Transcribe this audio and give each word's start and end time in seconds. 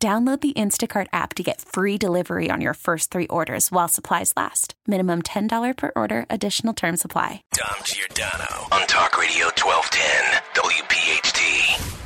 Download 0.00 0.40
the 0.40 0.52
Instacart 0.52 1.08
app 1.12 1.34
to 1.34 1.42
get 1.42 1.60
free 1.60 1.98
delivery 1.98 2.52
on 2.52 2.60
your 2.60 2.74
first 2.74 3.10
three 3.10 3.26
orders 3.26 3.72
while 3.72 3.88
supplies 3.88 4.32
last. 4.36 4.74
Minimum 4.86 5.22
$10 5.22 5.76
per 5.76 5.90
order, 5.96 6.24
additional 6.30 6.72
term 6.72 6.96
supply. 6.96 7.42
Dom 7.50 7.68
Giordano 7.82 8.46
on 8.70 8.86
Talk 8.86 9.18
Radio 9.18 9.46
1210, 9.46 10.40
WPHT. 10.54 11.96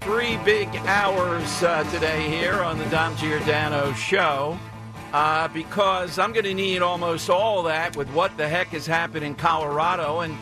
Three 0.00 0.36
big 0.44 0.68
hours 0.86 1.62
uh, 1.64 1.82
today 1.90 2.28
here 2.28 2.62
on 2.62 2.78
the 2.78 2.86
Dom 2.86 3.16
Giordano 3.16 3.92
show 3.94 4.56
uh, 5.12 5.48
because 5.48 6.20
I'm 6.20 6.32
going 6.32 6.44
to 6.44 6.54
need 6.54 6.82
almost 6.82 7.28
all 7.30 7.64
that 7.64 7.96
with 7.96 8.08
what 8.10 8.36
the 8.36 8.48
heck 8.48 8.68
has 8.68 8.86
happened 8.86 9.24
in 9.24 9.34
Colorado 9.34 10.20
and 10.20 10.36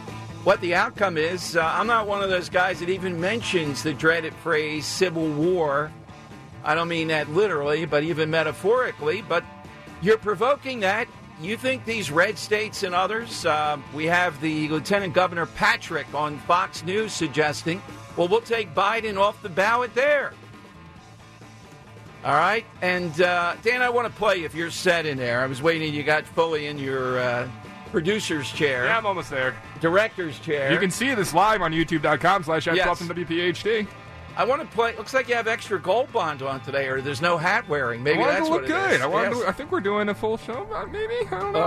what 0.44 0.60
the 0.60 0.74
outcome 0.74 1.16
is. 1.16 1.56
Uh, 1.56 1.64
I'm 1.64 1.86
not 1.86 2.06
one 2.06 2.22
of 2.22 2.28
those 2.28 2.50
guys 2.50 2.80
that 2.80 2.90
even 2.90 3.18
mentions 3.18 3.82
the 3.82 3.94
dreaded 3.94 4.34
phrase 4.34 4.84
civil 4.84 5.32
war. 5.32 5.90
I 6.68 6.74
don't 6.74 6.88
mean 6.88 7.08
that 7.08 7.30
literally, 7.30 7.86
but 7.86 8.02
even 8.02 8.30
metaphorically. 8.30 9.22
But 9.22 9.42
you're 10.02 10.18
provoking 10.18 10.80
that. 10.80 11.08
You 11.40 11.56
think 11.56 11.86
these 11.86 12.10
red 12.10 12.36
states 12.36 12.82
and 12.82 12.94
others, 12.94 13.46
uh, 13.46 13.78
we 13.94 14.04
have 14.04 14.38
the 14.42 14.68
Lieutenant 14.68 15.14
Governor 15.14 15.46
Patrick 15.46 16.12
on 16.12 16.36
Fox 16.40 16.84
News 16.84 17.14
suggesting, 17.14 17.80
well, 18.18 18.28
we'll 18.28 18.42
take 18.42 18.74
Biden 18.74 19.16
off 19.16 19.40
the 19.40 19.48
ballot 19.48 19.94
there. 19.94 20.34
All 22.22 22.34
right. 22.34 22.66
And 22.82 23.18
uh, 23.22 23.54
Dan, 23.62 23.80
I 23.80 23.88
want 23.88 24.06
to 24.06 24.12
play 24.12 24.44
if 24.44 24.54
you're 24.54 24.70
set 24.70 25.06
in 25.06 25.16
there. 25.16 25.40
I 25.40 25.46
was 25.46 25.62
waiting. 25.62 25.94
You 25.94 26.02
got 26.02 26.26
fully 26.26 26.66
in 26.66 26.76
your 26.78 27.18
uh, 27.18 27.48
producer's 27.92 28.52
chair. 28.52 28.84
Yeah, 28.84 28.98
I'm 28.98 29.06
almost 29.06 29.30
there. 29.30 29.54
Director's 29.80 30.38
chair. 30.40 30.70
You 30.70 30.78
can 30.78 30.90
see 30.90 31.14
this 31.14 31.32
live 31.32 31.62
on 31.62 31.72
youtube.com 31.72 32.44
slash 32.44 32.66
Yes. 32.66 33.00
WPHT. 33.00 33.86
I 34.38 34.44
want 34.44 34.62
to 34.62 34.68
play. 34.68 34.96
Looks 34.96 35.12
like 35.12 35.28
you 35.28 35.34
have 35.34 35.48
extra 35.48 35.80
gold 35.80 36.12
bond 36.12 36.42
on 36.42 36.60
today, 36.60 36.86
or 36.86 37.00
there's 37.00 37.20
no 37.20 37.36
hat 37.36 37.68
wearing. 37.68 38.02
Maybe 38.04 38.22
that's 38.22 38.46
to 38.46 38.50
what 38.52 38.62
look 38.62 38.70
it 38.70 38.72
good. 38.72 38.92
is. 38.92 39.00
I, 39.02 39.06
want 39.06 39.30
Yes. 39.32 39.40
to, 39.42 39.48
I 39.48 39.52
think 39.52 39.72
we're 39.72 39.80
doing 39.80 40.08
a 40.08 40.14
full 40.14 40.36
show, 40.36 40.66
uh, 40.72 40.86
maybe? 40.86 41.14
I 41.26 41.30
don't 41.40 41.52
know. 41.52 41.60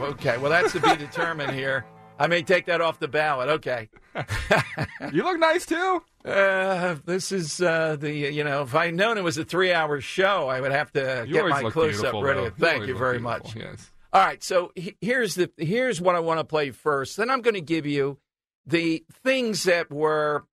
Oh, 0.00 0.04
okay. 0.10 0.36
Well, 0.36 0.50
that's 0.50 0.72
to 0.72 0.80
be 0.80 0.96
determined 0.98 1.52
here. 1.52 1.84
I 2.18 2.26
may 2.26 2.42
take 2.42 2.66
that 2.66 2.80
off 2.80 2.98
the 2.98 3.08
ballot. 3.08 3.48
Okay. 3.48 3.88
you 5.12 5.22
look 5.22 5.38
nice, 5.38 5.66
too. 5.66 6.02
Uh, 6.24 6.96
this 7.04 7.30
is 7.30 7.60
uh, 7.60 7.94
the 7.96 8.10
you 8.12 8.42
know 8.42 8.62
if 8.62 8.74
I'd 8.74 8.94
known 8.94 9.16
it 9.18 9.22
was 9.22 9.38
a 9.38 9.44
three-hour 9.44 10.00
show, 10.00 10.48
I 10.48 10.60
would 10.60 10.72
have 10.72 10.90
to 10.92 11.24
You 11.28 11.34
get 11.34 11.48
my 11.48 11.70
close-up 11.70 12.14
ready. 12.20 12.40
though. 12.40 12.50
Thank 12.58 12.74
always 12.74 12.88
you 12.88 12.98
very 12.98 13.18
beautiful, 13.18 13.38
much. 13.44 13.54
Yes. 13.56 13.90
All 14.12 14.24
right, 14.24 14.42
so 14.42 14.72
he- 14.74 14.96
here's 15.00 15.36
the 15.36 15.50
here's 15.56 16.00
what 16.00 16.16
I 16.16 16.20
want 16.20 16.40
to 16.40 16.44
play 16.44 16.70
first. 16.72 17.16
Then 17.16 17.30
I'm 17.30 17.42
going 17.42 17.54
to 17.54 17.60
give 17.60 17.86
you 17.86 18.18
the 18.66 19.04
things 19.22 19.62
that 19.64 19.92
were 19.92 20.44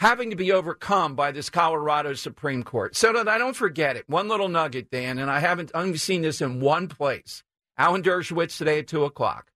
having 0.00 0.30
to 0.30 0.36
be 0.36 0.50
overcome 0.50 1.14
by 1.14 1.30
this 1.30 1.50
Colorado 1.50 2.14
Supreme 2.14 2.62
Court, 2.62 2.96
so 2.96 3.12
that 3.12 3.28
I 3.28 3.36
don't 3.36 3.54
forget 3.54 3.96
it. 3.96 4.08
One 4.08 4.28
little 4.28 4.48
nugget, 4.48 4.90
Dan, 4.90 5.18
and 5.18 5.30
I 5.30 5.40
haven't 5.40 5.70
only 5.74 5.98
seen 5.98 6.22
this 6.22 6.40
in 6.40 6.58
one 6.60 6.88
place. 6.88 7.44
Alan 7.76 8.02
Dershowitz 8.02 8.56
today 8.56 8.78
at 8.78 8.88
two 8.88 9.04
o'clock. 9.04 9.52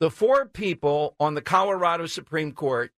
The 0.00 0.10
four 0.10 0.46
people 0.46 1.16
on 1.18 1.34
the 1.34 1.40
Colorado 1.40 2.04
Supreme 2.06 2.52
Court 2.52 2.92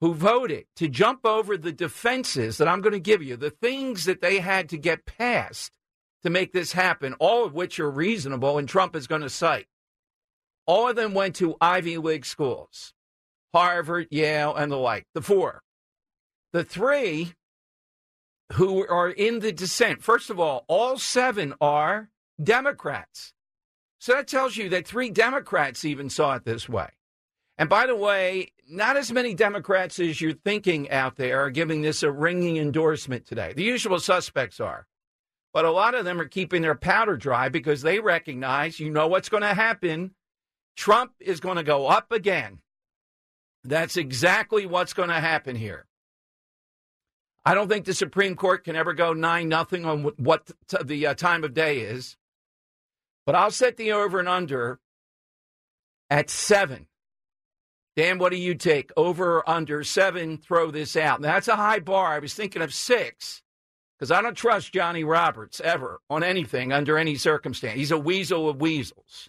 who 0.00 0.14
voted 0.14 0.66
to 0.76 0.88
jump 0.88 1.26
over 1.26 1.56
the 1.56 1.72
defenses 1.72 2.58
that 2.58 2.68
I'm 2.68 2.80
going 2.80 2.92
to 2.92 3.00
give 3.00 3.22
you, 3.22 3.36
the 3.36 3.50
things 3.50 4.04
that 4.04 4.22
they 4.22 4.38
had 4.38 4.68
to 4.70 4.78
get 4.78 5.06
past 5.06 5.72
to 6.22 6.30
make 6.30 6.52
this 6.52 6.72
happen, 6.72 7.14
all 7.14 7.44
of 7.44 7.52
which 7.52 7.80
are 7.80 7.90
reasonable 7.90 8.58
and 8.58 8.68
Trump 8.68 8.94
is 8.94 9.08
going 9.08 9.22
to 9.22 9.28
cite. 9.28 9.66
All 10.66 10.88
of 10.88 10.96
them 10.96 11.14
went 11.14 11.34
to 11.36 11.56
Ivy 11.60 11.98
League 11.98 12.26
schools 12.26 12.94
Harvard, 13.52 14.06
Yale, 14.10 14.54
and 14.54 14.70
the 14.70 14.76
like. 14.76 15.06
The 15.14 15.22
four. 15.22 15.62
The 16.52 16.64
three 16.64 17.34
who 18.54 18.86
are 18.88 19.08
in 19.08 19.38
the 19.40 19.52
dissent, 19.52 20.02
first 20.02 20.30
of 20.30 20.40
all, 20.40 20.64
all 20.68 20.98
seven 20.98 21.54
are 21.60 22.10
Democrats. 22.42 23.32
So 24.00 24.14
that 24.14 24.26
tells 24.26 24.56
you 24.56 24.68
that 24.70 24.86
three 24.86 25.10
Democrats 25.10 25.84
even 25.84 26.10
saw 26.10 26.34
it 26.34 26.44
this 26.44 26.68
way. 26.68 26.88
And 27.58 27.68
by 27.68 27.86
the 27.86 27.94
way, 27.94 28.52
not 28.68 28.96
as 28.96 29.12
many 29.12 29.34
Democrats 29.34 30.00
as 30.00 30.20
you're 30.20 30.32
thinking 30.32 30.90
out 30.90 31.16
there 31.16 31.40
are 31.40 31.50
giving 31.50 31.82
this 31.82 32.02
a 32.02 32.10
ringing 32.10 32.56
endorsement 32.56 33.26
today. 33.26 33.52
The 33.52 33.62
usual 33.62 34.00
suspects 34.00 34.60
are. 34.60 34.86
But 35.52 35.64
a 35.64 35.70
lot 35.70 35.94
of 35.94 36.04
them 36.04 36.20
are 36.20 36.28
keeping 36.28 36.62
their 36.62 36.74
powder 36.74 37.16
dry 37.16 37.48
because 37.48 37.82
they 37.82 38.00
recognize, 38.00 38.80
you 38.80 38.88
know 38.88 39.08
what's 39.08 39.28
going 39.28 39.42
to 39.42 39.54
happen. 39.54 40.12
Trump 40.76 41.12
is 41.20 41.40
going 41.40 41.56
to 41.56 41.62
go 41.62 41.88
up 41.88 42.12
again. 42.12 42.60
That's 43.64 43.96
exactly 43.98 44.64
what's 44.64 44.94
going 44.94 45.10
to 45.10 45.20
happen 45.20 45.56
here. 45.56 45.86
I 47.44 47.54
don't 47.54 47.68
think 47.68 47.86
the 47.86 47.94
Supreme 47.94 48.36
Court 48.36 48.64
can 48.64 48.76
ever 48.76 48.92
go 48.92 49.12
9 49.12 49.48
nothing 49.48 49.84
on 49.84 50.02
what 50.18 50.50
the 50.84 51.06
uh, 51.06 51.14
time 51.14 51.42
of 51.44 51.54
day 51.54 51.78
is. 51.78 52.16
But 53.24 53.34
I'll 53.34 53.50
set 53.50 53.76
the 53.76 53.92
over 53.92 54.18
and 54.18 54.28
under 54.28 54.80
at 56.10 56.28
7. 56.28 56.86
Dan, 57.96 58.18
what 58.18 58.32
do 58.32 58.38
you 58.38 58.54
take? 58.54 58.90
Over 58.96 59.38
or 59.38 59.50
under 59.50 59.82
7, 59.84 60.38
throw 60.38 60.70
this 60.70 60.96
out. 60.96 61.20
Now, 61.20 61.32
that's 61.32 61.48
a 61.48 61.56
high 61.56 61.80
bar. 61.80 62.12
I 62.12 62.18
was 62.18 62.34
thinking 62.34 62.62
of 62.62 62.74
6 62.74 63.42
because 63.98 64.10
I 64.10 64.22
don't 64.22 64.36
trust 64.36 64.72
Johnny 64.72 65.04
Roberts 65.04 65.60
ever 65.60 66.00
on 66.08 66.22
anything 66.22 66.72
under 66.72 66.98
any 66.98 67.16
circumstance. 67.16 67.76
He's 67.76 67.90
a 67.90 67.98
weasel 67.98 68.48
of 68.48 68.60
weasels. 68.60 69.28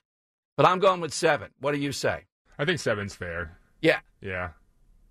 But 0.58 0.66
I'm 0.66 0.80
going 0.80 1.02
with 1.02 1.14
7. 1.14 1.50
What 1.60 1.74
do 1.74 1.80
you 1.80 1.92
say? 1.92 2.26
I 2.60 2.66
think 2.66 2.80
seven's 2.80 3.16
fair. 3.16 3.58
Yeah. 3.82 4.00
Yeah. 4.22 4.52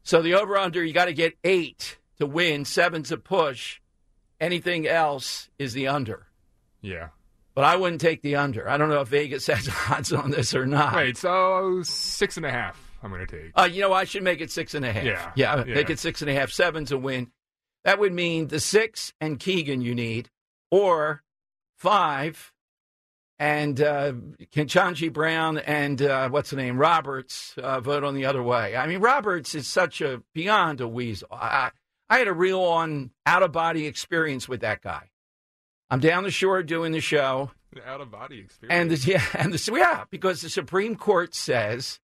So 0.03 0.23
the 0.23 0.35
over 0.35 0.57
under, 0.57 0.85
you 0.85 0.93
got 0.93 1.07
to 1.07 1.13
get 1.13 1.37
eight 1.45 1.99
to 2.21 2.27
win. 2.27 2.65
Seven's 2.65 3.11
a 3.11 3.17
push. 3.17 3.81
Anything 4.41 4.87
else 4.87 5.51
is 5.59 5.73
the 5.73 5.89
under. 5.89 6.27
Yeah. 6.81 7.09
But 7.55 7.65
I 7.65 7.77
wouldn't 7.77 8.01
take 8.01 8.23
the 8.23 8.37
under. 8.37 8.69
I 8.69 8.77
don't 8.77 8.89
know 8.89 9.01
if 9.01 9.09
Vegas 9.09 9.47
has 9.49 9.69
odds 9.91 10.13
on 10.13 10.31
this 10.31 10.55
or 10.55 10.67
not. 10.67 10.95
Wait, 10.95 11.17
so 11.17 11.83
six 11.83 12.37
and 12.37 12.47
a 12.47 12.51
half 12.51 12.79
I'm 13.03 13.11
going 13.11 13.27
to 13.27 13.43
take. 13.43 13.53
Uh, 13.59 13.65
you 13.71 13.81
know, 13.81 13.93
I 13.93 14.05
should 14.05 14.23
make 14.23 14.41
it 14.41 14.51
six 14.51 14.75
and 14.75 14.85
a 14.85 14.93
half. 14.93 15.05
Yeah, 15.05 15.33
Yeah, 15.35 15.65
yeah. 15.67 15.75
make 15.75 15.91
it 15.91 15.99
six 15.99 16.21
and 16.23 16.31
a 16.31 16.35
half. 16.35 16.51
Seven's 16.51 16.93
a 16.93 16.99
win. 16.99 17.31
That 17.85 17.99
would 17.99 18.13
mean 18.13 18.49
the 18.49 18.61
six 18.61 19.13
and 19.21 19.39
Kagan 19.39 19.83
you 19.83 19.95
need, 19.95 20.29
or 20.71 21.23
five 21.77 22.53
and 23.39 23.81
uh, 23.81 24.13
Ketanji 24.55 25.11
Brown 25.11 25.57
and 25.59 26.01
uh, 26.03 26.29
what's 26.29 26.51
the 26.51 26.57
name 26.57 26.77
Roberts 26.77 27.55
uh, 27.57 27.81
vote 27.81 28.05
on 28.05 28.15
the 28.15 28.27
other 28.27 28.43
way. 28.43 28.77
I 28.77 28.87
mean, 28.87 29.01
Roberts 29.01 29.55
is 29.55 29.67
such 29.67 30.03
a 30.03 30.23
beyond 30.35 30.83
a 30.83 30.89
weasel. 30.89 31.29
I, 31.33 31.71
I 32.11 32.19
had 32.19 32.27
a 32.27 32.33
real 32.33 32.61
on 32.61 33.13
out 33.25 33.45
of 33.45 33.53
body 33.53 33.87
experience 33.87 34.49
with 34.49 34.61
that 34.63 34.83
guy. 34.83 35.11
I'm 35.89 36.01
down 36.01 36.25
the 36.25 36.33
shore 36.33 36.63
doing 36.65 36.91
the 36.91 37.01
show. 37.01 37.53
Out 37.87 38.01
of 38.01 38.11
body 38.11 38.41
experience. 38.41 38.81
And 38.81 38.91
the, 38.91 39.13
yeah, 39.13 39.25
and 39.35 39.55
the, 39.55 39.73
yeah, 39.79 40.05
because 40.11 40.41
the 40.41 40.51
Supreme 40.51 40.97
Court 40.97 41.37
says, 41.37 42.01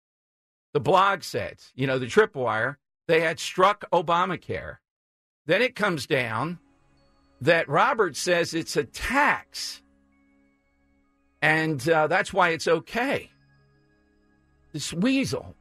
the 0.72 0.80
blog 0.80 1.22
says, 1.22 1.70
you 1.76 1.86
know, 1.86 2.00
the 2.00 2.06
tripwire, 2.06 2.76
they 3.06 3.20
had 3.20 3.38
struck 3.38 3.84
Obamacare. 3.92 4.78
Then 5.46 5.62
it 5.62 5.76
comes 5.76 6.06
down 6.06 6.58
that 7.40 7.69
Robert 7.69 8.16
says 8.16 8.54
it's 8.54 8.76
a 8.76 8.84
tax, 8.84 9.82
and 11.40 11.88
uh, 11.88 12.06
that's 12.08 12.32
why 12.32 12.50
it's 12.50 12.69
okay. 12.69 13.31
This 14.72 14.93
weasel. 14.93 15.54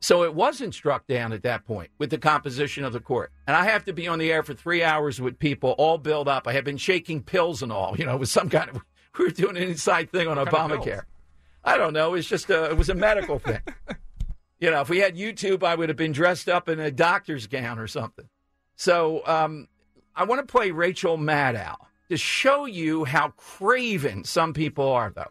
So 0.00 0.24
it 0.24 0.34
wasn't 0.34 0.74
struck 0.74 1.06
down 1.06 1.32
at 1.32 1.42
that 1.42 1.64
point 1.64 1.90
with 1.98 2.10
the 2.10 2.18
composition 2.18 2.84
of 2.84 2.92
the 2.92 3.00
court. 3.00 3.32
And 3.46 3.56
I 3.56 3.64
have 3.64 3.84
to 3.86 3.92
be 3.92 4.06
on 4.06 4.18
the 4.18 4.30
air 4.30 4.42
for 4.42 4.54
three 4.54 4.82
hours 4.82 5.20
with 5.20 5.38
people 5.38 5.70
all 5.78 5.98
built 5.98 6.28
up. 6.28 6.46
I 6.46 6.52
have 6.52 6.64
been 6.64 6.76
shaking 6.76 7.22
pills 7.22 7.62
and 7.62 7.72
all, 7.72 7.96
you 7.98 8.04
know, 8.04 8.16
with 8.16 8.28
some 8.28 8.48
kind 8.48 8.70
of, 8.70 8.76
we 9.18 9.24
were 9.24 9.30
doing 9.30 9.56
an 9.56 9.62
inside 9.62 10.12
thing 10.12 10.28
on 10.28 10.36
What 10.36 10.48
Obamacare. 10.48 11.02
I 11.64 11.78
don't 11.78 11.92
know. 11.92 12.14
It's 12.14 12.28
just 12.28 12.50
a, 12.50 12.70
it 12.70 12.76
was 12.76 12.88
a 12.88 12.94
medical 12.94 13.38
thing. 13.38 13.60
You 14.58 14.70
know, 14.70 14.80
if 14.80 14.88
we 14.88 14.98
had 14.98 15.16
YouTube, 15.16 15.62
I 15.62 15.74
would 15.74 15.90
have 15.90 15.98
been 15.98 16.12
dressed 16.12 16.48
up 16.48 16.68
in 16.68 16.80
a 16.80 16.90
doctor's 16.90 17.46
gown 17.46 17.78
or 17.78 17.86
something. 17.86 18.26
So 18.74 19.22
um, 19.26 19.68
I 20.14 20.24
want 20.24 20.46
to 20.46 20.50
play 20.50 20.70
Rachel 20.70 21.18
Maddow 21.18 21.76
to 22.08 22.16
show 22.16 22.64
you 22.64 23.04
how 23.04 23.30
craven 23.36 24.24
some 24.24 24.54
people 24.54 24.88
are, 24.88 25.12
though. 25.14 25.30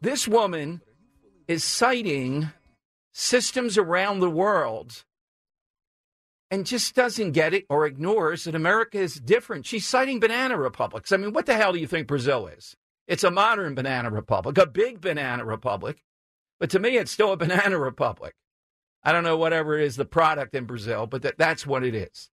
This 0.00 0.26
woman 0.26 0.80
is 1.48 1.64
citing 1.64 2.48
systems 3.12 3.78
around 3.78 4.20
the 4.20 4.30
world 4.30 5.04
and 6.50 6.66
just 6.66 6.94
doesn't 6.94 7.32
get 7.32 7.54
it 7.54 7.64
or 7.68 7.86
ignores 7.86 8.44
that 8.44 8.54
America 8.54 8.98
is 8.98 9.14
different. 9.14 9.66
She's 9.66 9.86
citing 9.86 10.20
banana 10.20 10.58
republics. 10.58 11.12
I 11.12 11.16
mean, 11.16 11.32
what 11.32 11.46
the 11.46 11.54
hell 11.54 11.72
do 11.72 11.78
you 11.78 11.86
think 11.86 12.06
Brazil 12.06 12.46
is? 12.46 12.76
It's 13.06 13.24
a 13.24 13.30
modern 13.30 13.74
banana 13.74 14.10
republic, 14.10 14.58
a 14.58 14.66
big 14.66 15.00
banana 15.00 15.44
republic. 15.44 16.02
But 16.60 16.70
to 16.70 16.78
me, 16.78 16.96
it's 16.96 17.10
still 17.10 17.32
a 17.32 17.36
banana 17.38 17.78
republic. 17.78 18.34
I 19.02 19.12
don't 19.12 19.24
know 19.24 19.36
whatever 19.36 19.78
it 19.78 19.84
is, 19.84 19.96
the 19.96 20.04
product 20.04 20.54
in 20.54 20.64
Brazil, 20.64 21.06
but 21.06 21.22
that, 21.22 21.38
that's 21.38 21.66
what 21.66 21.84
it 21.84 21.94
is. 21.94 22.30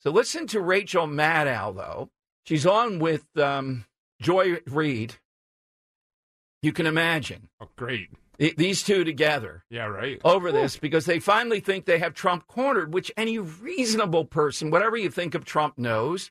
So 0.00 0.10
listen 0.10 0.46
to 0.48 0.60
Rachel 0.60 1.06
Maddow, 1.06 1.74
though. 1.74 2.10
She's 2.44 2.66
on 2.66 3.00
with 3.00 3.24
um, 3.36 3.84
Joy 4.20 4.58
Reid. 4.66 5.16
You 6.62 6.72
can 6.72 6.86
imagine 6.86 7.48
Oh, 7.60 7.68
great. 7.76 8.10
Th- 8.38 8.56
these 8.56 8.82
two 8.82 9.04
together 9.04 9.64
Yeah, 9.70 9.86
right. 9.86 10.20
over 10.24 10.52
this 10.52 10.76
because 10.76 11.06
they 11.06 11.18
finally 11.18 11.60
think 11.60 11.84
they 11.84 11.98
have 11.98 12.14
Trump 12.14 12.46
cornered, 12.46 12.92
which 12.94 13.12
any 13.16 13.38
reasonable 13.38 14.24
person, 14.24 14.70
whatever 14.70 14.96
you 14.96 15.10
think 15.10 15.34
of 15.34 15.44
Trump, 15.44 15.78
knows 15.78 16.30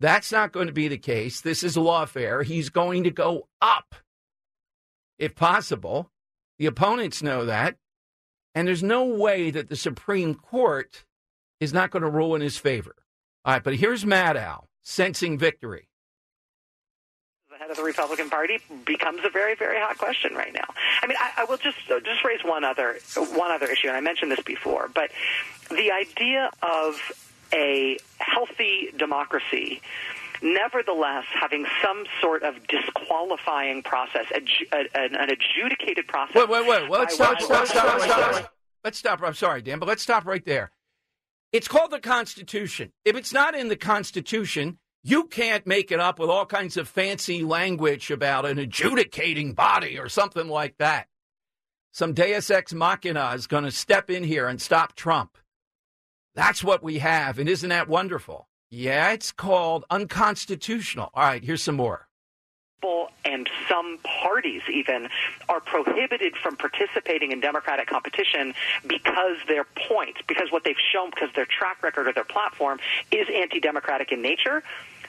that's 0.00 0.32
not 0.32 0.52
going 0.52 0.66
to 0.66 0.72
be 0.72 0.88
the 0.88 0.98
case. 0.98 1.40
This 1.40 1.62
is 1.62 1.76
lawfare. 1.76 2.44
He's 2.44 2.68
going 2.68 3.04
to 3.04 3.10
go 3.10 3.48
up 3.62 3.94
if 5.18 5.34
possible. 5.34 6.10
The 6.58 6.66
opponents 6.66 7.22
know 7.22 7.44
that. 7.46 7.76
And 8.54 8.68
there's 8.68 8.82
no 8.82 9.04
way 9.04 9.50
that 9.50 9.68
the 9.68 9.76
Supreme 9.76 10.34
Court 10.34 11.04
is 11.60 11.72
not 11.72 11.90
going 11.90 12.02
to 12.02 12.10
rule 12.10 12.34
in 12.34 12.40
his 12.40 12.56
favor. 12.58 12.94
All 13.44 13.54
right, 13.54 13.62
but 13.64 13.74
here's 13.76 14.04
Maddow 14.04 14.64
sensing 14.82 15.38
victory. 15.38 15.88
Head 17.64 17.70
of 17.70 17.76
the 17.76 17.82
Republican 17.82 18.28
Party 18.28 18.58
becomes 18.84 19.20
a 19.24 19.30
very, 19.30 19.54
very 19.54 19.80
hot 19.80 19.96
question 19.98 20.34
right 20.34 20.52
now. 20.52 20.66
I 21.02 21.06
mean, 21.06 21.16
I, 21.18 21.42
I 21.42 21.44
will 21.44 21.56
just 21.56 21.78
uh, 21.90 22.00
just 22.00 22.24
raise 22.24 22.44
one 22.44 22.64
other 22.64 22.98
one 23.16 23.50
other 23.50 23.66
issue, 23.66 23.88
and 23.88 23.96
I 23.96 24.00
mentioned 24.00 24.30
this 24.30 24.42
before, 24.42 24.90
but 24.94 25.10
the 25.70 25.90
idea 25.90 26.50
of 26.62 26.96
a 27.52 27.98
healthy 28.18 28.90
democracy. 28.96 29.80
Nevertheless, 30.42 31.24
having 31.32 31.64
some 31.82 32.04
sort 32.20 32.42
of 32.42 32.56
disqualifying 32.66 33.82
process, 33.82 34.26
adju- 34.26 34.68
an, 34.94 35.14
an 35.14 35.30
adjudicated 35.30 36.06
process. 36.06 36.34
Wait, 36.34 36.50
wait, 36.50 36.66
wait. 36.66 36.90
Well, 36.90 37.00
let's 37.00 37.14
stop, 37.14 37.40
stop, 37.40 37.66
stop, 37.66 38.00
stop. 38.00 38.52
Let's 38.82 38.98
stop. 38.98 39.22
I'm 39.22 39.32
sorry, 39.32 39.62
Dan, 39.62 39.78
but 39.78 39.88
let's 39.88 40.02
stop 40.02 40.26
right 40.26 40.44
there. 40.44 40.70
It's 41.52 41.68
called 41.68 41.92
the 41.92 42.00
Constitution. 42.00 42.92
If 43.06 43.16
it's 43.16 43.32
not 43.32 43.54
in 43.54 43.68
the 43.68 43.76
Constitution, 43.76 44.78
you 45.06 45.24
can't 45.24 45.66
make 45.66 45.92
it 45.92 46.00
up 46.00 46.18
with 46.18 46.30
all 46.30 46.46
kinds 46.46 46.78
of 46.78 46.88
fancy 46.88 47.44
language 47.44 48.10
about 48.10 48.46
an 48.46 48.58
adjudicating 48.58 49.52
body 49.52 49.98
or 49.98 50.08
something 50.08 50.48
like 50.48 50.78
that. 50.78 51.08
Some 51.92 52.14
Deus 52.14 52.50
Ex 52.50 52.72
Machina 52.72 53.32
is 53.34 53.46
going 53.46 53.64
to 53.64 53.70
step 53.70 54.10
in 54.10 54.24
here 54.24 54.48
and 54.48 54.60
stop 54.60 54.96
Trump. 54.96 55.36
That's 56.34 56.64
what 56.64 56.82
we 56.82 56.98
have. 56.98 57.38
And 57.38 57.48
isn't 57.48 57.68
that 57.68 57.86
wonderful? 57.86 58.48
Yeah, 58.70 59.12
it's 59.12 59.30
called 59.30 59.84
unconstitutional. 59.90 61.10
All 61.14 61.22
right, 61.22 61.44
here's 61.44 61.62
some 61.62 61.76
more. 61.76 62.08
and 63.24 63.48
some 63.68 63.98
parties 64.02 64.62
even 64.72 65.08
are 65.48 65.60
prohibited 65.60 66.36
from 66.36 66.56
participating 66.56 67.32
in 67.32 67.40
democratic 67.40 67.88
competition 67.88 68.54
because 68.86 69.36
their 69.48 69.64
point, 69.88 70.16
because 70.26 70.52
what 70.52 70.64
they've 70.64 70.76
shown, 70.92 71.10
because 71.10 71.30
their 71.34 71.46
track 71.46 71.82
record 71.82 72.08
or 72.08 72.12
their 72.12 72.24
platform 72.24 72.78
is 73.10 73.26
anti-democratic 73.34 74.12
in 74.12 74.22
nature. 74.22 74.62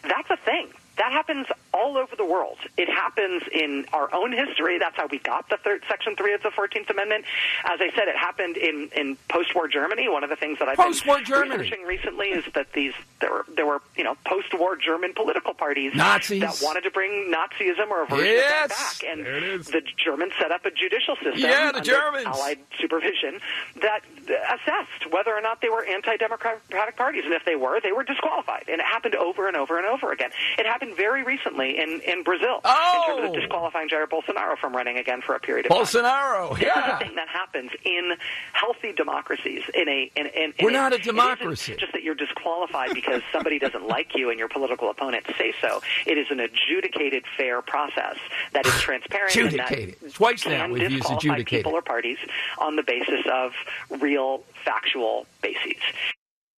That's 0.08 0.30
a 0.30 0.38
thing. 0.46 0.68
That 0.98 1.12
happens 1.12 1.48
all 1.74 1.98
over 1.98 2.16
the 2.16 2.24
world. 2.26 2.58
It 2.78 2.88
happens 2.88 3.44
in 3.52 3.86
our 3.92 4.14
own 4.16 4.32
history. 4.32 4.80
That's 4.80 4.96
how 4.96 5.08
we 5.08 5.20
got 5.20 5.50
the 5.50 5.58
third, 5.58 5.84
Section 5.90 6.16
3 6.16 6.34
of 6.36 6.42
the 6.44 6.50
14th 6.50 6.90
Amendment. 6.90 7.26
As 7.66 7.82
I 7.82 7.90
said, 7.96 8.08
it 8.08 8.16
happened 8.16 8.56
in, 8.56 8.90
in 8.96 9.18
post-war 9.30 9.68
Germany. 9.68 10.08
One 10.08 10.24
of 10.24 10.30
the 10.30 10.38
things 10.38 10.58
that 10.60 10.70
I've 10.70 10.78
Post-war 10.78 11.18
been 11.18 11.26
Germany. 11.26 11.58
researching 11.64 11.86
recently 11.86 12.28
is 12.30 12.46
that 12.54 12.72
these 12.74 12.94
there 13.20 13.30
were 13.32 13.46
there 13.56 13.66
were 13.66 13.82
you 13.98 14.04
know 14.06 14.16
post-war 14.26 14.78
German 14.78 15.14
political 15.14 15.54
parties 15.54 15.94
Nazis. 15.94 16.40
that 16.42 16.60
wanted 16.64 16.82
to 16.86 16.92
bring 16.92 17.30
Nazism 17.34 17.90
or 17.90 18.04
a 18.04 18.08
version 18.08 18.26
Yes. 18.28 18.64
of 18.64 18.70
that 18.70 19.02
back, 19.02 19.12
and 19.12 19.26
There 19.26 19.36
it 19.38 19.44
is. 19.44 19.68
the 19.68 19.82
Germans 19.98 20.32
set 20.40 20.52
up 20.52 20.66
a 20.66 20.72
judicial 20.72 21.16
system 21.18 21.34
Yeah, 21.36 21.72
the 21.74 21.78
under 21.80 21.82
Germans. 21.92 22.26
Allied 22.26 22.60
supervision 22.80 23.40
that 23.82 24.00
assessed 24.28 25.12
whether 25.12 25.34
or 25.36 25.42
not 25.42 25.60
they 25.62 25.70
were 25.70 25.84
anti-democratic 25.86 26.96
parties, 26.96 27.24
and 27.26 27.34
if 27.34 27.44
they 27.46 27.56
were, 27.56 27.80
they 27.82 27.92
were 27.92 28.04
disqualified. 28.04 28.64
And 28.68 28.80
it 28.80 28.86
happened 28.86 29.16
over 29.16 29.48
and 29.48 29.58
over 29.58 29.78
and 29.78 29.86
over 29.88 30.12
again. 30.12 30.30
It 30.58 30.66
happened 30.66 30.85
very 30.94 31.24
recently 31.24 31.80
in 31.80 32.02
in 32.06 32.24
Brazil 32.24 32.60
Oh. 32.66 33.04
in 33.10 33.16
terms 33.22 33.30
of 33.30 33.36
oh! 33.36 33.40
disqualifying 33.40 33.88
Jair 33.90 34.06
Bolsonaro 34.08 34.58
from 34.58 34.76
running 34.76 34.98
again 34.98 35.22
for 35.22 35.36
a 35.36 35.40
period 35.40 35.66
of 35.66 35.72
time. 35.72 35.80
Bolsonaro. 35.82 36.50
This 36.50 36.60
is 36.60 36.66
Yeah. 36.66 36.96
a 36.98 37.00
thing 37.00 37.16
that 37.16 37.30
happens 37.30 37.72
in 37.86 38.14
healthy 38.54 38.92
democracies. 38.92 39.64
In 39.74 39.88
a, 39.88 40.12
in, 40.16 40.26
in, 40.28 40.54
in 40.58 40.66
We're 40.66 40.72
not 40.72 40.92
a 40.92 40.96
it 40.96 41.02
isn't 41.02 41.16
democracy. 41.16 41.76
just 41.80 41.94
that 41.94 42.04
you're 42.04 42.16
disqualified 42.16 42.94
because 42.94 43.22
somebody 43.32 43.58
doesn't 43.60 43.88
like 43.96 44.16
you 44.16 44.30
and 44.30 44.38
your 44.38 44.50
political 44.50 44.90
opponents 44.90 45.30
say 45.38 45.54
so. 45.62 45.82
It 46.06 46.18
is 46.18 46.28
an 46.30 46.40
adjudicated, 46.40 47.24
fair 47.38 47.62
process 47.62 48.18
that 48.54 48.66
is 48.66 48.74
transparent. 48.82 49.36
and 49.36 49.52
that 49.52 49.72
Adjudicated. 49.72 50.14
Twice 50.14 50.46
now 50.46 50.68
we've 50.68 50.92
used 50.92 51.10
adjudicated. 51.10 51.48
people 51.66 51.72
or 51.74 51.82
parties 51.82 52.18
on 52.58 52.76
the 52.76 52.84
basis 52.84 53.26
of 53.32 53.54
real 54.02 54.44
factual 54.64 55.26
bases. 55.42 55.82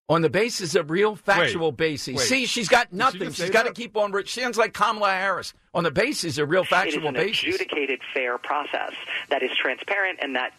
On 0.10 0.22
the 0.22 0.30
basis 0.30 0.76
of 0.76 0.90
real 0.90 1.16
factual 1.16 1.72
bases. 1.72 2.16
wait. 2.16 2.28
See, 2.28 2.46
she's 2.46 2.70
got 2.70 2.94
nothing. 2.94 3.28
she's 3.28 3.38
say 3.38 3.50
got 3.50 3.66
to 3.66 3.74
keep 3.74 3.98
on. 3.98 4.14
She 4.26 4.42
sounds 4.42 4.58
like 4.58 4.74
Kamala 4.74 5.12
Harris. 5.12 5.54
On 5.74 5.84
the 5.84 5.92
basis 5.92 6.38
of 6.38 6.50
real 6.50 6.64
factual 6.64 7.04
It 7.04 7.04
is 7.04 7.08
an 7.08 7.14
basis. 7.14 7.44
adjudicated, 7.56 8.00
fair 8.14 8.38
process 8.38 8.94
that 9.30 9.44
is 9.44 9.52
transparent 9.56 10.20
and 10.22 10.36
that 10.36 10.54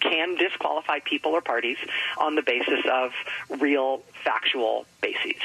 can 0.00 0.34
disqualify 0.36 0.98
people 1.00 1.32
or 1.32 1.40
parties 1.40 1.76
on 2.18 2.34
the 2.34 2.42
basis 2.42 2.80
of 2.90 3.12
real 3.60 4.02
factual 4.24 4.86
bases. 5.00 5.40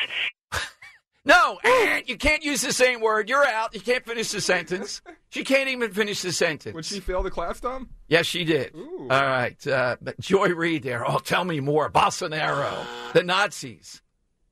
No, 1.26 1.60
eh, 1.64 2.02
you 2.06 2.18
can't 2.18 2.44
use 2.44 2.62
the 2.62 2.72
same 2.72 3.02
word. 3.02 3.28
You're 3.30 3.46
out. 3.46 3.74
You 3.74 3.82
can't 3.82 4.06
finish 4.06 4.32
the 4.32 4.40
sentence. 4.40 5.02
She 5.30 5.44
can't 5.44 5.70
even 5.70 5.92
finish 5.92 6.22
the 6.22 6.32
sentence. 6.32 6.76
Would 6.76 6.86
she 6.86 7.00
fail 7.00 7.24
the 7.24 7.32
class, 7.32 7.60
Tom? 7.60 7.90
Yes, 8.08 8.28
she 8.28 8.44
did. 8.44 8.76
Ooh. 8.76 9.08
All 9.10 9.24
right. 9.24 9.68
Uh, 9.68 9.98
but 10.02 10.20
Joy 10.20 10.50
Reid 10.50 10.84
there. 10.84 11.04
Oh, 11.10 11.18
tell 11.18 11.44
me 11.44 11.60
more. 11.60 11.90
Bolsonaro, 11.90 12.86
the 13.14 13.24
Nazis. 13.24 14.04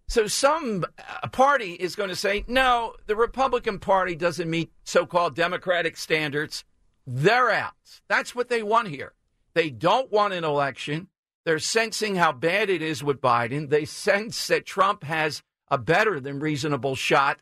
So 0.08 0.28
some 0.28 0.84
party 1.32 1.74
is 1.74 1.96
going 1.96 2.10
to 2.10 2.16
say, 2.16 2.44
no, 2.48 2.96
the 3.06 3.16
Republican 3.16 3.80
Party 3.80 4.16
doesn't 4.16 4.50
meet 4.50 4.72
so 4.84 5.06
called 5.06 5.36
democratic 5.36 5.96
standards. 5.96 6.64
They're 7.06 7.52
out. 7.52 7.74
That's 8.10 8.36
what 8.36 8.50
they 8.50 8.64
want 8.64 8.88
here. 8.88 9.14
They 9.54 9.70
don't 9.70 10.12
want 10.12 10.34
an 10.34 10.44
election. 10.44 11.08
They're 11.46 11.60
sensing 11.60 12.16
how 12.16 12.32
bad 12.32 12.70
it 12.70 12.82
is 12.82 13.04
with 13.04 13.22
Biden. 13.22 13.70
They 13.70 13.86
sense 13.86 14.48
that 14.48 14.66
Trump 14.66 15.04
has 15.04 15.44
a 15.70 15.78
better 15.78 16.20
than 16.20 16.40
reasonable 16.40 16.96
shot 16.96 17.40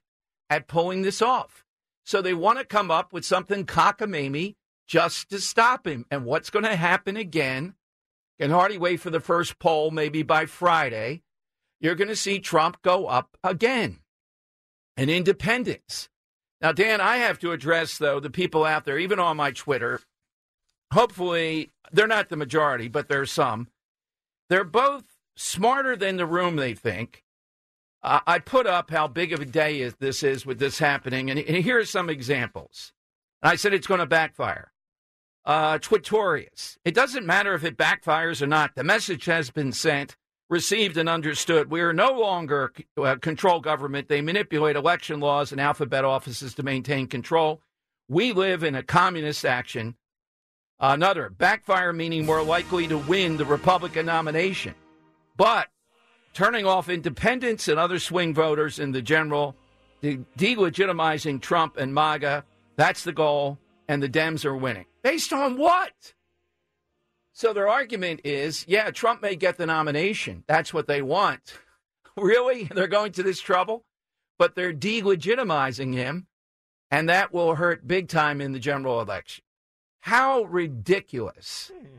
at 0.50 0.68
pulling 0.68 1.02
this 1.02 1.22
off. 1.22 1.66
So 2.06 2.22
they 2.22 2.34
want 2.34 2.60
to 2.60 2.66
come 2.66 2.92
up 2.92 3.14
with 3.14 3.26
something 3.26 3.66
cockamamie 3.66 4.56
just 4.88 5.30
to 5.30 5.40
stop 5.40 5.88
him. 5.88 6.06
And 6.12 6.26
what's 6.26 6.50
going 6.50 6.66
to 6.66 6.76
happen 6.76 7.16
again? 7.16 7.76
Can 8.40 8.52
hardly 8.52 8.78
wait 8.78 9.00
for 9.00 9.10
the 9.10 9.20
first 9.20 9.60
poll, 9.60 9.92
maybe 9.92 10.24
by 10.24 10.46
Friday. 10.46 11.22
You're 11.80 11.96
going 11.96 12.08
to 12.08 12.16
see 12.16 12.40
Trump 12.40 12.82
go 12.82 13.08
up 13.08 13.38
again. 13.44 14.00
And 14.98 15.10
independence. 15.10 16.10
Now, 16.60 16.72
Dan, 16.72 17.02
I 17.02 17.18
have 17.18 17.40
to 17.40 17.54
address, 17.54 17.98
though, 17.98 18.20
the 18.20 18.30
people 18.30 18.66
out 18.66 18.86
there, 18.86 19.00
even 19.00 19.20
on 19.20 19.38
my 19.38 19.52
Twitter. 19.52 20.02
Hopefully, 20.94 21.72
they're 21.92 22.08
not 22.08 22.30
the 22.30 22.36
majority, 22.36 22.88
but 22.88 23.08
there's 23.08 23.32
some. 23.32 23.68
They're 24.50 24.64
both 24.64 25.06
smarter 25.36 25.96
than 25.96 26.18
the 26.18 26.26
room 26.26 26.58
they 26.58 26.74
think. 26.74 27.24
I 28.04 28.40
put 28.40 28.66
up 28.66 28.90
how 28.90 29.08
big 29.08 29.32
of 29.32 29.42
a 29.42 29.46
day 29.46 29.82
is, 29.82 29.94
this 30.00 30.24
is 30.24 30.46
with 30.46 30.58
this 30.58 30.80
happening, 30.80 31.30
and, 31.30 31.40
here 31.40 31.78
are 31.78 31.86
some 31.86 32.10
examples. 32.10 32.94
I 33.44 33.56
said 33.56 33.74
it's 33.74 33.88
going 33.88 34.00
to 34.00 34.06
backfire. 34.06 34.72
Uh. 35.46 35.80
It 35.82 36.94
doesn't 36.94 37.26
matter 37.26 37.54
if 37.54 37.64
it 37.64 37.78
backfires 37.78 38.42
or 38.42 38.48
not. 38.48 38.76
The 38.76 38.84
message 38.84 39.26
has 39.26 39.50
been 39.50 39.72
sent, 39.72 40.16
received, 40.50 40.98
and 40.98 41.10
understood. 41.10 41.72
We 41.72 41.82
are 41.82 41.94
no 41.94 42.12
longer 42.12 42.74
uh, 42.98 43.16
control 43.16 43.60
government. 43.60 44.08
They 44.08 44.22
manipulate 44.22 44.76
election 44.76 45.20
laws 45.20 45.52
and 45.52 45.62
alphabet 45.62 46.06
offices 46.06 46.54
to 46.56 46.64
maintain 46.64 47.08
control. 47.08 47.62
We 48.08 48.34
live 48.34 48.64
in 48.64 48.76
a 48.76 48.84
communist 48.84 49.46
action. 49.46 49.96
Another 50.80 51.30
backfire 51.30 51.94
meaning 51.94 52.26
more 52.26 52.44
likely 52.44 52.88
to 52.88 52.98
win 52.98 53.38
the 53.38 53.46
Republican 53.46 54.08
nomination. 54.08 54.74
But 55.38 55.68
turning 56.34 56.66
off 56.66 56.90
independents 56.90 57.68
and 57.68 57.80
other 57.80 58.00
swing 58.00 58.34
voters 58.34 58.80
in 58.80 58.92
the 58.92 59.02
general, 59.02 59.56
de- 60.02 60.26
delegitimizing 60.38 61.42
Trump 61.42 61.78
and 61.78 61.94
MAGA. 61.94 62.44
That's 62.76 63.04
the 63.04 63.12
goal, 63.12 63.58
and 63.88 64.02
the 64.02 64.10
Dems 64.10 64.46
are 64.46 64.56
winning. 64.56 64.86
Based 65.04 65.34
on 65.34 65.58
what? 65.58 66.14
So 67.34 67.54
their 67.54 67.68
argument 67.68 68.22
is 68.24 68.66
yeah, 68.68 68.92
Trump 68.92 69.22
may 69.22 69.36
get 69.36 69.58
the 69.58 69.66
nomination. 69.66 70.44
That's 70.48 70.74
what 70.74 70.88
they 70.88 71.02
want. 71.02 71.58
Really? 72.18 72.66
They're 72.66 72.88
going 72.88 73.14
to 73.14 73.24
this 73.24 73.40
trouble? 73.40 73.86
But 74.38 74.54
they're 74.54 74.74
delegitimizing 74.74 75.94
him, 75.94 76.28
and 76.92 77.08
that 77.08 77.34
will 77.34 77.56
hurt 77.56 77.88
big 77.88 78.10
time 78.10 78.42
in 78.42 78.52
the 78.52 78.60
general 78.60 79.00
election. 79.00 79.46
How 80.02 80.44
ridiculous 80.44 81.72
hmm. 81.74 81.98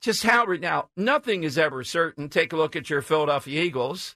Just 0.00 0.22
how 0.22 0.44
now 0.44 0.88
nothing 0.96 1.42
is 1.42 1.58
ever 1.58 1.82
certain. 1.84 2.28
Take 2.28 2.52
a 2.52 2.56
look 2.56 2.76
at 2.76 2.88
your 2.90 3.02
Philadelphia 3.02 3.62
Eagles. 3.62 4.14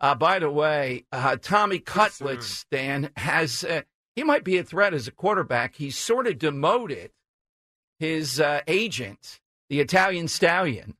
Uh, 0.00 0.14
by 0.14 0.38
the 0.38 0.50
way, 0.50 1.04
uh, 1.10 1.36
Tommy 1.40 1.78
Cutlets, 1.78 2.66
Dan, 2.70 3.10
has 3.16 3.64
uh, 3.64 3.80
he 4.14 4.22
might 4.24 4.44
be 4.44 4.58
a 4.58 4.62
threat 4.64 4.92
as 4.94 5.08
a 5.08 5.12
quarterback. 5.12 5.76
He's 5.76 5.96
sort 5.96 6.26
of 6.26 6.38
demoted 6.38 7.10
his 7.98 8.38
uh, 8.40 8.60
agent, 8.66 9.40
the 9.70 9.80
Italian 9.80 10.28
Stallion, 10.28 10.96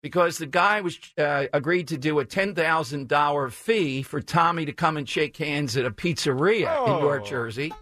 because 0.00 0.38
the 0.38 0.46
guy 0.46 0.80
was 0.80 0.96
uh, 1.18 1.46
agreed 1.52 1.88
to 1.88 1.98
do 1.98 2.20
a 2.20 2.24
ten 2.24 2.54
thousand 2.54 3.08
dollar 3.08 3.50
fee 3.50 4.02
for 4.02 4.20
Tommy 4.20 4.64
to 4.64 4.72
come 4.72 4.96
and 4.96 5.08
shake 5.08 5.36
hands 5.36 5.76
at 5.76 5.84
a 5.84 5.90
pizzeria 5.90 6.86
in 6.86 7.00
York, 7.02 7.22
Oh. 7.24 7.28
Jersey, 7.28 7.72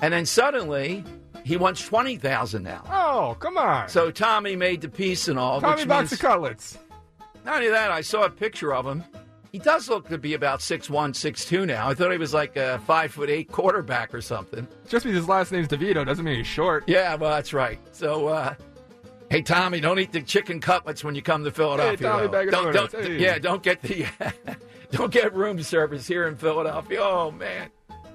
and 0.00 0.12
then 0.12 0.26
suddenly 0.26 1.02
he 1.44 1.56
wants 1.56 1.84
twenty 1.86 2.16
thousand 2.16 2.62
now. 2.62 2.82
Oh, 2.90 3.36
come 3.38 3.56
on. 3.58 3.88
So 3.88 4.10
Tommy 4.10 4.56
made 4.56 4.80
the 4.80 4.88
peace 4.88 5.28
and 5.28 5.38
all. 5.38 5.60
Tommy 5.60 5.84
box 5.84 6.10
means, 6.10 6.12
of 6.14 6.18
cutlets. 6.20 6.78
not 7.44 7.56
only 7.56 7.68
that, 7.70 7.90
I 7.90 8.00
saw 8.00 8.24
a 8.24 8.30
picture 8.30 8.74
of 8.74 8.86
him. 8.86 9.04
He 9.52 9.58
does 9.58 9.88
look 9.88 10.08
to 10.10 10.18
be 10.18 10.34
about 10.34 10.62
six 10.62 10.88
one, 10.88 11.12
six 11.12 11.44
two 11.44 11.66
now. 11.66 11.88
I 11.88 11.94
thought 11.94 12.12
he 12.12 12.18
was 12.18 12.32
like 12.32 12.56
a 12.56 12.78
five 12.86 13.12
foot 13.12 13.28
eight 13.28 13.50
quarterback 13.50 14.14
or 14.14 14.20
something. 14.20 14.66
Just 14.88 15.04
because 15.04 15.18
his 15.18 15.28
last 15.28 15.50
name's 15.50 15.66
DeVito 15.68 16.06
doesn't 16.06 16.24
mean 16.24 16.36
he's 16.36 16.46
short. 16.46 16.84
Yeah, 16.86 17.16
well, 17.16 17.30
that's 17.30 17.52
right. 17.52 17.80
So, 17.90 18.28
uh, 18.28 18.54
hey, 19.28 19.42
Tommy, 19.42 19.80
don't 19.80 19.98
eat 19.98 20.12
the 20.12 20.22
chicken 20.22 20.60
cutlets 20.60 21.02
when 21.02 21.16
you 21.16 21.22
come 21.22 21.42
to 21.42 21.50
Philadelphia. 21.50 22.08
Tommy, 22.08 22.26
though. 22.26 22.32
bag 22.32 22.50
don't, 22.52 22.72
don't, 22.72 22.92
Hey. 22.92 23.18
yeah, 23.18 23.38
don't 23.40 23.60
get 23.62 23.82
the, 23.82 24.06
don't 24.92 25.10
get 25.12 25.34
room 25.34 25.60
service 25.64 26.06
here 26.06 26.28
in 26.28 26.36
Philadelphia. 26.36 27.00
Oh 27.02 27.32
man, 27.32 27.70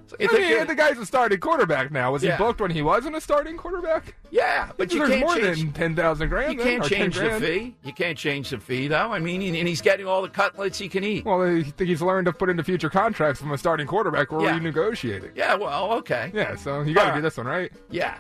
So 0.08 0.16
I 0.20 0.28
mean, 0.28 0.68
the 0.68 0.76
guy's 0.76 0.98
a 1.00 1.06
starting 1.06 1.40
quarterback 1.40 1.92
now. 1.92 2.12
Was 2.12 2.24
Yeah. 2.24 2.38
he 2.38 2.44
booked 2.44 2.62
when 2.62 2.70
he 2.70 2.82
wasn't 2.84 3.16
a 3.16 3.22
starting 3.22 3.58
quarterback? 3.58 4.16
yeah, 4.30 4.70
but 4.78 4.92
you 4.94 5.00
There's 5.00 5.10
can't 5.10 5.22
more 5.22 5.36
change. 5.36 5.60
than 5.60 5.72
ten 5.74 5.96
thousand 5.96 6.30
grand. 6.30 6.54
you 6.54 6.60
can't 6.60 6.84
10 6.84 7.12
change 7.12 7.16
the 7.18 7.40
fee. 7.40 7.76
You 7.84 7.92
can't 7.94 8.18
change 8.18 8.52
the 8.52 8.60
fee, 8.60 8.88
though. 8.88 9.12
I 9.12 9.18
mean, 9.20 9.42
and 9.56 9.68
he's 9.68 9.82
getting 9.82 10.06
all 10.06 10.22
the 10.22 10.30
cutlets 10.30 10.78
he 10.78 10.88
can 10.90 11.04
eat. 11.04 11.26
Well, 11.26 11.42
I 11.42 11.64
think 11.64 11.90
he's 11.90 12.02
learned 12.04 12.26
to 12.28 12.34
put 12.34 12.50
into 12.50 12.64
future 12.64 12.90
contracts 12.90 13.40
from 13.42 13.52
a 13.52 13.58
starting 13.58 13.88
quarterback. 13.88 14.32
We're 14.32 14.44
Yeah. 14.44 14.60
renegotiating. 14.60 15.32
Yeah, 15.36 15.56
well, 15.56 15.94
okay. 15.94 16.32
Yeah, 16.36 16.56
so 16.56 16.82
you 16.82 16.94
got 16.94 17.10
to 17.10 17.16
do 17.16 17.22
this 17.22 17.38
one, 17.38 17.48
right? 17.48 17.72
Yeah. 17.90 18.16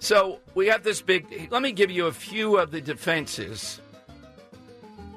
So 0.00 0.40
we 0.54 0.68
have 0.68 0.82
this 0.82 1.02
big. 1.02 1.48
Let 1.50 1.60
me 1.60 1.72
give 1.72 1.90
you 1.90 2.06
a 2.06 2.12
few 2.12 2.56
of 2.56 2.70
the 2.70 2.80
defenses, 2.80 3.80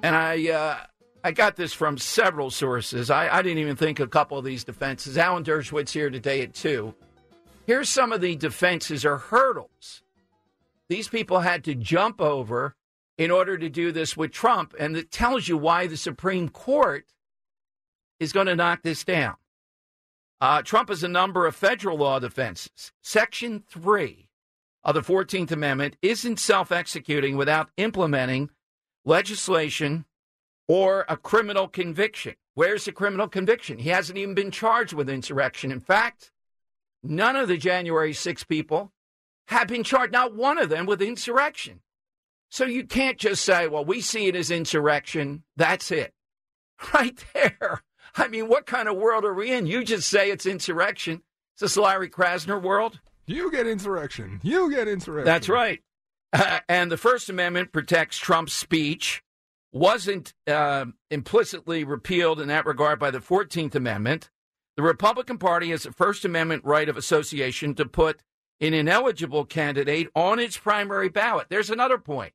and 0.04 0.16
I 0.16 0.50
uh, 0.50 0.78
I 1.24 1.32
got 1.32 1.56
this 1.56 1.74
from 1.74 1.98
several 1.98 2.50
sources. 2.50 3.10
I, 3.10 3.30
I 3.30 3.42
didn't 3.42 3.60
even 3.60 3.76
think 3.76 4.00
a 4.00 4.08
couple 4.08 4.38
of 4.38 4.46
these 4.46 4.64
defenses. 4.64 5.18
Alan 5.18 5.44
Dershowitz 5.44 5.92
here 5.92 6.10
today 6.10 6.42
at 6.42 6.54
two. 6.54 6.96
Here's 7.68 7.90
some 7.90 8.12
of 8.12 8.22
the 8.22 8.36
defenses 8.36 9.06
or 9.06 9.18
hurdles 9.18 10.02
these 10.92 11.08
people 11.08 11.40
had 11.40 11.64
to 11.64 11.74
jump 11.74 12.20
over 12.20 12.76
in 13.18 13.32
order 13.32 13.58
to 13.58 13.70
do 13.70 13.94
this 13.94 14.18
with 14.18 14.34
Trump, 14.34 14.76
and 14.78 14.98
it 14.98 15.10
tells 15.10 15.48
you 15.48 15.56
why 15.56 15.88
the 15.88 15.96
Supreme 15.96 16.50
Court 16.50 17.06
is 18.20 18.34
going 18.34 18.48
to 18.48 18.58
knock 18.58 18.82
this 18.84 19.06
down. 19.06 19.38
Uh, 20.42 20.62
Trump 20.64 20.90
has 20.90 21.02
a 21.02 21.08
number 21.08 21.48
of 21.48 21.56
federal 21.56 21.98
law 21.98 22.20
defenses. 22.20 22.92
Section 23.02 23.64
3 23.70 24.28
of 24.84 24.96
the 24.96 25.02
14th 25.02 25.52
Amendment 25.52 25.96
isn't 26.02 26.40
self 26.40 26.74
executing 26.74 27.38
without 27.38 27.70
implementing 27.78 28.50
legislation 29.06 30.04
or 30.68 31.06
a 31.10 31.18
criminal 31.18 31.68
conviction. 31.68 32.36
Where's 32.54 32.86
the 32.86 32.92
criminal 32.92 33.28
conviction? 33.28 33.80
He 33.80 33.90
hasn't 33.90 34.18
even 34.18 34.36
been 34.36 34.52
charged 34.52 34.94
with 34.94 35.10
insurrection. 35.10 35.72
In 35.72 35.80
fact, 35.80 36.32
none 37.04 37.36
of 37.36 37.48
the 37.48 37.58
January 37.58 38.14
6 38.14 38.44
people 38.46 38.92
have 39.48 39.68
been 39.68 39.84
charged, 39.84 40.14
not 40.14 40.36
one 40.36 40.58
of 40.58 40.70
them, 40.70 40.86
with 40.86 41.02
insurrection. 41.02 41.82
So 42.50 42.66
you 42.66 42.86
can't 42.86 43.18
just 43.18 43.46
say, 43.46 43.68
well, 43.68 43.86
we 43.86 44.02
see 44.02 44.28
it 44.28 44.36
as 44.36 44.52
insurrection. 44.52 45.44
That's 45.56 45.92
it. 45.92 46.14
Right 46.96 47.24
there. 47.34 47.84
I 48.16 48.28
mean, 48.28 48.48
what 48.48 48.66
kind 48.66 48.90
of 48.90 48.98
world 48.98 49.24
are 49.24 49.36
we 49.36 49.52
in? 49.52 49.68
You 49.68 49.84
just 49.84 50.10
say 50.10 50.32
it's 50.32 50.48
insurrection. 50.48 51.22
Is 51.56 51.60
this 51.60 51.78
Larry 51.78 52.10
Krasner 52.10 52.60
world? 52.60 53.00
You 53.28 53.52
get 53.52 53.68
insurrection. 53.68 54.40
You 54.42 54.72
get 54.72 54.88
insurrection. 54.88 55.26
That's 55.26 55.48
right. 55.48 55.80
Uh, 56.34 56.60
and 56.68 56.92
the 56.92 56.98
First 56.98 57.30
Amendment 57.30 57.72
protects 57.72 58.18
Trump's 58.18 58.54
speech. 58.54 59.22
Wasn't 59.74 60.34
uh, 60.48 60.86
implicitly 61.10 61.84
repealed 61.84 62.42
in 62.42 62.50
that 62.50 62.66
regard 62.66 63.00
by 63.00 63.12
the 63.12 63.20
14th 63.20 63.76
Amendment. 63.76 64.30
The 64.76 64.84
Republican 64.84 65.38
Party 65.38 65.70
has 65.70 65.86
a 65.86 65.92
First 65.92 66.26
Amendment 66.26 66.66
right 66.66 66.90
of 66.90 66.98
association 66.98 67.74
to 67.76 67.86
put 67.86 68.22
an 68.60 68.74
ineligible 68.74 69.46
candidate 69.46 70.10
on 70.16 70.40
its 70.40 70.58
primary 70.58 71.10
ballot. 71.10 71.48
There's 71.50 71.70
another 71.70 71.98
point. 71.98 72.34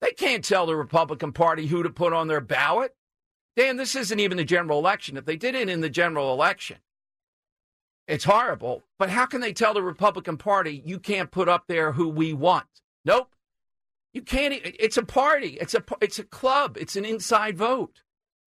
They 0.00 0.12
can't 0.12 0.44
tell 0.44 0.66
the 0.66 0.76
Republican 0.76 1.32
Party 1.32 1.66
who 1.66 1.82
to 1.82 1.90
put 1.90 2.12
on 2.12 2.26
their 2.26 2.40
ballot. 2.40 2.94
Dan, 3.56 3.76
this 3.76 3.94
isn't 3.94 4.20
even 4.20 4.36
the 4.36 4.44
general 4.44 4.78
election. 4.78 5.16
If 5.16 5.24
they 5.24 5.36
did 5.36 5.54
it 5.54 5.68
in 5.68 5.80
the 5.80 5.90
general 5.90 6.32
election, 6.32 6.78
it's 8.08 8.24
horrible. 8.24 8.82
But 8.98 9.10
how 9.10 9.26
can 9.26 9.40
they 9.40 9.52
tell 9.52 9.74
the 9.74 9.82
Republican 9.82 10.36
Party 10.36 10.82
you 10.84 10.98
can't 10.98 11.30
put 11.30 11.48
up 11.48 11.64
there 11.66 11.92
who 11.92 12.08
we 12.08 12.32
want? 12.32 12.66
Nope. 13.04 13.31
You 14.12 14.22
can't. 14.22 14.54
It's 14.64 14.96
a 14.96 15.04
party. 15.04 15.58
It's 15.60 15.74
a 15.74 15.82
it's 16.00 16.18
a 16.18 16.24
club. 16.24 16.76
It's 16.78 16.96
an 16.96 17.04
inside 17.04 17.56
vote. 17.56 18.02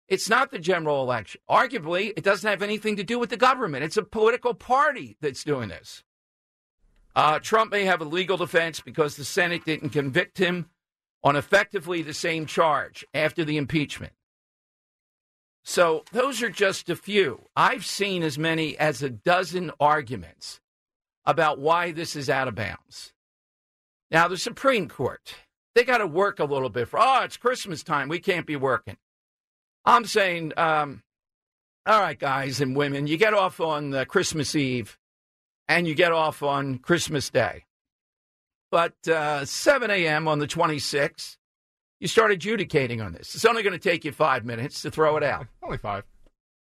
It's 0.08 0.30
not 0.30 0.52
the 0.52 0.60
general 0.60 1.02
election. 1.02 1.42
Arguably, 1.50 2.14
it 2.18 2.24
doesn't 2.24 2.50
have 2.50 2.62
anything 2.62 2.98
to 2.98 3.04
do 3.04 3.20
with 3.20 3.30
the 3.30 3.38
government. 3.38 3.84
It's 3.84 3.98
a 3.98 4.04
political 4.04 4.54
party 4.54 5.18
that's 5.22 5.44
doing 5.44 5.70
this. 5.70 6.04
Uh, 7.16 7.40
Trump 7.40 7.72
may 7.72 7.86
have 7.86 8.02
a 8.02 8.06
legal 8.06 8.38
defense 8.38 8.80
because 8.82 9.16
the 9.16 9.26
Senate 9.26 9.66
didn't 9.66 9.90
convict 9.90 10.40
him 10.40 10.70
on 11.24 11.36
effectively 11.36 12.02
the 12.02 12.14
same 12.14 12.46
charge 12.46 13.06
after 13.14 13.46
the 13.46 13.58
impeachment. 13.58 14.14
So 15.64 16.04
those 16.12 16.42
are 16.42 16.50
just 16.50 16.90
a 16.90 16.96
few. 16.96 17.48
I've 17.56 17.86
seen 17.86 18.24
as 18.24 18.38
many 18.38 18.78
as 18.78 19.02
a 19.02 19.10
dozen 19.10 19.72
arguments 19.80 20.60
about 21.26 21.60
why 21.60 21.92
this 21.92 22.16
is 22.16 22.30
out 22.30 22.50
of 22.50 22.56
bounds. 22.56 23.14
Now, 24.14 24.28
the 24.28 24.38
Supreme 24.38 24.88
Court, 24.88 25.34
they 25.74 25.84
got 25.84 25.98
to 25.98 26.06
work 26.06 26.40
a 26.40 26.46
little 26.46 26.70
bit 26.70 26.88
for, 26.88 27.00
oh, 27.02 27.24
it's 27.24 27.36
Christmas 27.36 27.82
time. 27.82 28.10
We 28.10 28.20
can't 28.20 28.46
be 28.46 28.56
working. 28.56 28.98
I'm 29.86 30.06
saying, 30.06 30.54
um, 30.56 31.02
all 31.88 32.00
right, 32.00 32.18
guys 32.18 32.62
and 32.62 32.76
women, 32.76 33.08
you 33.08 33.18
get 33.18 33.34
off 33.34 33.60
on 33.60 33.92
uh, 33.94 34.06
Christmas 34.06 34.56
Eve 34.56 35.00
and 35.68 35.88
you 35.88 35.96
get 35.96 36.12
off 36.12 36.44
on 36.44 36.78
Christmas 36.78 37.32
Day. 37.32 37.66
But 38.70 38.94
uh, 39.08 39.46
7 39.46 39.90
a.m. 39.90 40.28
on 40.28 40.38
the 40.38 40.48
26th, 40.48 41.38
you 42.00 42.08
start 42.08 42.32
adjudicating 42.32 43.02
on 43.02 43.14
this. 43.14 43.34
It's 43.34 43.46
only 43.46 43.64
going 43.64 43.74
to 43.74 43.80
take 43.80 44.06
you 44.06 44.12
five 44.12 44.46
minutes 44.46 44.84
to 44.84 44.92
throw 44.92 45.18
it 45.18 45.24
out. 45.24 45.48
Only 45.64 45.80
five. 45.80 46.04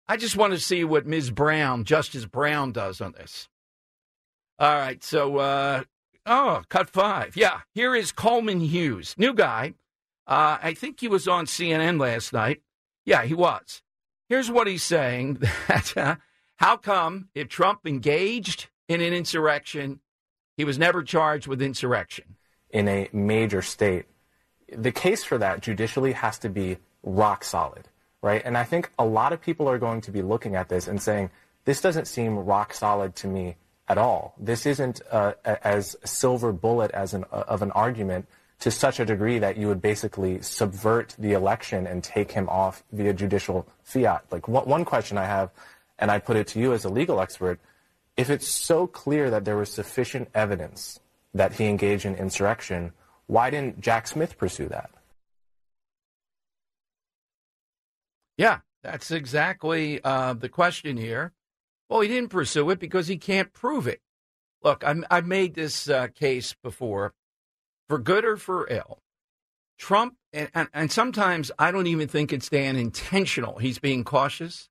I 0.08 0.18
just 0.18 0.38
want 0.38 0.54
to 0.54 0.60
see 0.60 0.84
what 0.84 1.08
Ms. 1.08 1.32
Brown, 1.32 1.86
Justice 1.86 2.26
Brown, 2.26 2.72
does 2.72 3.02
on 3.02 3.14
this. 3.14 3.50
All 4.60 4.76
right, 4.76 5.04
so 5.04 5.38
uh, 5.38 5.84
oh, 6.26 6.64
cut 6.70 6.90
five. 6.90 7.36
Yeah, 7.36 7.62
here 7.74 7.96
is 7.96 8.12
Coleman 8.12 8.60
Hughes, 8.62 9.16
new 9.18 9.34
guy. 9.34 9.74
Uh, 10.28 10.58
I 10.62 10.74
think 10.74 11.00
he 11.00 11.08
was 11.08 11.28
on 11.28 11.46
CNN 11.46 12.00
last 12.00 12.34
night. 12.34 12.62
Yeah, 13.06 13.24
he 13.24 13.34
was. 13.34 13.82
Here's 14.30 14.50
what 14.50 14.68
he's 14.68 14.84
saying: 14.84 15.36
that 15.68 15.98
uh, 15.98 16.16
how 16.58 16.78
come 16.78 17.30
if 17.36 17.48
Trump 17.48 17.82
engaged 17.86 18.70
in 18.88 19.02
an 19.02 19.14
insurrection, 19.14 20.00
he 20.58 20.64
was 20.64 20.78
never 20.78 21.04
charged 21.04 21.48
with 21.48 21.62
insurrection? 21.62 22.36
in 22.74 22.88
a 22.88 23.10
major 23.14 23.62
state, 23.62 24.06
the 24.70 24.92
case 24.92 25.24
for 25.24 25.38
that 25.38 25.62
judicially 25.62 26.14
has 26.14 26.40
to 26.40 26.50
be 26.50 26.78
rock 27.04 27.44
solid, 27.44 27.88
right? 28.22 28.42
And 28.46 28.58
I 28.58 28.64
think 28.64 28.92
a 28.98 29.06
lot 29.06 29.34
of 29.34 29.42
people 29.42 29.68
are 29.70 29.78
going 29.78 30.02
to 30.02 30.12
be 30.12 30.22
looking 30.22 30.56
at 30.56 30.70
this 30.70 30.88
and 30.88 31.02
saying, 31.02 31.30
this 31.66 31.82
doesn't 31.82 32.08
seem 32.08 32.38
rock 32.38 32.74
solid 32.74 33.16
to 33.18 33.28
me 33.28 33.56
at 33.92 33.98
all. 33.98 34.34
This 34.40 34.66
isn't 34.66 35.02
uh, 35.12 35.34
as 35.44 35.98
silver 36.06 36.54
bullet 36.54 36.92
as 36.92 37.14
an, 37.14 37.26
uh, 37.32 37.44
of 37.54 37.62
an 37.62 37.72
argument 37.72 38.26
to 38.62 38.72
such 38.72 39.02
a 39.02 39.06
degree 39.06 39.38
that 39.40 39.58
you 39.58 39.68
would 39.68 39.82
basically 39.82 40.42
subvert 40.42 41.14
the 41.20 41.34
election 41.34 41.86
and 41.86 42.02
take 42.02 42.32
him 42.32 42.48
off 42.48 42.84
via 42.94 43.14
judicial 43.14 43.68
fiat. 43.84 44.24
Like 44.32 44.48
one, 44.48 44.66
one 44.66 44.86
question 44.86 45.18
I 45.18 45.26
have, 45.26 45.50
and 46.00 46.10
I 46.10 46.20
put 46.20 46.38
it 46.38 46.48
to 46.48 46.60
you 46.60 46.72
as 46.72 46.86
a 46.86 46.90
legal 46.90 47.20
expert, 47.20 47.60
if 48.16 48.30
it's 48.30 48.48
so 48.48 48.88
clear 48.88 49.30
that 49.30 49.44
there 49.44 49.58
was 49.58 49.70
sufficient 49.70 50.30
evidence 50.34 51.00
that 51.34 51.54
he 51.54 51.66
engaged 51.66 52.06
in 52.06 52.16
insurrection, 52.16 52.94
why 53.28 53.50
didn't 53.50 53.82
Jack 53.82 54.08
Smith 54.08 54.38
pursue 54.38 54.68
that? 54.70 54.90
Yeah, 58.38 58.60
that's 58.84 59.12
exactly 59.12 60.00
uh, 60.04 60.34
the 60.34 60.50
question 60.50 60.96
here. 60.98 61.34
Well, 61.92 62.00
he 62.00 62.08
didn't 62.08 62.30
pursue 62.30 62.70
it 62.70 62.80
because 62.80 63.08
he 63.08 63.18
can't 63.18 63.52
prove 63.52 63.86
it. 63.86 64.00
Look, 64.64 64.82
I'm, 64.88 65.06
I've 65.12 65.28
made 65.28 65.56
this 65.56 65.90
uh, 65.90 66.08
case 66.08 66.56
before, 66.64 67.14
for 67.90 67.98
good 68.00 68.24
or 68.24 68.38
for 68.38 68.66
ill. 68.70 69.00
Trump, 69.78 70.16
and, 70.32 70.50
and, 70.56 70.70
and 70.74 70.90
sometimes 70.90 71.52
I 71.60 71.70
don't 71.70 71.88
even 71.88 72.08
think 72.08 72.32
it's 72.32 72.48
Dan 72.48 72.78
intentional. 72.78 73.58
He's 73.58 73.78
being 73.78 74.06
cautious. 74.06 74.70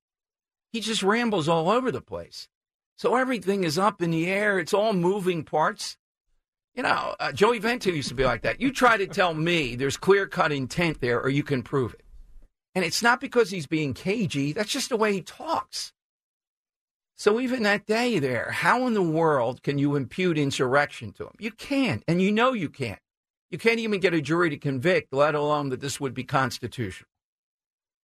He 0.72 0.80
just 0.80 1.02
rambles 1.02 1.46
all 1.46 1.68
over 1.68 1.92
the 1.92 2.00
place. 2.00 2.48
So 2.96 3.16
everything 3.16 3.64
is 3.64 3.78
up 3.78 4.00
in 4.00 4.12
the 4.12 4.26
air. 4.26 4.58
It's 4.58 4.72
all 4.72 4.94
moving 4.94 5.44
parts. 5.44 5.98
You 6.74 6.84
know, 6.84 7.16
uh, 7.20 7.32
Joey 7.32 7.58
Vento 7.58 7.90
used 7.90 8.08
to 8.08 8.14
be 8.14 8.24
like 8.24 8.40
that. 8.42 8.62
You 8.62 8.72
try 8.72 8.96
to 8.96 9.06
tell 9.06 9.34
me 9.34 9.76
there's 9.76 9.98
clear 9.98 10.26
cut 10.26 10.52
intent 10.52 11.02
there, 11.02 11.20
or 11.20 11.28
you 11.28 11.42
can 11.42 11.62
prove 11.62 11.92
it. 11.92 12.04
And 12.74 12.82
it's 12.82 13.02
not 13.02 13.20
because 13.20 13.50
he's 13.50 13.66
being 13.66 13.92
cagey, 13.92 14.54
that's 14.54 14.72
just 14.72 14.88
the 14.88 14.96
way 14.96 15.12
he 15.12 15.20
talks. 15.20 15.92
So 17.20 17.38
even 17.38 17.64
that 17.64 17.84
day 17.84 18.18
there, 18.18 18.50
how 18.50 18.86
in 18.86 18.94
the 18.94 19.02
world 19.02 19.62
can 19.62 19.76
you 19.76 19.94
impute 19.94 20.38
insurrection 20.38 21.12
to 21.18 21.24
him? 21.24 21.34
You 21.38 21.50
can't, 21.50 22.02
and 22.08 22.22
you 22.22 22.32
know 22.32 22.54
you 22.54 22.70
can't. 22.70 22.98
You 23.50 23.58
can't 23.58 23.78
even 23.78 24.00
get 24.00 24.14
a 24.14 24.22
jury 24.22 24.48
to 24.48 24.56
convict, 24.56 25.12
let 25.12 25.34
alone 25.34 25.68
that 25.68 25.82
this 25.82 26.00
would 26.00 26.14
be 26.14 26.24
constitutional. 26.24 27.10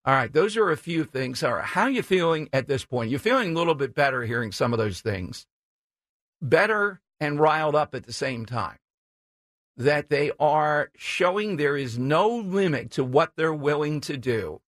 All 0.04 0.12
right, 0.12 0.30
those 0.30 0.54
are 0.58 0.70
a 0.70 0.76
few 0.76 1.04
things. 1.04 1.42
All 1.42 1.54
right, 1.54 1.64
how 1.64 1.85
are 1.85 1.90
you 1.90 2.02
feeling 2.02 2.50
at 2.52 2.68
this 2.68 2.85
point? 2.85 3.08
You're 3.08 3.18
feeling 3.18 3.52
a 3.52 3.58
little 3.58 3.75
bit 3.75 3.94
better 3.94 4.23
hearing 4.25 4.52
some 4.52 4.75
of 4.75 4.78
those 4.78 5.00
things. 5.00 5.46
Better 6.42 7.00
and 7.18 7.40
riled 7.40 7.75
up 7.75 7.94
at 7.94 8.04
the 8.04 8.12
same 8.12 8.44
time. 8.44 8.76
That 9.78 10.11
they 10.11 10.30
are 10.38 10.90
showing 10.94 11.56
there 11.56 11.78
is 11.78 11.99
no 11.99 12.28
limit 12.28 12.90
to 12.90 13.02
what 13.02 13.32
they're 13.35 13.54
willing 13.54 14.02
to 14.02 14.18
do 14.18 14.61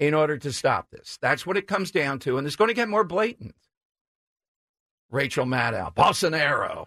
in 0.00 0.12
order 0.12 0.38
to 0.38 0.52
stop 0.52 0.88
this. 0.90 1.18
That's 1.22 1.46
what 1.46 1.56
it 1.56 1.68
comes 1.68 1.92
down 1.92 2.18
to, 2.20 2.36
and 2.36 2.48
it's 2.48 2.56
going 2.56 2.66
to 2.66 2.74
get 2.74 2.88
more 2.88 3.04
blatant. 3.04 3.54
Rachel 5.12 5.44
Maddow, 5.46 5.94
Bolsonaro. 5.94 6.86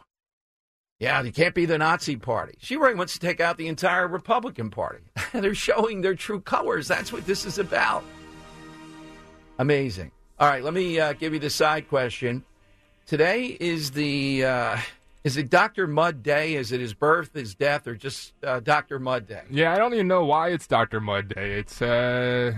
Yeah, 1.00 1.22
you 1.22 1.32
can't 1.32 1.54
be 1.54 1.66
the 1.66 1.78
Nazi 1.78 2.16
party. 2.16 2.58
She 2.60 2.76
really 2.76 2.96
wants 2.96 3.14
to 3.14 3.20
take 3.20 3.40
out 3.40 3.58
the 3.58 3.68
entire 3.68 4.08
Republican 4.08 4.72
Party. 4.72 5.04
They're 5.34 5.54
showing 5.54 6.02
their 6.02 6.16
true 6.16 6.42
colors. 6.42 6.88
That's 6.88 7.14
what 7.14 7.26
this 7.26 7.46
is 7.46 7.60
about. 7.60 8.04
Amazing. 9.60 10.12
All 10.40 10.50
right, 10.50 10.64
let 10.64 10.74
me 10.74 11.00
uh, 11.00 11.14
give 11.14 11.34
you 11.34 11.40
the 11.40 11.50
side 11.50 11.88
question. 11.88 12.44
Today 13.06 13.58
is 13.60 13.92
the 13.92 14.44
uh, 14.44 14.78
is 15.24 15.38
it 15.38 15.50
Dr. 15.50 15.86
Mudd 15.86 16.24
Day? 16.24 16.56
Is 16.56 16.72
it 16.72 16.80
his 16.80 16.94
birth, 16.94 17.34
his 17.34 17.56
death, 17.56 17.88
or 17.88 17.96
just 17.96 18.34
uh, 18.44 18.60
Dr. 18.60 19.00
Mudd 19.00 19.28
Day? 19.28 19.44
Yeah, 19.52 19.74
I 19.74 19.78
don't 19.78 19.94
even 19.94 20.08
know 20.08 20.26
why 20.26 20.50
it's 20.50 20.66
Dr. 20.68 21.00
Mudd 21.00 21.30
Day. 21.30 21.60
It's 21.60 21.82
uh 21.82 22.54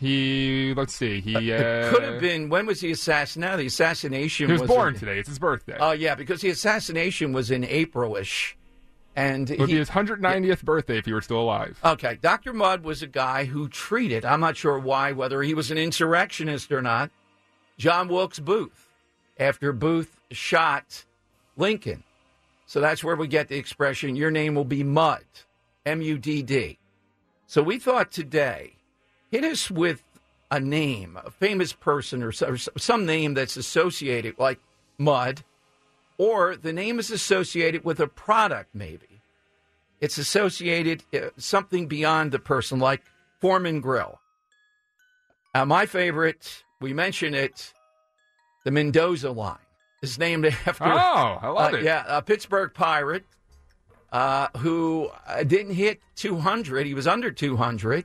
he 0.00 0.72
let's 0.76 0.94
see. 0.94 1.20
He 1.20 1.52
uh, 1.52 1.56
it 1.58 1.92
could 1.92 2.02
have 2.02 2.20
been 2.20 2.48
when 2.48 2.66
was 2.66 2.80
the 2.80 2.90
assassin? 2.90 3.42
No, 3.42 3.56
the 3.56 3.66
assassination 3.66 4.46
He 4.46 4.52
was, 4.52 4.62
was 4.62 4.68
born 4.68 4.94
in- 4.94 5.00
today. 5.00 5.18
It's 5.18 5.28
his 5.28 5.38
birthday. 5.38 5.76
Oh 5.78 5.92
yeah, 5.92 6.14
because 6.14 6.40
the 6.40 6.48
assassination 6.48 7.32
was 7.32 7.50
in 7.50 7.62
Aprilish, 7.64 8.54
and 9.14 9.50
it 9.50 9.58
would 9.60 9.68
he- 9.68 9.74
be 9.74 9.78
his 9.78 9.90
190th 9.90 10.62
birthday 10.62 10.98
if 10.98 11.04
he 11.04 11.12
were 11.12 11.20
still 11.20 11.40
alive. 11.40 11.78
Okay, 11.84 12.18
Dr. 12.20 12.52
Mudd 12.54 12.82
was 12.82 13.02
a 13.02 13.06
guy 13.06 13.44
who 13.44 13.68
treated, 13.68 14.24
I'm 14.24 14.40
not 14.40 14.56
sure 14.56 14.78
why, 14.78 15.12
whether 15.12 15.42
he 15.42 15.52
was 15.54 15.70
an 15.70 15.76
insurrectionist 15.78 16.72
or 16.72 16.80
not, 16.80 17.10
John 17.76 18.08
Wilkes 18.08 18.38
Booth 18.40 18.88
after 19.38 19.72
Booth 19.72 20.18
shot 20.30 21.04
Lincoln. 21.56 22.04
So 22.66 22.80
that's 22.80 23.02
where 23.04 23.16
we 23.16 23.26
get 23.26 23.48
the 23.48 23.56
expression, 23.56 24.16
your 24.16 24.30
name 24.30 24.54
will 24.54 24.64
be 24.64 24.82
Mudd, 24.82 25.24
M 25.84 26.00
U 26.00 26.16
D 26.18 26.42
D. 26.42 26.78
So 27.46 27.62
we 27.62 27.78
thought 27.78 28.12
today, 28.12 28.74
hit 29.30 29.44
us 29.44 29.70
with 29.70 30.02
a 30.50 30.60
name, 30.60 31.18
a 31.24 31.30
famous 31.30 31.72
person 31.72 32.22
or 32.22 32.32
some 32.32 33.06
name 33.06 33.34
that's 33.34 33.56
associated, 33.56 34.38
like 34.38 34.58
mud, 34.98 35.42
or 36.18 36.56
the 36.56 36.72
name 36.72 36.98
is 36.98 37.10
associated 37.10 37.84
with 37.84 38.00
a 38.00 38.06
product, 38.08 38.74
maybe 38.74 39.10
it's 40.00 40.18
associated 40.18 41.04
uh, 41.14 41.30
something 41.36 41.86
beyond 41.86 42.32
the 42.32 42.38
person, 42.38 42.78
like 42.78 43.02
Foreman 43.40 43.80
Grill. 43.80 44.20
Uh, 45.54 45.64
my 45.64 45.86
favorite, 45.86 46.64
we 46.80 46.92
mention 46.92 47.34
it, 47.34 47.72
the 48.64 48.70
Mendoza 48.70 49.30
line 49.30 49.58
is 50.02 50.18
named 50.18 50.46
after. 50.66 50.84
Oh, 50.84 51.38
I 51.42 51.48
love 51.48 51.74
uh, 51.74 51.76
it. 51.76 51.84
Yeah, 51.84 52.04
a 52.06 52.22
Pittsburgh 52.22 52.72
Pirate 52.72 53.24
uh, 54.12 54.48
who 54.58 55.10
uh, 55.26 55.42
didn't 55.42 55.74
hit 55.74 56.00
200. 56.16 56.86
He 56.86 56.94
was 56.94 57.06
under 57.06 57.30
200, 57.30 58.04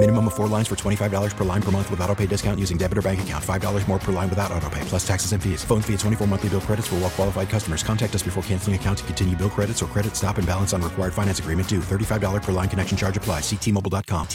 Minimum 0.00 0.26
of 0.28 0.34
four 0.36 0.46
lines 0.46 0.68
for 0.68 0.76
$25 0.76 1.36
per 1.36 1.42
line 1.42 1.60
per 1.60 1.72
month 1.72 1.90
with 1.90 2.00
auto 2.00 2.14
pay 2.14 2.26
discount 2.26 2.60
using 2.60 2.78
debit 2.78 2.98
or 2.98 3.02
bank 3.02 3.20
account. 3.20 3.44
$5 3.44 3.88
more 3.88 3.98
per 3.98 4.12
line 4.12 4.30
without 4.30 4.52
auto 4.52 4.70
pay, 4.70 4.80
plus 4.82 5.04
taxes 5.04 5.32
and 5.32 5.42
fees. 5.42 5.64
Phone 5.64 5.82
fee 5.82 5.94
at 5.94 5.98
24 5.98 6.28
monthly 6.28 6.50
bill 6.50 6.60
credits 6.60 6.86
for 6.86 6.94
all 6.94 7.00
well 7.00 7.10
qualified 7.10 7.48
customers. 7.48 7.82
Contact 7.82 8.14
us 8.14 8.22
before 8.22 8.40
canceling 8.44 8.76
account 8.76 8.98
to 8.98 9.04
continue 9.04 9.34
bill 9.34 9.50
credits 9.50 9.82
or 9.82 9.86
credit 9.86 10.14
stop 10.14 10.38
and 10.38 10.46
balance 10.46 10.72
on 10.72 10.82
required 10.82 11.12
finance 11.12 11.40
agreement 11.40 11.68
due. 11.68 11.80
$35 11.80 12.44
per 12.44 12.52
line 12.52 12.68
connection 12.68 12.96
charge 12.96 13.16
apply. 13.16 13.40
Ctmobile.com. 13.40 14.28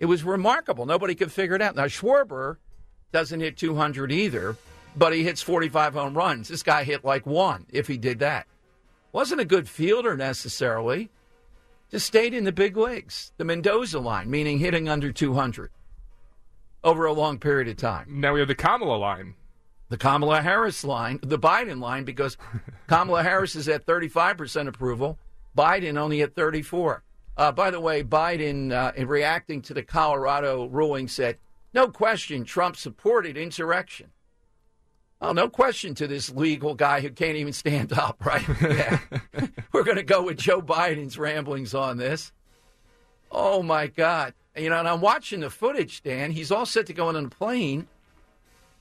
It 0.00 0.04
was 0.04 0.22
remarkable. 0.22 0.84
Nobody 0.84 1.14
could 1.14 1.32
figure 1.32 1.56
it 1.56 1.62
out. 1.62 1.76
Now, 1.76 1.86
Schwarber 1.86 2.58
doesn't 3.10 3.40
hit 3.40 3.56
200 3.56 4.12
either, 4.12 4.54
but 4.96 5.14
he 5.14 5.24
hits 5.24 5.40
45 5.40 5.94
home 5.94 6.14
runs. 6.14 6.48
This 6.48 6.62
guy 6.62 6.84
hit 6.84 7.06
like 7.06 7.24
one 7.24 7.64
if 7.72 7.86
he 7.86 7.96
did 7.96 8.18
that. 8.18 8.46
Wasn't 9.12 9.40
a 9.40 9.46
good 9.46 9.66
fielder 9.66 10.14
necessarily. 10.14 11.08
Just 11.94 12.08
stayed 12.08 12.34
in 12.34 12.42
the 12.42 12.50
big 12.50 12.76
leagues. 12.76 13.30
The 13.36 13.44
Mendoza 13.44 14.00
line, 14.00 14.28
meaning 14.28 14.58
hitting 14.58 14.88
under 14.88 15.12
200 15.12 15.70
over 16.82 17.04
a 17.04 17.12
long 17.12 17.38
period 17.38 17.68
of 17.68 17.76
time. 17.76 18.20
Now 18.20 18.32
we 18.32 18.40
have 18.40 18.48
the 18.48 18.56
Kamala 18.56 18.96
line. 18.96 19.36
The 19.90 19.96
Kamala 19.96 20.42
Harris 20.42 20.82
line, 20.82 21.20
the 21.22 21.38
Biden 21.38 21.80
line, 21.80 22.02
because 22.02 22.36
Kamala 22.88 23.22
Harris 23.22 23.54
is 23.54 23.68
at 23.68 23.86
35% 23.86 24.66
approval, 24.66 25.20
Biden 25.56 25.96
only 25.96 26.20
at 26.22 26.34
34. 26.34 27.04
Uh, 27.36 27.52
by 27.52 27.70
the 27.70 27.78
way, 27.78 28.02
Biden, 28.02 28.72
uh, 28.72 28.90
in 28.96 29.06
reacting 29.06 29.62
to 29.62 29.72
the 29.72 29.84
Colorado 29.84 30.64
ruling, 30.64 31.06
said, 31.06 31.38
no 31.74 31.86
question 31.86 32.44
Trump 32.44 32.74
supported 32.74 33.36
insurrection. 33.36 34.10
Oh, 35.20 35.30
no 35.30 35.48
question 35.48 35.94
to 35.94 36.08
this 36.08 36.28
legal 36.30 36.74
guy 36.74 37.02
who 37.02 37.10
can't 37.10 37.36
even 37.36 37.52
stand 37.52 37.92
up, 37.92 38.26
right? 38.26 38.44
Yeah. 38.60 38.98
We're 39.74 39.82
going 39.82 39.96
to 39.96 40.04
go 40.04 40.22
with 40.22 40.38
Joe 40.38 40.62
Biden's 40.62 41.18
ramblings 41.18 41.74
on 41.74 41.96
this. 41.96 42.30
Oh, 43.28 43.60
my 43.60 43.88
God. 43.88 44.32
You 44.56 44.70
know, 44.70 44.78
and 44.78 44.86
I'm 44.86 45.00
watching 45.00 45.40
the 45.40 45.50
footage, 45.50 46.00
Dan. 46.04 46.30
He's 46.30 46.52
all 46.52 46.64
set 46.64 46.86
to 46.86 46.92
go 46.92 47.08
on 47.08 47.16
a 47.16 47.28
plane, 47.28 47.88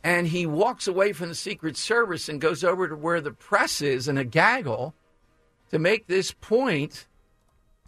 and 0.03 0.27
he 0.27 0.45
walks 0.45 0.87
away 0.87 1.11
from 1.11 1.29
the 1.29 1.35
Secret 1.35 1.77
Service 1.77 2.29
and 2.29 2.39
goes 2.39 2.63
over 2.63 2.87
to 2.87 2.95
where 2.95 3.21
the 3.21 3.31
press 3.31 3.81
is 3.81 4.07
in 4.07 4.19
a 4.19 4.23
gaggle 4.23 4.93
to 5.71 5.79
make 5.79 6.05
this 6.05 6.31
point. 6.31 7.07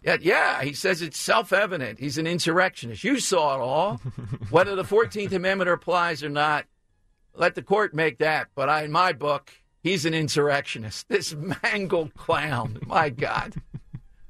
Yet, 0.02 0.22
yeah, 0.22 0.64
he 0.64 0.72
says 0.72 1.00
it's 1.00 1.16
self 1.16 1.52
evident. 1.52 2.00
He's 2.00 2.18
an 2.18 2.26
insurrectionist. 2.26 3.04
You 3.04 3.20
saw 3.20 3.54
it 3.54 3.60
all. 3.60 3.98
Whether 4.50 4.74
the 4.74 4.82
14th 4.82 5.30
Amendment 5.30 5.70
applies 5.70 6.24
or 6.24 6.28
not, 6.28 6.66
let 7.34 7.54
the 7.54 7.62
court 7.62 7.94
make 7.94 8.18
that. 8.18 8.48
But 8.56 8.68
I, 8.68 8.82
in 8.82 8.90
my 8.90 9.12
book, 9.12 9.52
he's 9.82 10.04
an 10.04 10.14
insurrectionist. 10.14 11.08
This 11.08 11.34
mangled 11.62 12.14
clown. 12.14 12.78
My 12.86 13.08
God. 13.10 13.54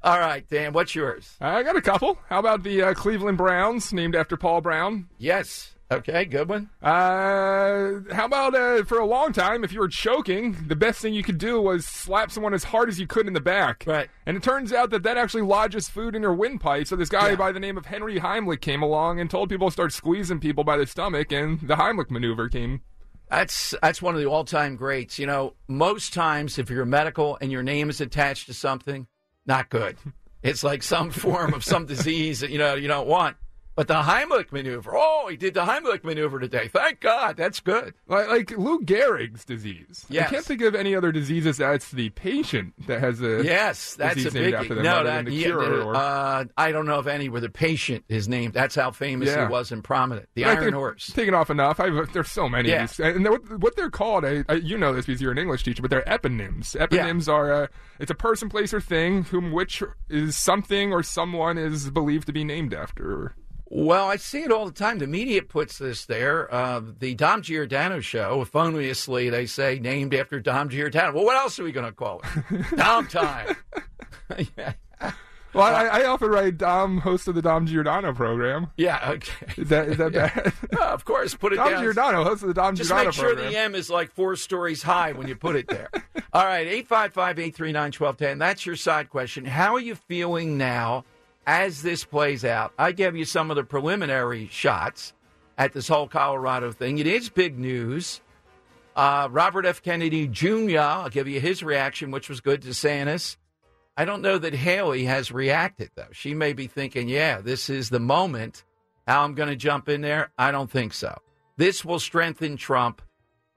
All 0.03 0.19
right, 0.19 0.47
Dan, 0.47 0.73
what's 0.73 0.95
yours? 0.95 1.35
I 1.41 1.63
got 1.63 1.75
a 1.75 1.81
couple. 1.81 2.17
How 2.29 2.39
about 2.39 2.63
the 2.63 2.81
uh, 2.81 2.93
Cleveland 2.93 3.37
Browns, 3.37 3.91
named 3.91 4.15
after 4.15 4.37
Paul 4.37 4.61
Brown? 4.61 5.07
Yes. 5.17 5.73
Okay, 5.89 6.25
good 6.25 6.49
one. 6.49 6.69
Uh, 6.81 8.01
how 8.13 8.25
about 8.25 8.53
uh, 8.53 8.83
for 8.83 8.99
a 8.99 9.05
long 9.05 9.31
time, 9.31 9.63
if 9.63 9.71
you 9.71 9.79
were 9.79 9.87
choking, 9.87 10.55
the 10.67 10.75
best 10.75 10.99
thing 10.99 11.13
you 11.13 11.23
could 11.23 11.37
do 11.37 11.61
was 11.61 11.85
slap 11.85 12.29
someone 12.29 12.53
as 12.53 12.65
hard 12.65 12.89
as 12.89 12.99
you 12.99 13.07
could 13.07 13.25
in 13.25 13.31
the 13.33 13.39
back. 13.39 13.85
Right. 13.87 14.09
And 14.25 14.35
it 14.35 14.43
turns 14.43 14.73
out 14.73 14.89
that 14.89 15.03
that 15.03 15.15
actually 15.17 15.43
lodges 15.43 15.87
food 15.87 16.13
in 16.13 16.21
your 16.21 16.33
windpipe. 16.33 16.87
So 16.87 16.97
this 16.97 17.07
guy 17.09 17.29
Yeah. 17.29 17.35
by 17.35 17.53
the 17.53 17.59
name 17.61 17.77
of 17.77 17.85
Henry 17.85 18.19
Heimlich 18.19 18.59
came 18.59 18.83
along 18.83 19.21
and 19.21 19.29
told 19.29 19.49
people 19.49 19.67
to 19.69 19.71
start 19.71 19.93
squeezing 19.93 20.39
people 20.41 20.65
by 20.65 20.75
the 20.77 20.85
stomach, 20.85 21.31
and 21.31 21.59
the 21.61 21.75
Heimlich 21.77 22.11
maneuver 22.11 22.49
came. 22.49 22.81
That's 23.29 23.75
that's 23.81 24.01
one 24.01 24.15
of 24.15 24.21
the 24.21 24.27
all-time 24.27 24.75
greats. 24.75 25.19
You 25.19 25.27
know, 25.27 25.53
most 25.67 26.13
times 26.13 26.57
if 26.57 26.69
you're 26.69 26.85
medical 26.85 27.37
and 27.41 27.51
your 27.51 27.63
name 27.63 27.89
is 27.89 27.99
attached 27.99 28.47
to 28.47 28.53
something, 28.53 29.07
not 29.45 29.69
good. 29.69 29.97
It's 30.43 30.63
like 30.63 30.83
some 30.83 31.09
form 31.09 31.55
of 31.55 31.63
some 31.63 31.87
disease 31.87 32.41
that 32.41 32.51
you 32.51 32.59
know 32.59 32.75
you 32.75 32.87
don't 32.87 33.07
want. 33.07 33.37
But 33.77 33.87
the 33.87 34.01
Heimlich 34.01 34.51
maneuver. 34.51 34.91
Oh, 34.95 35.27
he 35.29 35.37
did 35.37 35.53
the 35.53 35.63
Heimlich 35.63 36.03
maneuver 36.03 36.39
today. 36.39 36.67
Thank 36.67 36.99
God. 36.99 37.37
That's 37.37 37.59
good. 37.59 37.93
Like, 38.07 38.27
like 38.27 38.51
Lou 38.57 38.79
Gehrig's 38.81 39.45
disease. 39.45 40.03
Yes. 40.09 40.27
I 40.27 40.31
can't 40.31 40.45
think 40.45 40.61
of 40.63 40.73
any 40.73 40.95
other 40.95 41.11
diseases 41.11 41.57
that's 41.57 41.91
the 41.91 42.09
patient 42.09 42.73
that 42.87 43.01
has 43.01 43.21
a 43.21 43.43
Yes, 43.43 43.93
that's 43.93 44.17
a 44.17 44.31
named 44.31 44.33
big 44.33 44.53
after 44.55 44.73
them 44.73 44.83
no. 44.83 45.03
That 45.03 45.25
the 45.25 45.31
yeah, 45.31 45.41
cure. 45.45 45.83
or, 45.83 45.95
uh, 45.95 46.45
I 46.57 46.71
don't 46.71 46.87
know 46.87 46.97
of 46.97 47.07
any 47.07 47.29
where 47.29 47.39
the 47.39 47.49
patient 47.51 48.03
is 48.09 48.27
named. 48.27 48.53
That's 48.55 48.73
how 48.73 48.89
famous 48.89 49.29
Yeah. 49.29 49.45
he 49.45 49.51
was 49.51 49.71
and 49.71 49.83
prominent. 49.83 50.27
The 50.33 50.45
I 50.45 50.53
Iron 50.55 50.73
Horse. 50.73 51.11
Taking 51.13 51.35
off 51.35 51.51
enough. 51.51 51.79
I, 51.79 51.91
there's 52.13 52.31
so 52.31 52.49
many. 52.49 52.69
Yeah. 52.69 52.87
These. 52.87 52.99
And 52.99 53.23
they're- 53.23 53.31
what, 53.33 53.59
what 53.59 53.75
they're 53.75 53.91
called, 53.91 54.25
I, 54.25 54.43
I, 54.49 54.53
you 54.53 54.79
know 54.79 54.91
this 54.93 55.05
because 55.05 55.21
you're 55.21 55.31
an 55.31 55.37
English 55.37 55.63
teacher, 55.63 55.83
but 55.83 55.91
they're 55.91 56.01
eponyms. 56.07 56.75
Eponyms 56.75 57.31
are 57.31 57.53
uh, 57.53 57.67
it's 57.99 58.09
a 58.09 58.15
person, 58.15 58.49
place, 58.49 58.73
or 58.73 58.81
thing 58.81 59.25
whom 59.25 59.51
which 59.51 59.83
is 60.09 60.35
something 60.35 60.91
or 60.91 61.03
someone 61.03 61.59
is 61.59 61.91
believed 61.91 62.25
to 62.25 62.33
be 62.33 62.43
named 62.43 62.73
after. 62.73 63.35
Well, 63.69 64.07
I 64.07 64.15
see 64.15 64.43
it 64.43 64.51
all 64.51 64.65
the 64.65 64.71
time. 64.71 64.99
The 64.99 65.07
media 65.07 65.41
puts 65.41 65.77
this 65.77 66.05
there. 66.05 66.53
Uh, 66.53 66.81
the 66.99 67.15
Dom 67.15 67.41
Giordano 67.41 67.99
show, 67.99 68.45
erroneously, 68.55 69.29
they 69.29 69.45
say 69.45 69.77
named 69.79 70.13
after 70.13 70.39
Dom 70.39 70.69
Giordano. 70.69 71.13
Well, 71.13 71.25
what 71.25 71.35
else 71.35 71.59
are 71.59 71.63
we 71.63 71.71
going 71.73 71.85
to 71.85 71.91
call 71.91 72.21
it? 72.49 72.65
Dom 72.77 73.07
time. 73.07 73.55
yeah. 74.57 74.73
Well, 75.53 75.65
I, 75.73 75.85
I 76.01 76.05
often 76.05 76.29
write 76.29 76.57
Dom, 76.57 76.99
host 76.99 77.27
of 77.27 77.35
the 77.35 77.41
Dom 77.41 77.65
Giordano 77.65 78.13
program. 78.13 78.67
Yeah, 78.77 79.11
okay. 79.13 79.47
Is 79.57 79.69
that 79.69 79.87
is 79.89 79.97
that 79.97 80.11
Yeah. 80.13 80.29
bad? 80.33 80.53
Of 80.79 81.03
course, 81.03 81.33
put 81.35 81.51
it 81.51 81.55
Dom 81.55 81.71
down. 81.71 81.83
Giordano, 81.83 82.23
host 82.23 82.43
of 82.43 82.49
the 82.49 82.53
Dom 82.53 82.75
Just 82.75 82.89
Giordano 82.89 83.07
make 83.09 83.13
sure 83.15 83.33
program. 83.33 83.51
the 83.51 83.57
M 83.57 83.75
is 83.75 83.89
like 83.89 84.11
four 84.11 84.35
stories 84.35 84.83
high 84.83 85.13
when 85.13 85.27
you 85.27 85.35
put 85.35 85.55
it 85.55 85.67
there. 85.67 85.89
All 86.31 86.45
right, 86.45 86.67
855 86.67 87.39
839 87.39 87.81
1210. 87.85 88.37
That's 88.37 88.65
your 88.65 88.75
side 88.75 89.09
question. 89.09 89.45
How 89.45 89.73
are 89.73 89.79
you 89.79 89.95
feeling 89.95 90.57
now 90.57 91.05
as 91.47 91.81
this 91.81 92.03
plays 92.03 92.45
out? 92.45 92.73
I 92.77 92.91
gave 92.91 93.15
you 93.15 93.25
some 93.25 93.49
of 93.49 93.55
the 93.55 93.63
preliminary 93.63 94.47
shots 94.51 95.13
at 95.57 95.73
this 95.73 95.87
whole 95.87 96.07
Colorado 96.07 96.71
thing. 96.71 96.99
It 96.99 97.07
is 97.07 97.29
big 97.29 97.57
news. 97.57 98.21
Uh, 98.95 99.27
Robert 99.31 99.65
F. 99.65 99.81
Kennedy 99.81 100.27
Jr., 100.27 100.79
I'll 100.79 101.09
give 101.09 101.27
you 101.27 101.39
his 101.39 101.63
reaction, 101.63 102.11
which 102.11 102.29
was 102.29 102.41
good 102.41 102.61
to 102.63 102.69
DeSantis. 102.69 103.37
I 103.95 104.05
don't 104.05 104.21
know 104.21 104.37
that 104.37 104.53
Haley 104.53 105.05
has 105.05 105.31
reacted, 105.31 105.89
though. 105.95 106.09
She 106.11 106.35
may 106.35 106.53
be 106.53 106.67
thinking, 106.67 107.09
yeah, 107.09 107.41
this 107.41 107.69
is 107.69 107.89
the 107.89 107.99
moment. 107.99 108.63
How 109.07 109.23
I'm 109.23 109.33
going 109.33 109.49
to 109.49 109.55
jump 109.55 109.87
in 109.87 110.01
there? 110.01 110.31
I 110.37 110.51
don't 110.51 110.69
think 110.69 110.93
so. 110.93 111.17
This 111.55 111.85
will 111.85 111.99
strengthen 111.99 112.57
Trump. 112.57 113.01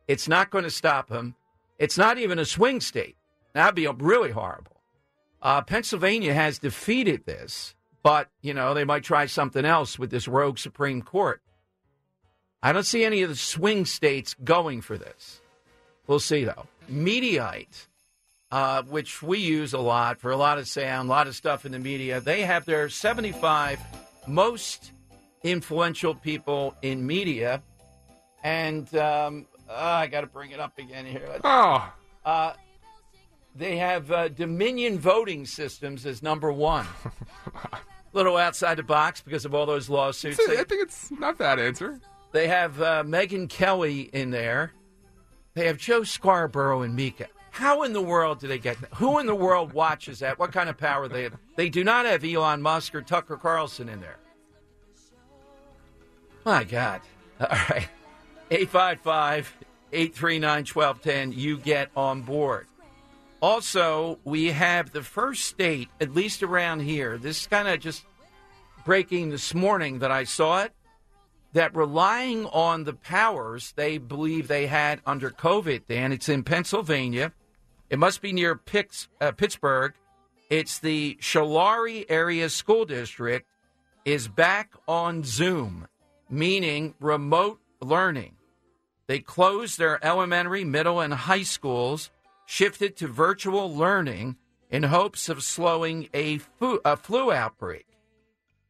It's 0.08 0.28
not 0.28 0.50
going 0.50 0.64
to 0.64 0.70
stop 0.70 1.10
him. 1.10 1.34
It's 1.78 1.98
not 1.98 2.18
even 2.18 2.38
a 2.38 2.44
swing 2.44 2.80
state. 2.80 3.16
That'd 3.52 3.74
be 3.74 3.86
really 3.86 4.30
horrible. 4.30 4.80
Uh, 5.42 5.62
Pennsylvania 5.62 6.34
has 6.34 6.58
defeated 6.58 7.24
this, 7.24 7.74
but, 8.02 8.28
you 8.40 8.54
know, 8.54 8.74
they 8.74 8.84
might 8.84 9.04
try 9.04 9.26
something 9.26 9.64
else 9.64 9.98
with 9.98 10.10
this 10.10 10.26
rogue 10.28 10.58
Supreme 10.58 11.02
Court. 11.02 11.42
I 12.62 12.72
don't 12.72 12.84
see 12.84 13.04
any 13.04 13.22
of 13.22 13.28
the 13.30 13.36
swing 13.36 13.84
states 13.86 14.34
going 14.44 14.80
for 14.80 14.98
this. 14.98 15.40
We'll 16.06 16.20
see, 16.20 16.44
though. 16.44 16.66
Mediaite, 16.90 17.86
uh, 18.50 18.82
which 18.82 19.22
we 19.22 19.38
use 19.38 19.72
a 19.72 19.78
lot 19.78 20.20
for 20.20 20.30
a 20.30 20.36
lot 20.36 20.58
of 20.58 20.66
sound, 20.68 21.08
a 21.08 21.10
lot 21.10 21.26
of 21.26 21.34
stuff 21.36 21.64
in 21.64 21.72
the 21.72 21.78
media, 21.78 22.20
they 22.20 22.42
have 22.42 22.64
their 22.66 22.88
75 22.88 23.78
most 24.26 24.92
influential 25.42 26.14
people 26.14 26.74
in 26.82 27.06
media. 27.06 27.62
And 28.42 28.94
um, 28.96 29.46
uh, 29.68 29.74
I 29.74 30.06
got 30.06 30.22
to 30.22 30.26
bring 30.26 30.50
it 30.50 30.60
up 30.60 30.78
again 30.78 31.06
here. 31.06 31.38
Oh, 31.44 31.92
Uh, 32.24 32.52
they 33.54 33.76
have 33.78 34.10
uh, 34.10 34.28
Dominion 34.28 34.98
voting 34.98 35.44
systems 35.46 36.06
as 36.06 36.22
number 36.22 36.52
one. 36.52 36.86
little 38.12 38.36
outside 38.36 38.76
the 38.76 38.82
box 38.82 39.20
because 39.20 39.44
of 39.44 39.54
all 39.54 39.66
those 39.66 39.88
lawsuits. 39.88 40.38
I 40.40 40.64
think 40.64 40.82
it's 40.82 41.10
not 41.10 41.38
that 41.38 41.58
answer. 41.58 42.00
they 42.32 42.48
have 42.48 42.80
uh, 42.80 43.02
Megyn 43.04 43.48
Kelly 43.48 44.02
in 44.12 44.30
there. 44.30 44.72
They 45.54 45.66
have 45.66 45.78
Joe 45.78 46.04
Scarborough 46.04 46.82
and 46.82 46.94
Mika. 46.94 47.26
How 47.50 47.82
in 47.82 47.92
the 47.92 48.00
world 48.02 48.38
do 48.40 48.46
they 48.46 48.58
get 48.58 48.80
that? 48.80 48.94
Who 48.94 49.18
in 49.18 49.26
the 49.26 49.34
world 49.34 49.72
watches 49.72 50.20
that? 50.20 50.38
What 50.38 50.52
kind 50.52 50.68
of 50.70 50.76
power 50.78 51.08
they 51.08 51.24
have? 51.24 51.36
They 51.56 51.68
do 51.68 51.82
not 51.82 52.06
have 52.06 52.24
Elon 52.24 52.62
Musk 52.62 52.94
or 52.94 53.02
Tucker 53.02 53.36
Carlson 53.36 53.88
in 53.88 54.00
there. 54.00 54.18
My 56.44 56.64
God. 56.64 57.00
All 57.40 57.48
right. 57.48 57.88
855 58.50 59.56
839 59.92 60.64
1210. 60.72 61.32
You 61.32 61.58
get 61.58 61.90
on 61.96 62.22
board. 62.22 62.66
Also, 63.40 64.18
we 64.24 64.48
have 64.48 64.92
the 64.92 65.02
first 65.02 65.44
state, 65.44 65.88
at 66.00 66.14
least 66.14 66.42
around 66.42 66.80
here, 66.80 67.16
this 67.16 67.40
is 67.40 67.46
kind 67.46 67.68
of 67.68 67.80
just 67.80 68.04
breaking 68.84 69.30
this 69.30 69.54
morning 69.54 70.00
that 70.00 70.10
I 70.10 70.24
saw 70.24 70.62
it, 70.62 70.72
that 71.52 71.74
relying 71.74 72.46
on 72.46 72.84
the 72.84 72.92
powers 72.92 73.72
they 73.76 73.98
believe 73.98 74.46
they 74.46 74.66
had 74.66 75.00
under 75.06 75.30
COVID, 75.30 75.82
Dan, 75.88 76.12
it's 76.12 76.28
in 76.28 76.42
Pennsylvania. 76.42 77.32
It 77.88 77.98
must 77.98 78.20
be 78.20 78.32
near 78.32 78.60
uh, 79.20 79.32
Pittsburgh. 79.32 79.94
It's 80.50 80.78
the 80.78 81.16
Sholari 81.20 82.04
Area 82.08 82.48
School 82.50 82.84
District 82.84 83.46
is 84.04 84.28
back 84.28 84.72
on 84.86 85.24
Zoom, 85.24 85.88
meaning 86.28 86.94
remote 87.00 87.60
learning. 87.80 88.36
They 89.06 89.18
closed 89.18 89.78
their 89.78 90.04
elementary, 90.04 90.64
middle, 90.64 91.00
and 91.00 91.12
high 91.12 91.42
schools, 91.42 92.10
shifted 92.50 92.96
to 92.96 93.06
virtual 93.06 93.72
learning 93.72 94.34
in 94.70 94.82
hopes 94.82 95.28
of 95.28 95.40
slowing 95.40 96.08
a, 96.12 96.38
fu- 96.38 96.80
a 96.84 96.96
flu 96.96 97.30
outbreak. 97.30 97.86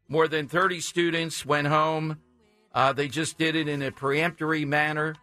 More 0.07 0.29
than 0.29 0.49
30 0.49 0.81
students 0.81 1.47
went 1.47 1.67
home. 1.67 2.19
Uh, 2.75 2.93
they 2.93 3.09
just 3.09 3.39
did 3.39 3.57
it 3.57 3.69
in 3.69 3.81
a 3.81 3.91
peremptory 3.91 4.67
manner, 4.67 5.17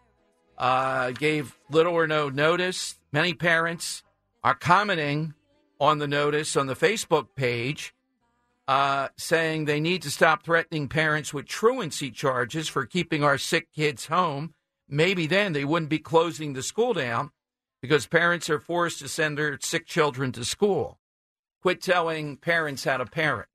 uh, 0.57 1.11
gave 1.11 1.55
little 1.69 1.93
or 1.93 2.07
no 2.07 2.29
notice. 2.29 2.99
Many 3.11 3.35
parents 3.35 4.01
are 4.43 4.55
commenting 4.55 5.35
on 5.79 5.99
the 5.99 6.07
notice 6.07 6.57
on 6.57 6.65
the 6.65 6.75
Facebook 6.75 7.27
page, 7.35 7.93
uh, 8.67 9.09
saying 9.17 9.65
they 9.65 9.79
need 9.79 10.01
to 10.01 10.09
stop 10.09 10.43
threatening 10.43 10.87
parents 10.87 11.31
with 11.31 11.45
truancy 11.45 12.09
charges 12.09 12.67
for 12.67 12.87
keeping 12.87 13.23
our 13.23 13.37
sick 13.37 13.71
kids 13.71 14.07
home. 14.07 14.55
Maybe 14.89 15.27
then 15.27 15.53
they 15.53 15.63
wouldn't 15.63 15.91
be 15.91 15.99
closing 15.99 16.53
the 16.53 16.63
school 16.63 16.93
down 16.93 17.29
because 17.81 18.07
parents 18.07 18.49
are 18.49 18.59
forced 18.59 18.99
to 18.99 19.07
send 19.07 19.37
their 19.37 19.57
sick 19.61 19.85
children 19.85 20.31
to 20.33 20.45
school. 20.45 20.99
Quit 21.61 21.81
telling 21.81 22.37
parents 22.37 22.83
how 22.83 22.97
to 22.97 23.05
parent. 23.05 23.49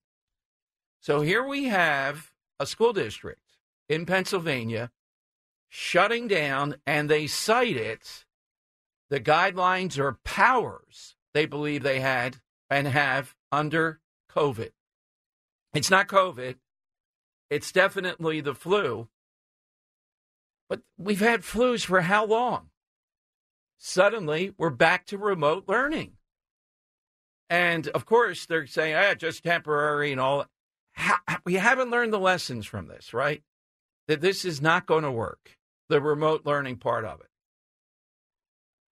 So 1.01 1.21
here 1.21 1.45
we 1.47 1.65
have 1.65 2.33
a 2.61 2.67
school 2.67 2.93
district 2.93 3.57
in 3.89 4.07
Pennsylvania 4.07 4.91
shutting 5.69 6.29
down, 6.29 6.77
and 6.87 7.09
they 7.09 7.27
cite 7.27 7.77
it. 7.77 8.25
The 9.09 9.21
guidelines 9.21 9.99
or 9.99 10.19
powers 10.25 11.17
they 11.35 11.47
believe 11.47 11.83
they 11.83 12.01
had 12.01 12.39
and 12.71 12.87
have 12.87 13.35
under 13.51 14.01
COVID. 14.31 14.71
It's 15.75 15.91
not 15.91 16.09
COVID, 16.09 16.57
it's 17.51 17.73
definitely 17.73 18.41
the 18.41 18.55
flu. 18.55 19.09
But 20.69 20.81
we've 20.97 21.21
had 21.21 21.43
flus 21.43 21.85
for 21.85 22.03
how 22.03 22.25
long? 22.25 22.69
Suddenly, 23.85 24.55
we're 24.57 24.71
back 24.71 25.07
to 25.07 25.19
remote 25.19 25.65
learning. 25.67 26.13
And 27.51 27.89
of 27.89 28.07
course, 28.07 28.47
they're 28.47 28.69
saying, 28.69 28.95
ah, 28.95 29.15
just 29.15 29.43
temporary 29.43 30.13
and 30.13 30.21
all. 30.21 30.47
We 31.45 31.55
haven't 31.55 31.91
learned 31.91 32.13
the 32.13 32.21
lessons 32.21 32.65
from 32.65 32.87
this, 32.87 33.13
right? 33.13 33.43
That 34.07 34.21
this 34.21 34.45
is 34.45 34.63
not 34.63 34.87
going 34.87 35.03
to 35.03 35.11
work, 35.11 35.59
the 35.89 36.01
remote 36.01 36.47
learning 36.47 36.77
part 36.77 37.05
of 37.05 37.19
it. 37.19 37.27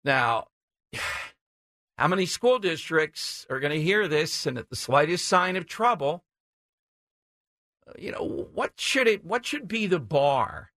Now, 0.04 0.46
how 1.98 2.08
many 2.08 2.24
school 2.24 2.58
districts 2.58 3.46
are 3.50 3.60
going 3.60 3.74
to 3.74 3.82
hear 3.82 4.08
this 4.08 4.46
and 4.46 4.56
at 4.56 4.70
the 4.70 4.76
slightest 4.76 5.28
sign 5.28 5.56
of 5.56 5.66
trouble, 5.66 6.24
uh, 7.86 7.92
you 7.98 8.10
know, 8.10 8.48
what 8.54 8.72
should 8.78 9.06
it 9.06 9.22
what 9.22 9.44
should 9.44 9.68
be 9.68 9.86
the 9.86 10.00
bar? 10.00 10.70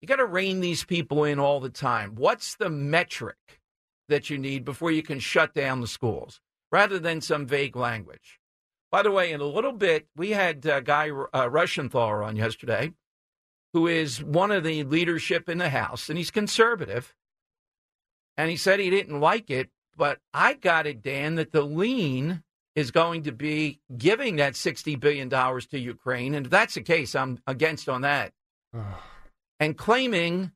You 0.00 0.08
got 0.08 0.16
to 0.16 0.26
rein 0.26 0.60
these 0.60 0.84
people 0.84 1.24
in 1.24 1.38
all 1.38 1.60
the 1.60 1.70
time. 1.70 2.14
What's 2.14 2.54
the 2.54 2.70
metric 2.70 3.60
that 4.08 4.30
you 4.30 4.38
need 4.38 4.64
before 4.64 4.90
you 4.90 5.02
can 5.02 5.18
shut 5.18 5.54
down 5.54 5.80
the 5.80 5.86
schools 5.86 6.40
rather 6.70 6.98
than 6.98 7.20
some 7.20 7.46
vague 7.46 7.76
language? 7.76 8.38
By 8.90 9.02
the 9.02 9.10
way, 9.10 9.32
in 9.32 9.40
a 9.40 9.44
little 9.44 9.72
bit, 9.72 10.06
we 10.16 10.30
had 10.30 10.66
uh, 10.66 10.80
Guy 10.80 11.10
uh, 11.10 11.48
Reschenthaler 11.48 12.24
on 12.24 12.36
yesterday, 12.36 12.92
who 13.72 13.86
is 13.86 14.22
one 14.22 14.50
of 14.50 14.64
the 14.64 14.84
leadership 14.84 15.48
in 15.48 15.58
the 15.58 15.68
House, 15.68 16.08
and 16.08 16.16
he's 16.16 16.30
conservative. 16.30 17.14
And 18.36 18.50
he 18.50 18.56
said 18.56 18.80
he 18.80 18.88
didn't 18.88 19.20
like 19.20 19.50
it, 19.50 19.68
but 19.96 20.20
I 20.32 20.54
got 20.54 20.86
it, 20.86 21.02
Dan, 21.02 21.34
that 21.34 21.52
the 21.52 21.62
lean 21.62 22.44
is 22.76 22.92
going 22.92 23.24
to 23.24 23.32
be 23.32 23.80
giving 23.96 24.36
that 24.36 24.52
$60 24.52 24.98
billion 25.00 25.28
to 25.28 25.78
Ukraine. 25.78 26.34
And 26.34 26.46
if 26.46 26.50
that's 26.50 26.74
the 26.74 26.82
case, 26.82 27.16
I'm 27.16 27.40
against 27.46 27.88
on 27.88 28.02
that. 28.02 28.32
And 29.60 29.76
claiming, 29.76 30.52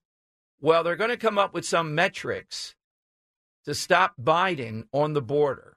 well, 0.61 0.83
they're 0.85 0.97
going 0.97 1.11
to 1.11 1.17
come 1.17 1.39
up 1.39 1.55
with 1.55 1.65
some 1.65 1.95
metrics 1.95 2.75
to 3.65 3.75
stop 3.75 4.15
Biden 4.21 4.85
on 4.93 5.13
the 5.13 5.23
border. 5.23 5.77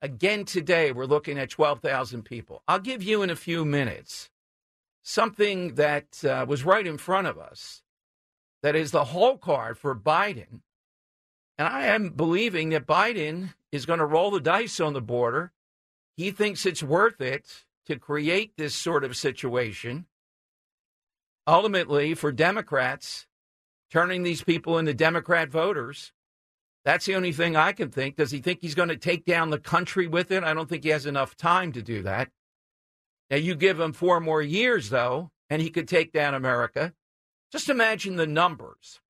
Again, 0.00 0.44
today, 0.44 0.90
we're 0.90 1.06
looking 1.06 1.38
at 1.38 1.50
12,000 1.50 2.24
people. 2.24 2.62
I'll 2.66 2.80
give 2.80 3.02
you 3.02 3.22
in 3.22 3.30
a 3.30 3.36
few 3.36 3.64
minutes 3.64 4.30
something 5.02 5.74
that 5.74 6.24
uh, 6.24 6.46
was 6.48 6.64
right 6.64 6.86
in 6.86 6.98
front 6.98 7.26
of 7.26 7.38
us 7.38 7.82
that 8.62 8.76
is 8.76 8.90
the 8.90 9.06
whole 9.06 9.36
card 9.36 9.78
for 9.78 9.94
Biden. 9.94 10.60
And 11.58 11.68
I 11.68 11.86
am 11.86 12.10
believing 12.10 12.70
that 12.70 12.86
Biden 12.86 13.54
is 13.70 13.86
going 13.86 13.98
to 13.98 14.06
roll 14.06 14.30
the 14.30 14.40
dice 14.40 14.80
on 14.80 14.92
the 14.92 15.00
border. 15.00 15.52
He 16.16 16.30
thinks 16.30 16.64
it's 16.64 16.82
worth 16.82 17.20
it 17.20 17.64
to 17.86 17.98
create 17.98 18.52
this 18.56 18.74
sort 18.74 19.04
of 19.04 19.16
situation. 19.16 20.06
Ultimately, 21.46 22.14
for 22.14 22.30
Democrats, 22.30 23.26
turning 23.90 24.22
these 24.22 24.42
people 24.42 24.78
into 24.78 24.94
Democrat 24.94 25.50
voters. 25.50 26.12
That's 26.84 27.04
the 27.04 27.14
only 27.14 27.32
thing 27.32 27.56
I 27.56 27.72
can 27.72 27.90
think. 27.90 28.16
Does 28.16 28.30
he 28.30 28.38
think 28.38 28.60
he's 28.60 28.74
going 28.74 28.88
to 28.88 28.96
take 28.96 29.24
down 29.24 29.50
the 29.50 29.58
country 29.58 30.06
with 30.06 30.30
it? 30.30 30.42
I 30.42 30.54
don't 30.54 30.68
think 30.68 30.82
he 30.82 30.90
has 30.90 31.06
enough 31.06 31.36
time 31.36 31.72
to 31.72 31.82
do 31.82 32.02
that. 32.02 32.30
Now, 33.30 33.36
you 33.36 33.54
give 33.54 33.78
him 33.78 33.92
four 33.92 34.18
more 34.18 34.42
years, 34.42 34.90
though, 34.90 35.30
and 35.50 35.60
he 35.60 35.70
could 35.70 35.88
take 35.88 36.12
down 36.12 36.34
America. 36.34 36.92
Just 37.52 37.68
imagine 37.68 38.16
the 38.16 38.26
numbers. 38.26 39.00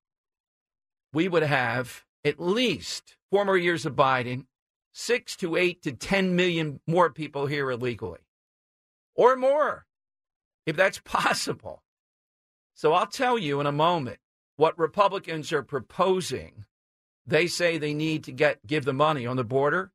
We 1.12 1.28
would 1.28 1.44
have 1.44 2.04
at 2.24 2.40
least 2.40 3.16
four 3.30 3.44
more 3.44 3.56
years 3.56 3.86
of 3.86 3.94
Biden, 3.94 4.46
six 4.92 5.36
to 5.36 5.56
eight 5.56 5.82
to 5.82 5.92
10 5.92 6.34
million 6.34 6.80
more 6.86 7.10
people 7.10 7.46
here 7.46 7.70
illegally, 7.70 8.20
or 9.14 9.36
more, 9.36 9.86
if 10.66 10.76
that's 10.76 10.98
possible. 11.04 11.81
So 12.74 12.92
I'll 12.92 13.06
tell 13.06 13.38
you 13.38 13.60
in 13.60 13.66
a 13.66 13.72
moment 13.72 14.18
what 14.56 14.78
Republicans 14.78 15.52
are 15.52 15.62
proposing. 15.62 16.64
They 17.26 17.46
say 17.46 17.78
they 17.78 17.94
need 17.94 18.24
to 18.24 18.32
get 18.32 18.66
give 18.66 18.84
the 18.84 18.92
money 18.92 19.26
on 19.26 19.36
the 19.36 19.44
border, 19.44 19.92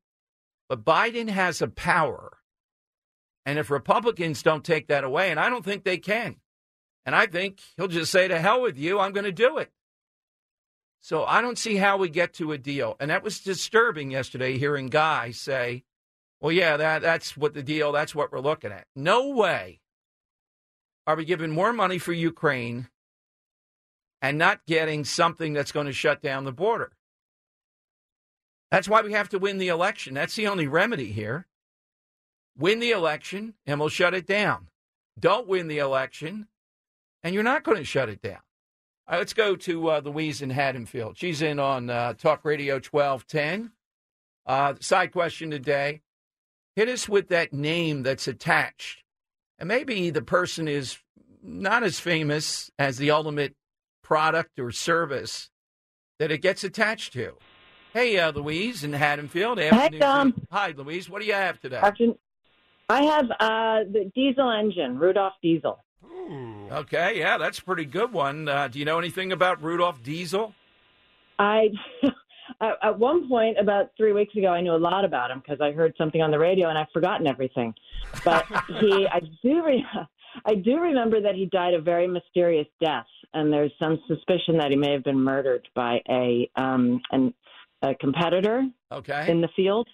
but 0.68 0.84
Biden 0.84 1.28
has 1.28 1.60
a 1.60 1.68
power. 1.68 2.38
And 3.44 3.58
if 3.58 3.70
Republicans 3.70 4.42
don't 4.42 4.64
take 4.64 4.88
that 4.88 5.04
away, 5.04 5.30
and 5.30 5.40
I 5.40 5.48
don't 5.48 5.64
think 5.64 5.84
they 5.84 5.98
can, 5.98 6.36
and 7.06 7.14
I 7.14 7.26
think 7.26 7.60
he'll 7.76 7.88
just 7.88 8.12
say 8.12 8.28
to 8.28 8.38
hell 8.38 8.60
with 8.60 8.76
you, 8.76 8.98
I'm 8.98 9.12
going 9.12 9.24
to 9.24 9.32
do 9.32 9.56
it. 9.56 9.72
So 11.00 11.24
I 11.24 11.40
don't 11.40 11.56
see 11.56 11.76
how 11.76 11.96
we 11.96 12.10
get 12.10 12.34
to 12.34 12.52
a 12.52 12.58
deal. 12.58 12.96
And 13.00 13.10
that 13.10 13.22
was 13.22 13.40
disturbing 13.40 14.10
yesterday 14.10 14.58
hearing 14.58 14.88
Guy 14.88 15.30
say, 15.30 15.84
well, 16.40 16.52
yeah, 16.52 16.76
that, 16.76 17.02
that's 17.02 17.36
what 17.36 17.54
the 17.54 17.62
deal, 17.62 17.92
that's 17.92 18.14
what 18.14 18.30
we're 18.30 18.40
looking 18.40 18.72
at. 18.72 18.86
No 18.94 19.30
way 19.30 19.80
are 21.08 21.16
we 21.16 21.24
giving 21.24 21.50
more 21.50 21.72
money 21.72 21.96
for 21.96 22.12
Ukraine 22.12 22.86
and 24.20 24.36
not 24.36 24.66
getting 24.66 25.06
something 25.06 25.54
that's 25.54 25.72
going 25.72 25.86
to 25.86 25.92
shut 25.92 26.20
down 26.20 26.44
the 26.44 26.52
border. 26.52 26.92
That's 28.70 28.90
why 28.90 29.00
we 29.00 29.14
have 29.14 29.30
to 29.30 29.38
win 29.38 29.56
the 29.56 29.68
election. 29.68 30.12
That's 30.12 30.36
the 30.36 30.46
only 30.48 30.66
remedy 30.66 31.10
here. 31.10 31.46
Win 32.58 32.78
the 32.78 32.90
election 32.90 33.54
and 33.66 33.80
we'll 33.80 33.88
shut 33.88 34.12
it 34.12 34.26
down. 34.26 34.68
Don't 35.18 35.48
win 35.48 35.68
the 35.68 35.78
election 35.78 36.46
and 37.22 37.34
you're 37.34 37.42
not 37.42 37.64
going 37.64 37.78
to 37.78 37.84
shut 37.84 38.10
it 38.10 38.20
down. 38.20 38.42
All 39.06 39.12
right, 39.12 39.18
let's 39.18 39.32
go 39.32 39.56
to 39.56 39.90
uh, 39.90 40.02
Louise 40.04 40.42
in 40.42 40.50
Haddonfield. 40.50 41.16
She's 41.16 41.40
in 41.40 41.58
on 41.58 41.88
uh, 41.88 42.12
Talk 42.12 42.44
Radio 42.44 42.74
1210. 42.74 43.72
Uh, 44.44 44.74
side 44.80 45.12
question 45.12 45.50
today 45.50 46.02
hit 46.76 46.90
us 46.90 47.08
with 47.08 47.28
that 47.28 47.54
name 47.54 48.02
that's 48.02 48.28
attached. 48.28 49.04
And 49.58 49.68
maybe 49.68 50.10
the 50.10 50.22
person 50.22 50.68
is 50.68 50.98
not 51.42 51.82
as 51.82 51.98
famous 51.98 52.70
as 52.78 52.98
the 52.98 53.10
ultimate 53.10 53.54
product 54.02 54.58
or 54.58 54.70
service 54.70 55.50
that 56.18 56.30
it 56.30 56.38
gets 56.38 56.64
attached 56.64 57.12
to. 57.14 57.34
Hey, 57.92 58.18
uh, 58.18 58.32
Louise 58.32 58.84
in 58.84 58.92
Haddonfield. 58.92 59.58
Hey, 59.58 59.98
Tom. 59.98 60.34
Hi, 60.50 60.74
Louise. 60.76 61.08
What 61.08 61.20
do 61.20 61.26
you 61.26 61.34
have 61.34 61.60
today? 61.60 61.80
I 62.90 63.02
have 63.02 63.30
uh, 63.30 63.90
the 63.90 64.10
diesel 64.14 64.50
engine, 64.50 64.98
Rudolph 64.98 65.34
Diesel. 65.42 65.78
Ooh. 66.04 66.68
Okay, 66.70 67.18
yeah, 67.18 67.38
that's 67.38 67.58
a 67.58 67.64
pretty 67.64 67.84
good 67.84 68.12
one. 68.12 68.48
Uh, 68.48 68.68
do 68.68 68.78
you 68.78 68.84
know 68.84 68.98
anything 68.98 69.32
about 69.32 69.62
Rudolph 69.62 70.02
Diesel? 70.02 70.54
I 71.38 71.68
at 72.60 72.98
one 72.98 73.28
point 73.28 73.58
about 73.58 73.90
three 73.96 74.12
weeks 74.12 74.34
ago, 74.36 74.48
I 74.48 74.60
knew 74.60 74.74
a 74.74 74.76
lot 74.76 75.04
about 75.04 75.30
him 75.30 75.40
because 75.40 75.60
I 75.60 75.72
heard 75.72 75.94
something 75.98 76.22
on 76.22 76.30
the 76.30 76.38
radio 76.38 76.68
and 76.68 76.78
I've 76.78 76.90
forgotten 76.92 77.26
everything. 77.26 77.74
But 78.24 78.44
he, 78.80 79.06
I 79.10 79.20
do, 79.42 79.64
re- 79.64 79.86
I 80.44 80.54
do 80.54 80.78
remember 80.78 81.20
that 81.20 81.34
he 81.34 81.46
died 81.46 81.74
a 81.74 81.80
very 81.80 82.06
mysterious 82.06 82.66
death, 82.80 83.06
and 83.34 83.52
there's 83.52 83.72
some 83.78 83.98
suspicion 84.06 84.58
that 84.58 84.70
he 84.70 84.76
may 84.76 84.92
have 84.92 85.04
been 85.04 85.18
murdered 85.18 85.68
by 85.74 86.00
a 86.08 86.50
um 86.56 87.00
an, 87.10 87.34
a 87.82 87.94
competitor. 87.94 88.64
Okay. 88.90 89.30
In 89.30 89.40
the 89.40 89.48
field. 89.54 89.88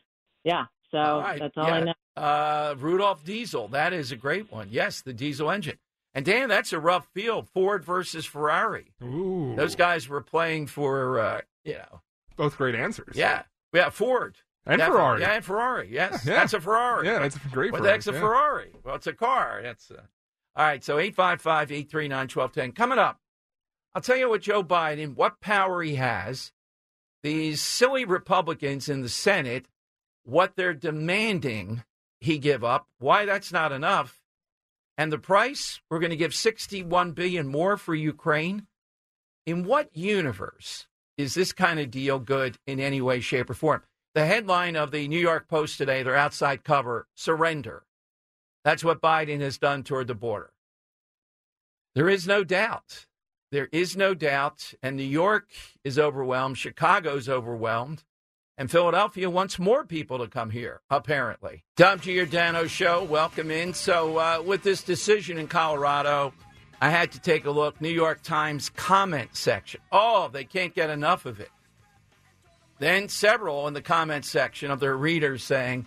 Yeah. 0.44 0.64
So 0.90 0.98
All 0.98 1.20
right, 1.20 1.40
that's 1.40 1.56
all 1.56 1.66
yeah. 1.66 1.74
I 1.74 1.80
know. 1.80 1.94
Uh, 2.16 2.74
Rudolph 2.78 3.24
Diesel. 3.24 3.68
That 3.68 3.92
is 3.92 4.12
a 4.12 4.16
great 4.16 4.52
one. 4.52 4.68
Yes, 4.70 5.00
the 5.00 5.12
diesel 5.12 5.50
engine. 5.50 5.78
And 6.14 6.24
Dan, 6.24 6.48
that's 6.48 6.72
a 6.72 6.78
rough 6.78 7.08
field. 7.12 7.48
Ford 7.48 7.84
versus 7.84 8.24
Ferrari. 8.24 8.92
Ooh. 9.02 9.54
Those 9.56 9.74
guys 9.74 10.08
were 10.08 10.20
playing 10.20 10.68
for, 10.68 11.18
uh, 11.18 11.40
you 11.64 11.74
know. 11.74 12.00
Both 12.36 12.56
great 12.56 12.74
answers. 12.74 13.16
Yeah. 13.16 13.42
Yeah, 13.72 13.90
Ford. 13.90 14.36
And 14.66 14.78
Definitely. 14.78 14.98
Ferrari. 14.98 15.20
Yeah, 15.20 15.34
and 15.34 15.44
Ferrari. 15.44 15.88
Yes. 15.90 16.26
Yeah. 16.26 16.34
That's 16.34 16.54
a 16.54 16.60
Ferrari. 16.60 17.06
Yeah, 17.06 17.18
that's 17.18 17.36
a 17.36 17.38
great 17.50 17.72
What 17.72 17.78
Ferrari, 17.78 17.82
the 17.82 17.92
heck's 17.92 18.06
a 18.06 18.12
yeah. 18.12 18.20
Ferrari? 18.20 18.72
Well, 18.84 18.94
it's 18.94 19.06
a 19.06 19.12
car. 19.12 19.60
That's 19.62 19.90
uh... 19.90 20.02
All 20.56 20.64
right, 20.64 20.84
so 20.84 20.98
855 20.98 21.72
839 21.72 22.18
1210. 22.18 22.72
Coming 22.72 22.98
up, 22.98 23.20
I'll 23.94 24.02
tell 24.02 24.16
you 24.16 24.28
what 24.28 24.42
Joe 24.42 24.62
Biden, 24.62 25.16
what 25.16 25.40
power 25.40 25.82
he 25.82 25.96
has, 25.96 26.52
these 27.22 27.60
silly 27.60 28.04
Republicans 28.04 28.88
in 28.88 29.02
the 29.02 29.08
Senate, 29.08 29.66
what 30.24 30.54
they're 30.56 30.74
demanding 30.74 31.82
he 32.20 32.38
give 32.38 32.62
up, 32.64 32.86
why 32.98 33.24
that's 33.24 33.52
not 33.52 33.72
enough. 33.72 34.20
And 34.96 35.12
the 35.12 35.18
price, 35.18 35.80
we're 35.90 35.98
going 35.98 36.10
to 36.10 36.16
give 36.16 36.34
61 36.34 37.12
billion 37.12 37.48
more 37.48 37.76
for 37.76 37.94
Ukraine. 37.94 38.66
In 39.46 39.64
what 39.64 39.94
universe 39.94 40.86
is 41.16 41.34
this 41.34 41.52
kind 41.52 41.80
of 41.80 41.90
deal 41.90 42.18
good 42.18 42.56
in 42.66 42.80
any 42.80 43.00
way, 43.00 43.20
shape, 43.20 43.50
or 43.50 43.54
form? 43.54 43.82
The 44.14 44.26
headline 44.26 44.76
of 44.76 44.90
the 44.90 45.08
New 45.08 45.18
York 45.18 45.48
Post 45.48 45.78
today, 45.78 46.02
their 46.02 46.16
outside 46.16 46.64
cover, 46.64 47.06
surrender. 47.14 47.84
That's 48.64 48.84
what 48.84 49.02
Biden 49.02 49.40
has 49.40 49.58
done 49.58 49.82
toward 49.82 50.06
the 50.06 50.14
border. 50.14 50.50
There 51.94 52.08
is 52.08 52.26
no 52.26 52.44
doubt. 52.44 53.06
There 53.52 53.68
is 53.72 53.96
no 53.96 54.14
doubt. 54.14 54.74
And 54.82 54.96
New 54.96 55.02
York 55.02 55.48
is 55.84 55.98
overwhelmed. 55.98 56.58
Chicago's 56.58 57.28
overwhelmed. 57.28 58.04
And 58.56 58.70
Philadelphia 58.70 59.28
wants 59.28 59.58
more 59.58 59.84
people 59.84 60.18
to 60.18 60.28
come 60.28 60.50
here, 60.50 60.80
apparently. 60.88 61.64
Dom 61.76 61.98
Giordano 61.98 62.66
Show, 62.66 63.02
welcome 63.02 63.50
in. 63.50 63.74
So, 63.74 64.16
uh, 64.16 64.42
with 64.44 64.62
this 64.62 64.82
decision 64.84 65.38
in 65.38 65.48
Colorado, 65.48 66.32
I 66.84 66.90
had 66.90 67.12
to 67.12 67.18
take 67.18 67.46
a 67.46 67.50
look. 67.50 67.80
New 67.80 67.88
York 67.88 68.22
Times 68.22 68.68
comment 68.68 69.30
section. 69.32 69.80
Oh, 69.90 70.28
they 70.30 70.44
can't 70.44 70.74
get 70.74 70.90
enough 70.90 71.24
of 71.24 71.40
it. 71.40 71.48
Then 72.78 73.08
several 73.08 73.66
in 73.66 73.72
the 73.72 73.80
comment 73.80 74.26
section 74.26 74.70
of 74.70 74.80
their 74.80 74.94
readers 74.94 75.42
saying, 75.42 75.86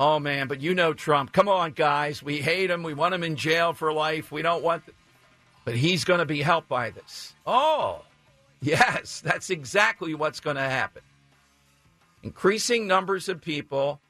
Oh 0.00 0.18
man, 0.18 0.48
but 0.48 0.62
you 0.62 0.74
know 0.74 0.94
Trump. 0.94 1.34
Come 1.34 1.50
on, 1.50 1.72
guys. 1.72 2.22
We 2.22 2.38
hate 2.38 2.70
him. 2.70 2.82
We 2.82 2.94
want 2.94 3.12
him 3.12 3.24
in 3.24 3.36
jail 3.36 3.74
for 3.74 3.92
life. 3.92 4.32
We 4.32 4.40
don't 4.40 4.64
want. 4.64 4.86
Th-. 4.86 4.96
But 5.66 5.76
he's 5.76 6.04
going 6.04 6.20
to 6.20 6.24
be 6.24 6.40
helped 6.40 6.70
by 6.70 6.92
this. 6.92 7.34
Oh, 7.46 8.00
yes, 8.62 9.20
that's 9.20 9.50
exactly 9.50 10.14
what's 10.14 10.40
going 10.40 10.56
to 10.56 10.62
happen. 10.62 11.02
Increasing 12.22 12.86
numbers 12.86 13.28
of 13.28 13.42
people 13.42 14.00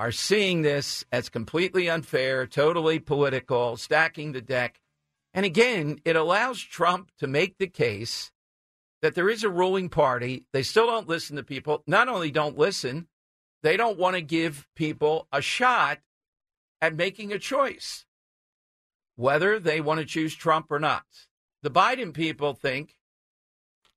are 0.00 0.10
seeing 0.10 0.62
this 0.62 1.04
as 1.12 1.28
completely 1.28 1.88
unfair, 1.88 2.44
totally 2.44 2.98
political, 2.98 3.76
stacking 3.76 4.32
the 4.32 4.40
deck. 4.40 4.80
And 5.36 5.46
again, 5.46 6.00
it 6.04 6.16
allows 6.16 6.60
Trump 6.60 7.12
to 7.18 7.28
make 7.28 7.58
the 7.58 7.68
case 7.68 8.32
that 9.02 9.14
there 9.14 9.28
is 9.28 9.44
a 9.44 9.50
ruling 9.50 9.88
party. 9.90 10.46
They 10.52 10.64
still 10.64 10.86
don't 10.86 11.08
listen 11.08 11.36
to 11.36 11.44
people. 11.44 11.84
Not 11.86 12.08
only 12.08 12.32
don't 12.32 12.58
listen, 12.58 13.06
they 13.62 13.76
don't 13.76 13.98
want 13.98 14.16
to 14.16 14.22
give 14.22 14.66
people 14.74 15.28
a 15.32 15.42
shot 15.42 16.00
at 16.80 16.96
making 16.96 17.32
a 17.32 17.38
choice, 17.38 18.06
whether 19.16 19.60
they 19.60 19.80
want 19.80 20.00
to 20.00 20.06
choose 20.06 20.34
Trump 20.34 20.66
or 20.70 20.80
not. 20.80 21.04
The 21.62 21.70
Biden 21.70 22.14
people 22.14 22.54
think 22.54 22.96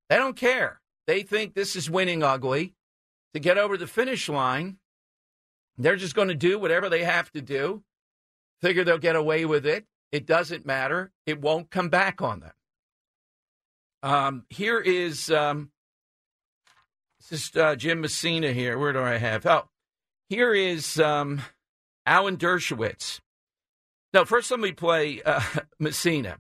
they 0.10 0.18
don't 0.18 0.36
care. 0.36 0.82
They 1.08 1.24
think 1.24 1.54
this 1.54 1.76
is 1.76 1.90
winning 1.90 2.22
ugly. 2.22 2.76
To 3.34 3.40
get 3.40 3.58
over 3.58 3.78
the 3.78 3.88
finish 3.88 4.28
line, 4.28 4.80
They're 5.80 5.96
just 5.96 6.14
going 6.14 6.28
to 6.28 6.36
do 6.36 6.60
whatever 6.60 6.90
they 6.90 7.06
have 7.06 7.32
to 7.32 7.42
do, 7.42 7.84
figure 8.62 8.84
they'll 8.84 8.98
get 8.98 9.16
away 9.16 9.46
with 9.46 9.66
it. 9.66 9.86
It 10.12 10.26
doesn't 10.26 10.66
matter. 10.66 11.12
It 11.26 11.42
won't 11.42 11.70
come 11.70 11.90
back 11.90 12.22
on 12.22 12.40
them. 12.40 12.52
Um, 14.02 14.46
here 14.50 14.80
is 14.80 15.30
um, 15.30 15.72
this 17.20 17.50
is 17.50 17.56
uh, 17.56 17.76
Jim 17.76 18.02
Messina 18.02 18.54
here. 18.54 18.78
Where 18.78 18.94
do 18.94 19.02
I 19.02 19.18
have? 19.18 19.46
Oh, 19.46 19.68
here 20.30 20.54
is 20.54 21.00
um, 21.00 21.42
Alan 22.06 22.38
Dershowitz. 22.38 23.20
Now, 24.14 24.24
first 24.26 24.50
let 24.50 24.60
me 24.60 24.72
play 24.72 25.22
uh, 25.24 25.42
Messina. 25.80 26.38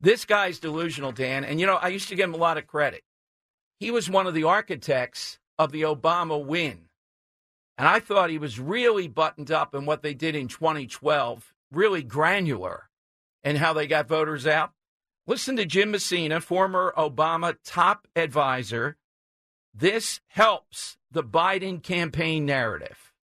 This 0.00 0.24
guy's 0.24 0.58
delusional, 0.58 1.12
Dan. 1.12 1.44
And, 1.44 1.58
you 1.58 1.66
know, 1.66 1.76
I 1.76 1.88
used 1.88 2.08
to 2.08 2.14
give 2.14 2.28
him 2.28 2.34
a 2.34 2.38
lot 2.38 2.58
of 2.58 2.66
credit. 2.66 3.02
He 3.80 3.90
was 3.90 4.10
one 4.10 4.26
of 4.26 4.34
the 4.34 4.44
architects 4.44 5.38
of 5.58 5.72
the 5.72 5.82
Obama 5.82 6.44
win. 6.44 6.88
And 7.78 7.88
I 7.88 8.00
thought 8.00 8.30
he 8.30 8.38
was 8.38 8.60
really 8.60 9.08
buttoned 9.08 9.50
up 9.50 9.74
in 9.74 9.86
what 9.86 10.02
they 10.02 10.14
did 10.14 10.36
in 10.36 10.46
2012, 10.46 11.53
really 11.74 12.02
granular 12.02 12.90
in 13.42 13.56
how 13.56 13.72
they 13.72 13.86
got 13.86 14.08
voters 14.08 14.46
out. 14.46 14.72
Listen 15.26 15.56
to 15.56 15.64
Jim 15.64 15.90
Messina, 15.90 16.40
former 16.40 16.92
Obama 16.96 17.56
top 17.64 18.06
advisor. 18.14 18.96
This 19.72 20.20
helps 20.28 20.98
the 21.10 21.24
Biden 21.24 21.82
campaign 21.82 22.44
narrative. 22.44 23.13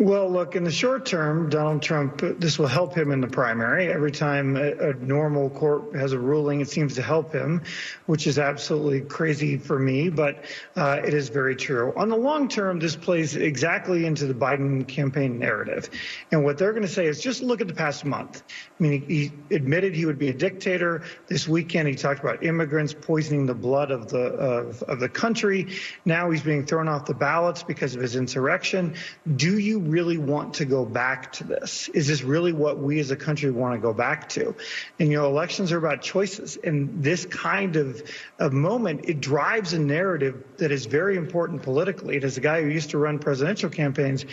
Well, 0.00 0.28
look, 0.28 0.56
in 0.56 0.64
the 0.64 0.72
short 0.72 1.06
term, 1.06 1.48
Donald 1.48 1.80
Trump, 1.80 2.20
this 2.40 2.58
will 2.58 2.66
help 2.66 2.96
him 2.96 3.12
in 3.12 3.20
the 3.20 3.28
primary. 3.28 3.92
Every 3.92 4.10
time 4.10 4.56
a, 4.56 4.90
a, 4.90 4.94
normal 4.94 5.50
court 5.50 5.94
has 5.94 6.12
a 6.12 6.18
ruling, 6.18 6.60
it 6.60 6.68
seems 6.68 6.96
to 6.96 7.02
help 7.02 7.32
him, 7.32 7.62
which 8.06 8.26
is 8.26 8.36
absolutely 8.36 9.02
crazy 9.02 9.56
for 9.56 9.78
me, 9.78 10.08
but 10.08 10.46
uh, 10.74 11.00
it 11.04 11.14
is 11.14 11.28
very 11.28 11.54
true. 11.54 11.92
On 11.96 12.08
the 12.08 12.16
long 12.16 12.48
term, 12.48 12.80
this 12.80 12.96
plays 12.96 13.36
exactly 13.36 14.04
into 14.04 14.26
the 14.26 14.34
Biden 14.34 14.84
campaign 14.88 15.38
narrative. 15.38 15.88
And 16.32 16.42
what 16.42 16.58
they're 16.58 16.72
going 16.72 16.82
to 16.82 16.88
say 16.88 17.06
is 17.06 17.20
just 17.20 17.40
look 17.40 17.60
at 17.60 17.68
the 17.68 17.74
past 17.74 18.04
month. 18.04 18.42
I 18.48 18.82
mean, 18.82 19.02
he, 19.02 19.30
he 19.48 19.54
admitted 19.54 19.94
he 19.94 20.06
would 20.06 20.18
be 20.18 20.28
a 20.28 20.34
dictator. 20.34 21.04
This 21.28 21.46
weekend, 21.46 21.86
he 21.86 21.94
talked 21.94 22.18
about 22.18 22.42
immigrants 22.42 22.92
poisoning 23.00 23.46
the 23.46 23.54
blood 23.54 23.92
of 23.92 24.08
the, 24.08 24.18
of, 24.18 24.82
of 24.82 24.98
the 24.98 25.08
country. 25.08 25.68
Now 26.04 26.32
he's 26.32 26.42
being 26.42 26.66
thrown 26.66 26.88
off 26.88 27.06
the 27.06 27.14
ballots 27.14 27.62
because 27.62 27.94
of 27.94 28.02
his 28.02 28.16
insurrection. 28.16 28.96
Do 29.36 29.56
you 29.56 29.83
really 29.88 30.18
want 30.18 30.54
to 30.54 30.64
go 30.64 30.84
back 30.84 31.32
to 31.32 31.44
this? 31.44 31.88
Is 31.88 32.06
this 32.06 32.22
really 32.22 32.52
what 32.52 32.78
we 32.78 33.00
as 33.00 33.10
a 33.10 33.16
country 33.16 33.50
want 33.50 33.74
to 33.74 33.80
go 33.80 33.92
back 33.92 34.28
to? 34.30 34.54
And, 34.98 35.10
you 35.10 35.16
know, 35.16 35.26
elections 35.26 35.72
are 35.72 35.78
about 35.78 36.02
choices. 36.02 36.56
And 36.56 37.02
this 37.02 37.26
kind 37.26 37.76
of, 37.76 38.02
of 38.38 38.52
moment, 38.52 39.04
it 39.04 39.20
drives 39.20 39.72
a 39.72 39.78
narrative 39.78 40.44
that 40.58 40.72
is 40.72 40.86
very 40.86 41.16
important 41.16 41.62
politically. 41.62 42.16
And 42.16 42.24
as 42.24 42.36
a 42.36 42.40
guy 42.40 42.62
who 42.62 42.68
used 42.68 42.90
to 42.90 42.98
run 42.98 43.18
presidential 43.18 43.70
campaigns, 43.70 44.24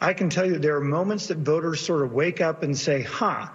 I 0.00 0.14
can 0.14 0.30
tell 0.30 0.46
you 0.46 0.58
there 0.58 0.76
are 0.76 0.80
moments 0.80 1.28
that 1.28 1.38
voters 1.38 1.80
sort 1.80 2.02
of 2.02 2.12
wake 2.12 2.40
up 2.40 2.62
and 2.62 2.76
say, 2.76 3.02
huh, 3.02 3.48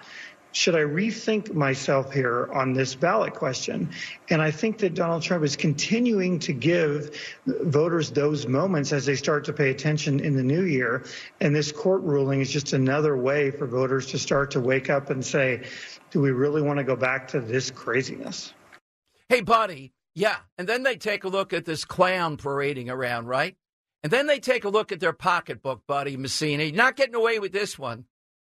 should 0.55 0.73
I 0.73 0.79
rethink 0.79 1.53
myself 1.53 2.13
here 2.13 2.49
on 2.53 2.71
this 2.71 2.95
ballot 2.95 3.33
question? 3.33 3.89
And 4.29 4.41
I 4.41 4.51
think 4.51 4.77
that 4.77 4.93
Donald 4.93 5.21
Trump 5.21 5.43
is 5.43 5.57
continuing 5.57 6.39
to 6.39 6.53
give 6.53 7.13
voters 7.45 8.09
those 8.09 8.47
moments 8.47 8.93
as 8.93 9.05
they 9.05 9.15
start 9.15 9.43
to 9.45 9.53
pay 9.53 9.69
attention 9.69 10.21
in 10.21 10.33
the 10.37 10.43
new 10.43 10.63
year. 10.63 11.03
And 11.41 11.53
this 11.53 11.73
court 11.73 12.03
ruling 12.03 12.39
is 12.39 12.49
just 12.49 12.71
another 12.71 13.17
way 13.17 13.51
for 13.51 13.67
voters 13.67 14.07
to 14.07 14.17
start 14.17 14.49
to 14.51 14.61
wake 14.61 14.89
up 14.89 15.09
and 15.09 15.25
say, 15.25 15.67
do 16.11 16.21
we 16.21 16.31
really 16.31 16.61
want 16.61 16.77
to 16.77 16.85
go 16.85 16.95
back 16.95 17.27
to 17.29 17.41
this 17.41 17.69
craziness? 17.69 18.53
Hey, 19.27 19.41
buddy. 19.41 19.91
Yeah. 20.13 20.37
And 20.57 20.69
then 20.69 20.83
they 20.83 20.95
take 20.95 21.25
a 21.25 21.27
look 21.27 21.51
at 21.51 21.65
this 21.65 21.83
clown 21.83 22.37
parading 22.37 22.89
around, 22.89 23.25
right? 23.25 23.57
And 24.03 24.13
then 24.13 24.25
they 24.25 24.39
take 24.39 24.63
a 24.63 24.69
look 24.69 24.93
at 24.93 25.01
their 25.01 25.11
pocketbook, 25.11 25.81
buddy 25.85 26.15
Messina. 26.15 26.71
Not 26.71 26.95
getting 26.95 27.15
away 27.15 27.39
with 27.39 27.51
this 27.51 27.77
one. 27.77 28.05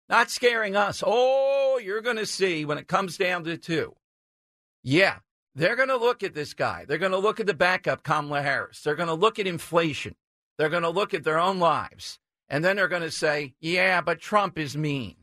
Not 0.09 0.31
scaring 0.31 0.77
us. 0.77 1.03
Oh, 1.05 1.56
you're 1.81 2.01
going 2.01 2.17
to 2.17 2.27
see 2.27 2.65
when 2.65 2.79
it 2.79 2.89
comes 2.89 3.17
down 3.17 3.45
to 3.45 3.57
two. 3.57 3.95
Yeah, 4.83 5.19
they're 5.55 5.77
going 5.77 5.89
to 5.89 5.97
look 5.97 6.23
at 6.23 6.35
this 6.35 6.55
guy. 6.55 6.85
They're 6.87 6.99
going 6.99 7.13
to 7.13 7.19
look 7.19 7.41
at 7.41 7.47
the 7.47 7.55
backup, 7.55 8.03
Kamala 8.03 8.43
Harris. 8.43 8.83
They're 8.83 8.95
going 8.95 9.09
to 9.09 9.15
look 9.15 9.39
at 9.39 9.47
inflation. 9.47 10.15
They're 10.59 10.69
going 10.69 10.83
to 10.83 10.91
look 10.91 11.15
at 11.15 11.25
their 11.25 11.39
own 11.39 11.59
lives. 11.59 12.19
And 12.49 12.65
then 12.65 12.77
they're 12.77 12.89
going 12.89 13.03
to 13.03 13.11
say, 13.11 13.55
yeah, 13.61 14.01
but 14.01 14.21
Trump 14.21 14.59
is 14.59 14.77
mean. 14.77 15.17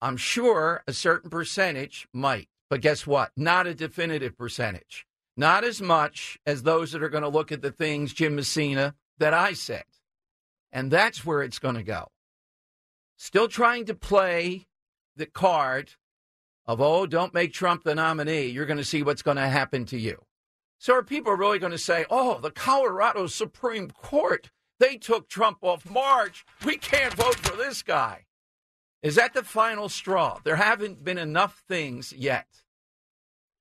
I'm 0.00 0.16
sure 0.16 0.82
a 0.86 0.92
certain 0.92 1.30
percentage 1.30 2.08
might. 2.12 2.48
But 2.68 2.80
guess 2.80 3.06
what? 3.06 3.32
Not 3.36 3.66
a 3.66 3.74
definitive 3.74 4.36
percentage. 4.36 5.06
Not 5.36 5.64
as 5.64 5.80
much 5.80 6.38
as 6.44 6.62
those 6.62 6.92
that 6.92 7.02
are 7.02 7.08
going 7.08 7.22
to 7.22 7.28
look 7.28 7.52
at 7.52 7.62
the 7.62 7.70
things, 7.70 8.12
Jim 8.12 8.36
Messina, 8.36 8.94
that 9.18 9.32
I 9.34 9.52
said. 9.52 9.84
And 10.72 10.90
that's 10.90 11.24
where 11.24 11.42
it's 11.42 11.58
going 11.58 11.76
to 11.76 11.82
go 11.82 12.08
still 13.22 13.46
trying 13.46 13.84
to 13.84 13.94
play 13.94 14.66
the 15.16 15.26
card 15.26 15.92
of, 16.66 16.80
oh, 16.80 17.06
don't 17.06 17.34
make 17.34 17.52
Trump 17.52 17.84
the 17.84 17.94
nominee. 17.94 18.46
You're 18.46 18.66
going 18.66 18.78
to 18.78 18.84
see 18.84 19.02
what's 19.02 19.22
going 19.22 19.36
to 19.36 19.48
happen 19.48 19.84
to 19.86 19.98
you. 19.98 20.22
So 20.78 20.94
are 20.94 21.02
people 21.02 21.32
really 21.34 21.58
going 21.58 21.72
to 21.72 21.78
say, 21.78 22.04
oh, 22.10 22.40
the 22.40 22.50
Colorado 22.50 23.26
Supreme 23.26 23.90
Court, 23.90 24.50
they 24.80 24.96
took 24.96 25.28
Trump 25.28 25.58
off 25.62 25.88
march. 25.88 26.44
We 26.64 26.76
can't 26.76 27.14
vote 27.14 27.36
for 27.36 27.56
this 27.56 27.82
guy. 27.82 28.26
Is 29.02 29.16
that 29.16 29.34
the 29.34 29.42
final 29.42 29.88
straw? 29.88 30.40
There 30.44 30.56
haven't 30.56 31.04
been 31.04 31.18
enough 31.18 31.62
things 31.68 32.12
yet. 32.12 32.46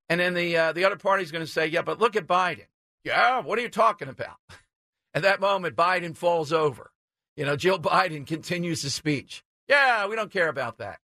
And 0.10 0.20
then 0.20 0.34
the, 0.34 0.58
uh, 0.58 0.72
the 0.74 0.86
other 0.86 0.98
party 0.98 1.24
is 1.24 1.32
going 1.32 1.46
to 1.46 1.52
say, 1.52 1.68
yeah, 1.68 1.82
but 1.82 2.00
look 2.00 2.16
at 2.16 2.28
Biden. 2.28 2.66
Yeah, 3.04 3.42
what 3.42 3.58
are 3.58 3.62
you 3.62 3.70
talking 3.70 4.10
about? 4.10 4.38
At 5.14 5.24
that 5.24 5.42
moment, 5.42 5.76
Biden 5.76 6.16
falls 6.16 6.54
over. 6.54 6.92
You 7.36 7.46
know, 7.46 7.56
Jill 7.56 7.80
Biden 7.80 8.26
continues 8.28 8.82
the 8.82 8.90
speech. 8.90 9.44
Yeah, 9.68 10.08
we 10.08 10.16
don't 10.16 10.32
care 10.32 10.50
about 10.50 10.78
that. 10.78 11.00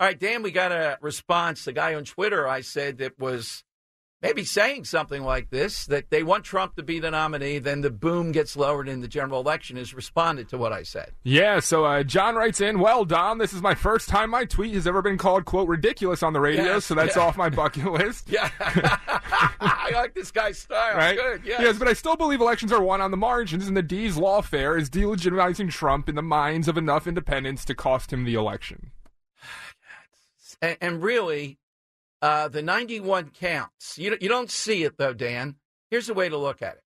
All 0.00 0.06
right, 0.06 0.18
Dan, 0.18 0.42
we 0.42 0.50
got 0.50 0.72
a 0.72 0.96
response. 1.02 1.66
The 1.66 1.74
guy 1.74 1.94
on 1.94 2.04
Twitter 2.04 2.48
I 2.48 2.62
said 2.62 2.96
that 2.98 3.18
was 3.18 3.64
maybe 4.22 4.44
saying 4.44 4.86
something 4.86 5.22
like 5.22 5.50
this 5.50 5.84
that 5.86 6.08
they 6.08 6.22
want 6.22 6.42
Trump 6.42 6.76
to 6.76 6.82
be 6.82 7.00
the 7.00 7.10
nominee, 7.10 7.58
then 7.58 7.82
the 7.82 7.90
boom 7.90 8.32
gets 8.32 8.56
lowered 8.56 8.88
in 8.88 9.02
the 9.02 9.08
general 9.08 9.42
election 9.42 9.76
has 9.76 9.92
responded 9.92 10.48
to 10.48 10.56
what 10.56 10.72
I 10.72 10.84
said. 10.84 11.12
Yeah, 11.22 11.60
so 11.60 11.84
uh, 11.84 12.02
John 12.02 12.34
writes 12.34 12.62
in, 12.62 12.78
Well, 12.78 13.04
Dom, 13.04 13.36
this 13.36 13.52
is 13.52 13.60
my 13.60 13.74
first 13.74 14.08
time 14.08 14.30
my 14.30 14.46
tweet 14.46 14.72
has 14.72 14.86
ever 14.86 15.02
been 15.02 15.18
called, 15.18 15.44
quote, 15.44 15.68
ridiculous 15.68 16.22
on 16.22 16.32
the 16.32 16.40
radio, 16.40 16.64
yes, 16.64 16.86
so 16.86 16.94
that's 16.94 17.16
yeah. 17.16 17.22
off 17.22 17.36
my 17.36 17.50
bucket 17.50 17.84
list. 17.92 18.30
yeah. 18.30 18.48
I 19.60 19.90
like 19.92 20.14
this 20.14 20.30
guy's 20.30 20.58
style. 20.58 20.96
Right? 20.96 21.18
Good, 21.18 21.42
yes. 21.44 21.60
yes. 21.60 21.78
but 21.78 21.88
I 21.88 21.92
still 21.92 22.16
believe 22.16 22.40
elections 22.40 22.72
are 22.72 22.82
won 22.82 23.02
on 23.02 23.10
the 23.10 23.18
margins, 23.18 23.68
and 23.68 23.76
the 23.76 23.82
D's 23.82 24.16
lawfare 24.16 24.80
is 24.80 24.88
delegitimizing 24.88 25.70
Trump 25.70 26.08
in 26.08 26.14
the 26.14 26.22
minds 26.22 26.68
of 26.68 26.78
enough 26.78 27.06
independents 27.06 27.66
to 27.66 27.74
cost 27.74 28.14
him 28.14 28.24
the 28.24 28.32
election. 28.32 28.92
And, 30.62 30.76
and 30.80 31.02
really, 31.02 31.58
uh, 32.22 32.48
the 32.48 32.62
91 32.62 33.30
counts. 33.30 33.98
You, 33.98 34.16
you 34.20 34.28
don't 34.28 34.50
see 34.50 34.84
it, 34.84 34.98
though, 34.98 35.14
Dan. 35.14 35.56
Here's 35.90 36.06
the 36.06 36.14
way 36.14 36.28
to 36.28 36.36
look 36.36 36.62
at 36.62 36.74
it. 36.74 36.82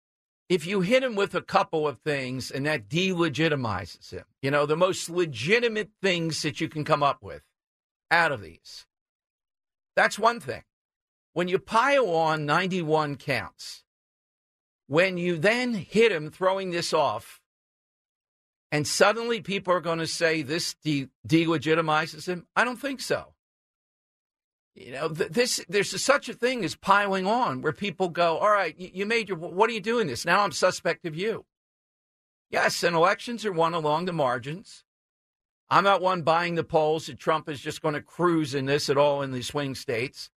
If 0.49 0.67
you 0.67 0.83
hit 0.83 1.03
him 1.03 1.15
with 1.15 1.35
a 1.35 1.43
couple 1.43 1.89
of 1.89 1.99
things 2.01 2.51
and 2.51 2.67
that 2.67 2.89
delegitimizes 2.89 4.11
him, 4.11 4.25
you 4.43 4.51
know, 4.51 4.67
the 4.67 4.77
most 4.77 5.09
legitimate 5.09 5.91
things 6.03 6.43
that 6.43 6.61
you 6.61 6.69
can 6.69 6.85
come 6.85 7.03
up 7.03 7.23
with 7.23 7.43
out 8.11 8.31
of 8.31 8.43
these, 8.43 8.87
that's 9.97 10.19
one 10.19 10.41
thing. 10.41 10.63
When 11.33 11.49
you 11.49 11.59
pile 11.59 12.11
on 12.11 12.47
91 12.47 13.17
counts, 13.17 13.85
when 14.87 15.17
you 15.17 15.39
then 15.39 15.75
hit 15.75 16.13
him 16.13 16.31
throwing 16.31 16.71
this 16.71 16.93
off, 16.93 17.41
and 18.71 18.87
suddenly 18.87 19.41
people 19.41 19.73
are 19.73 19.81
going 19.81 19.99
to 19.99 20.07
say 20.07 20.43
this 20.43 20.75
de- 20.85 21.09
delegitimizes 21.27 22.29
him, 22.29 22.47
I 22.55 22.65
don't 22.65 22.81
think 22.81 23.01
so. 23.01 23.34
You 24.75 24.91
know, 24.91 25.09
this 25.09 25.65
there's 25.69 26.03
such 26.03 26.29
a 26.29 26.35
thing 26.35 26.65
as 26.65 26.75
piling 26.75 27.27
on, 27.27 27.63
where 27.63 27.73
people 27.73 28.09
go, 28.09 28.39
"All 28.39 28.51
right, 28.51 28.75
you 28.79 29.07
made 29.07 29.29
your. 29.29 29.39
What 29.39 29.71
are 29.71 29.73
you 29.73 29.81
doing 29.81 30.09
this 30.09 30.25
now? 30.25 30.41
I'm 30.41 30.53
suspect 30.53 31.07
of 31.07 31.15
you." 31.15 31.47
Yes, 32.51 32.83
and 32.83 32.97
elections 32.97 33.45
are 33.47 33.53
won 33.53 33.73
along 33.75 34.05
the 34.05 34.13
margins. 34.13 34.85
I'm 35.71 35.85
not 35.85 36.03
one 36.03 36.23
buying 36.23 36.57
the 36.57 36.65
polls 36.65 37.07
that 37.07 37.19
Trump 37.19 37.49
is 37.49 37.61
just 37.61 37.83
going 37.83 37.95
to 37.95 38.03
cruise 38.03 38.55
in 38.55 38.67
this 38.67 38.91
at 38.91 38.99
all 38.99 39.23
in 39.23 39.33
the 39.33 39.43
swing 39.43 39.75
states. 39.75 40.31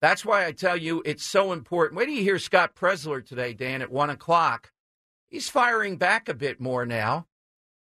That's 0.00 0.24
why 0.24 0.46
I 0.46 0.52
tell 0.52 0.76
you 0.76 1.02
it's 1.04 1.24
so 1.24 1.52
important. 1.52 1.98
Wait 1.98 2.06
till 2.06 2.14
you 2.14 2.22
hear 2.22 2.38
Scott 2.38 2.74
Presler 2.74 3.24
today, 3.24 3.54
Dan, 3.54 3.82
at 3.82 3.90
one 3.90 4.10
o'clock. 4.10 4.72
He's 5.26 5.48
firing 5.48 5.96
back 5.96 6.28
a 6.28 6.34
bit 6.34 6.60
more 6.60 6.86
now 6.86 7.26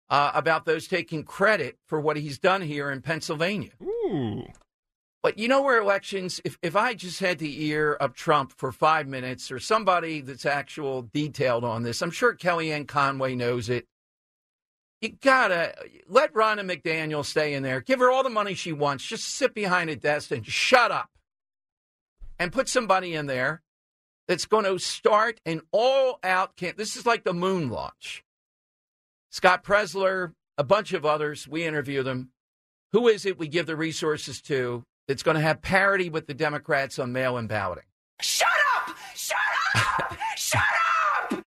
uh, 0.09 0.31
about 0.33 0.65
those 0.65 0.87
taking 0.87 1.23
credit 1.23 1.77
for 1.85 1.99
what 1.99 2.17
he's 2.17 2.37
done 2.37 2.61
here 2.61 2.91
in 2.91 3.01
Pennsylvania. 3.01 3.71
Ooh. 3.81 4.45
But 5.21 5.37
you 5.37 5.49
know 5.49 5.61
where 5.61 5.81
elections, 5.81 6.39
if, 6.45 6.57
if 6.61 6.75
I 6.75 6.93
just 6.93 7.19
had 7.19 7.39
the 7.39 7.65
ear 7.65 7.93
of 7.93 8.13
Trump 8.13 8.53
for 8.57 8.71
five 8.71 9.05
minutes 9.05 9.51
or 9.51 9.59
somebody 9.59 10.21
that's 10.21 10.45
actual 10.45 11.09
detailed 11.13 11.65
on 11.65 11.83
this, 11.83 12.01
I'm 12.01 12.11
sure 12.11 12.35
Kellyanne 12.35 12.87
Conway 12.87 13.35
knows 13.35 13.69
it. 13.69 13.85
You 15.01 15.09
gotta 15.21 15.73
let 16.07 16.33
Ronna 16.33 16.61
McDaniel 16.61 17.25
stay 17.25 17.53
in 17.53 17.63
there. 17.63 17.81
Give 17.81 17.99
her 17.99 18.11
all 18.11 18.23
the 18.23 18.29
money 18.29 18.53
she 18.53 18.73
wants. 18.73 19.05
Just 19.05 19.25
sit 19.27 19.53
behind 19.53 19.89
a 19.89 19.95
desk 19.95 20.31
and 20.31 20.45
shut 20.45 20.91
up. 20.91 21.09
And 22.37 22.53
put 22.53 22.69
somebody 22.69 23.15
in 23.15 23.25
there 23.25 23.61
that's 24.29 24.45
going 24.45 24.63
to 24.63 24.77
start 24.77 25.41
an 25.45 25.59
all 25.71 26.19
out 26.23 26.55
camp. 26.55 26.77
This 26.77 26.95
is 26.95 27.05
like 27.05 27.23
the 27.25 27.33
moon 27.33 27.69
launch. 27.69 28.23
Scott 29.31 29.63
Presler, 29.63 30.33
a 30.57 30.63
bunch 30.63 30.93
of 30.93 31.05
others. 31.05 31.47
We 31.47 31.65
interview 31.65 32.03
them. 32.03 32.29
Who 32.93 33.07
is 33.07 33.25
it 33.25 33.39
we 33.39 33.47
give 33.47 33.65
the 33.65 33.75
resources 33.75 34.39
to 34.43 34.85
that's 35.09 35.23
going 35.23 35.35
to 35.35 35.41
have 35.41 35.61
parity 35.61 36.09
with 36.09 36.27
the 36.27 36.33
Democrats 36.33 36.99
on 36.99 37.11
mail 37.11 37.37
in 37.37 37.47
balloting? 37.47 37.83
Shut 38.21 38.47
up! 38.77 38.95
Shut 39.15 39.37
up! 39.75 40.15
Shut 40.37 40.61
up! 41.31 41.43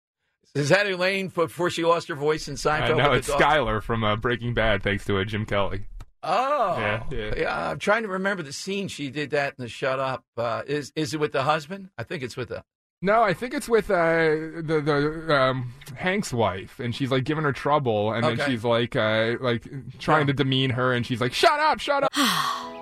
Is 0.54 0.68
that 0.68 0.86
Elaine 0.86 1.28
before 1.28 1.70
she 1.70 1.84
lost 1.84 2.08
her 2.08 2.14
voice 2.14 2.48
in 2.48 2.56
Seinfeld? 2.56 2.94
Uh, 3.00 3.06
no, 3.08 3.12
it's 3.12 3.26
the 3.28 3.34
dog? 3.38 3.40
Skylar 3.42 3.82
from 3.82 4.04
uh, 4.04 4.16
Breaking 4.16 4.52
Bad, 4.52 4.82
thanks 4.82 5.04
to 5.06 5.18
uh, 5.18 5.24
Jim 5.24 5.46
Kelly. 5.46 5.86
Oh, 6.24 6.76
Yeah, 7.10 7.34
yeah. 7.36 7.70
I'm 7.70 7.78
trying 7.78 8.02
to 8.02 8.08
remember 8.08 8.42
the 8.42 8.52
scene 8.52 8.88
she 8.88 9.10
did 9.10 9.30
that 9.30 9.54
in 9.58 9.62
the 9.64 9.68
Shut 9.68 9.98
Up. 9.98 10.24
Uh, 10.36 10.62
is 10.66 10.92
is 10.94 11.14
it 11.14 11.20
with 11.20 11.32
the 11.32 11.42
husband? 11.42 11.88
I 11.96 12.02
think 12.04 12.22
it's 12.22 12.36
with 12.36 12.50
the. 12.50 12.62
No, 13.00 13.22
I 13.22 13.34
think 13.34 13.54
it's 13.54 13.68
with 13.68 13.90
uh, 13.90 13.94
the 14.62 14.80
the 14.84 15.34
um, 15.34 15.72
Hank's 15.96 16.32
wife, 16.32 16.78
and 16.78 16.94
she's 16.94 17.10
like 17.10 17.24
giving 17.24 17.42
her 17.44 17.52
trouble, 17.52 18.12
and 18.12 18.24
Okay. 18.24 18.36
then 18.36 18.50
she's 18.50 18.62
like 18.62 18.94
uh, 18.94 19.34
like 19.40 19.64
trying 19.98 20.28
to 20.28 20.32
demean 20.32 20.70
her, 20.70 20.92
and 20.92 21.04
she's 21.04 21.20
like, 21.20 21.32
"Shut 21.32 21.58
up, 21.58 21.80
shut 21.80 22.04
up." 22.04 22.12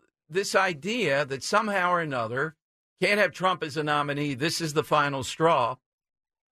this 0.31 0.55
idea 0.55 1.25
that 1.25 1.43
somehow 1.43 1.91
or 1.91 2.01
another 2.01 2.55
can't 3.01 3.19
have 3.19 3.31
Trump 3.31 3.63
as 3.63 3.77
a 3.77 3.83
nominee, 3.83 4.33
this 4.33 4.61
is 4.61 4.73
the 4.73 4.83
final 4.83 5.23
straw. 5.23 5.75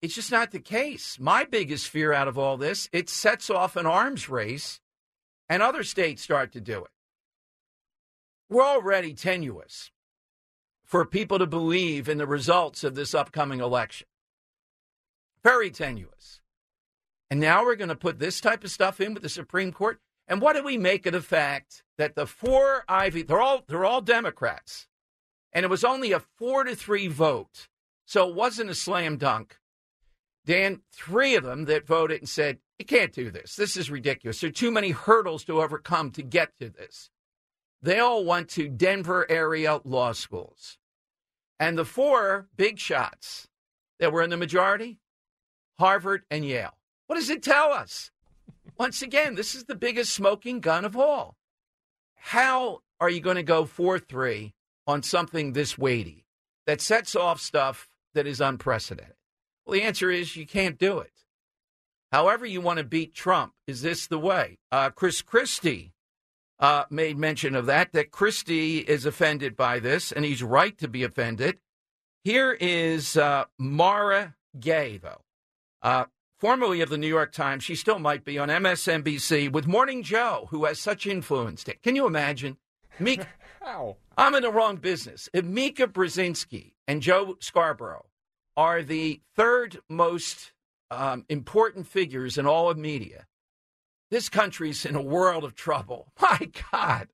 It's 0.02 0.16
just 0.16 0.32
not 0.32 0.52
the 0.52 0.60
case. 0.60 1.18
My 1.20 1.44
biggest 1.44 1.88
fear 1.88 2.14
out 2.14 2.28
of 2.28 2.38
all 2.38 2.58
this, 2.58 2.90
it 2.92 3.10
sets 3.10 3.50
off 3.50 3.76
an 3.76 3.86
arms 3.86 4.30
race 4.30 4.80
and 5.50 5.64
other 5.64 5.84
states 5.84 6.22
start 6.22 6.52
to 6.54 6.62
do 6.62 6.84
it. 6.84 6.92
We're 8.50 8.64
already 8.64 9.14
tenuous 9.14 9.92
for 10.86 11.06
people 11.06 11.40
to 11.40 11.46
believe 11.46 12.08
in 12.08 12.18
the 12.18 12.28
results 12.28 12.84
of 12.84 12.96
this 12.96 13.14
upcoming 13.14 13.60
election. 13.60 14.08
Very 15.44 15.70
tenuous. 15.70 16.42
And 17.30 17.40
now 17.40 17.64
we're 17.66 17.76
going 17.76 17.90
to 17.90 17.96
put 17.96 18.20
this 18.20 18.40
type 18.40 18.64
of 18.64 18.72
stuff 18.72 19.02
in 19.02 19.14
with 19.14 19.24
the 19.24 19.30
Supreme 19.30 19.74
Court. 19.74 20.00
And 20.28 20.42
what 20.42 20.56
do 20.56 20.64
we 20.64 20.78
make 20.78 21.06
of 21.06 21.14
the 21.14 21.22
fact 21.22 21.84
that 21.98 22.16
the 22.16 22.26
four 22.26 22.84
Ivy, 22.88 23.24
they're 23.24 23.42
all 23.42 23.64
they're 23.68 23.86
all 23.86 24.02
Democrats, 24.02 24.88
and 25.54 25.64
it 25.64 25.70
was 25.70 25.84
only 25.84 26.12
a 26.12 26.20
four 26.20 26.64
to 26.66 26.76
three 26.76 27.08
vote, 27.08 27.70
so 28.06 28.28
it 28.28 28.36
wasn't 28.36 28.70
a 28.70 28.76
slam 28.76 29.18
dunk. 29.18 29.58
Dan, 30.46 30.82
three 30.92 31.36
of 31.36 31.44
them 31.44 31.66
that 31.66 31.88
voted 31.88 32.20
and 32.22 32.30
said, 32.30 32.60
"You 32.78 32.86
can't 32.86 33.14
do 33.14 33.32
this. 33.32 33.56
This 33.56 33.78
is 33.78 33.90
ridiculous. 33.90 34.42
There 34.42 34.50
are 34.50 34.54
too 34.54 34.72
many 34.72 34.92
hurdles 34.92 35.44
to 35.46 35.62
overcome 35.62 36.12
to 36.12 36.24
get 36.24 36.58
to 36.60 36.70
this." 36.70 37.10
They 37.82 38.00
all 38.00 38.26
went 38.26 38.50
to 38.52 38.68
Denver 38.68 39.30
area 39.30 39.80
law 39.84 40.12
schools, 40.12 40.78
and 41.60 41.78
the 41.78 41.86
four 41.86 42.50
big 42.56 42.80
shots 42.80 43.48
that 44.00 44.12
were 44.12 44.24
in 44.24 44.30
the 44.30 44.38
majority, 44.38 45.00
Harvard 45.80 46.26
and 46.30 46.44
Yale. 46.44 46.78
What 47.06 47.16
does 47.16 47.30
it 47.30 47.44
tell 47.44 47.72
us? 47.72 48.12
Once 48.78 49.02
again, 49.02 49.36
this 49.36 49.56
is 49.56 49.66
the 49.66 49.76
biggest 49.76 50.14
smoking 50.14 50.60
gun 50.60 50.86
of 50.86 50.98
all. 50.98 51.36
How 52.16 52.80
are 53.00 53.10
you 53.10 53.22
going 53.22 53.36
to 53.36 53.44
go 53.44 53.66
4 53.66 54.00
3 54.00 54.54
on 54.86 55.04
something 55.04 55.54
this 55.54 55.78
weighty 55.78 56.26
that 56.66 56.82
sets 56.82 57.16
off 57.16 57.40
stuff 57.40 57.88
that 58.14 58.28
is 58.28 58.42
unprecedented? 58.42 59.16
Well, 59.66 59.74
the 59.76 59.84
answer 59.84 60.10
is 60.10 60.36
you 60.36 60.46
can't 60.46 60.78
do 60.78 61.00
it. 61.00 61.12
However, 62.12 62.46
you 62.46 62.62
want 62.62 62.78
to 62.78 62.86
beat 62.86 63.14
Trump, 63.14 63.54
is 63.68 63.82
this 63.82 64.08
the 64.08 64.20
way? 64.20 64.58
Uh, 64.72 64.90
Chris 64.90 65.22
Christie 65.22 65.94
uh, 66.60 66.86
made 66.90 67.18
mention 67.18 67.56
of 67.56 67.66
that, 67.66 67.92
that 67.92 68.12
Christie 68.12 68.80
is 68.80 69.06
offended 69.06 69.56
by 69.56 69.80
this, 69.80 70.12
and 70.12 70.24
he's 70.24 70.42
right 70.42 70.78
to 70.78 70.88
be 70.88 71.04
offended. 71.04 71.60
Here 72.24 72.58
is 72.60 73.18
uh, 73.18 73.46
Mara 73.58 74.36
Gay, 74.60 74.98
though. 74.98 75.22
Formerly 76.40 76.82
of 76.82 76.90
the 76.90 77.00
New 77.00 77.08
York 77.08 77.32
Times, 77.32 77.64
she 77.64 77.74
still 77.74 77.98
might 77.98 78.24
be 78.24 78.38
on 78.38 78.50
MSNBC 78.50 79.52
with 79.52 79.66
Morning 79.66 80.04
Joe, 80.04 80.48
who 80.52 80.66
has 80.66 80.80
such 80.80 81.08
influence. 81.08 81.66
Can 81.82 81.96
you 81.96 82.06
imagine? 82.06 82.58
Meek, 83.00 83.26
How? 83.62 83.98
I'm 84.16 84.36
in 84.36 84.44
the 84.44 84.52
wrong 84.52 84.76
business. 84.76 85.30
If 85.34 85.44
Mika 85.44 85.88
Brzezinski 85.88 86.74
and 86.88 87.02
Joe 87.02 87.38
Scarborough 87.40 88.06
are 88.56 88.84
the 88.84 89.22
third 89.36 89.80
most 89.90 90.54
um, 90.92 91.26
important 91.28 91.88
figures 91.88 92.38
in 92.38 92.46
all 92.46 92.70
of 92.70 92.78
media, 92.78 93.26
this 94.12 94.30
country's 94.30 94.86
in 94.86 94.96
a 94.96 95.02
world 95.02 95.44
of 95.44 95.56
trouble. 95.56 96.14
My 96.22 96.52
God. 96.72 97.08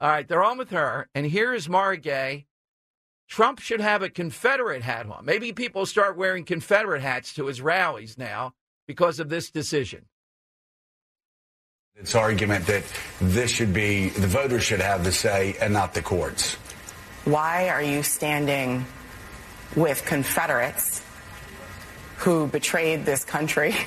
All 0.00 0.08
right, 0.08 0.26
they're 0.26 0.42
on 0.42 0.58
with 0.58 0.70
her. 0.70 1.08
And 1.14 1.26
here 1.26 1.54
is 1.54 1.68
Mara 1.68 1.96
Gay. 1.96 2.46
Trump 3.32 3.60
should 3.60 3.80
have 3.80 4.02
a 4.02 4.10
Confederate 4.10 4.82
hat 4.82 5.06
on. 5.06 5.24
Maybe 5.24 5.54
people 5.54 5.86
start 5.86 6.18
wearing 6.18 6.44
Confederate 6.44 7.00
hats 7.00 7.32
to 7.36 7.46
his 7.46 7.62
rallies 7.62 8.18
now 8.18 8.52
because 8.86 9.20
of 9.20 9.30
this 9.30 9.50
decision. 9.50 10.04
It's 11.96 12.14
argument 12.14 12.66
that 12.66 12.84
this 13.22 13.50
should 13.50 13.72
be, 13.72 14.10
the 14.10 14.26
voters 14.26 14.64
should 14.64 14.82
have 14.82 15.02
the 15.02 15.12
say 15.12 15.56
and 15.62 15.72
not 15.72 15.94
the 15.94 16.02
courts. 16.02 16.56
Why 17.24 17.70
are 17.70 17.82
you 17.82 18.02
standing 18.02 18.84
with 19.76 20.04
Confederates 20.04 21.02
who 22.18 22.48
betrayed 22.48 23.06
this 23.06 23.24
country? 23.24 23.74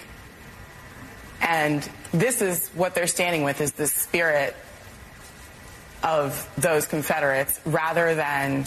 And 1.42 1.88
this 2.12 2.42
is 2.42 2.70
what 2.70 2.96
they're 2.96 3.06
standing 3.06 3.44
with 3.44 3.62
is 3.62 3.74
the 3.74 3.86
spirit 3.86 4.56
of 6.02 6.50
those 6.58 6.88
Confederates 6.88 7.62
rather 7.66 8.16
than 8.16 8.66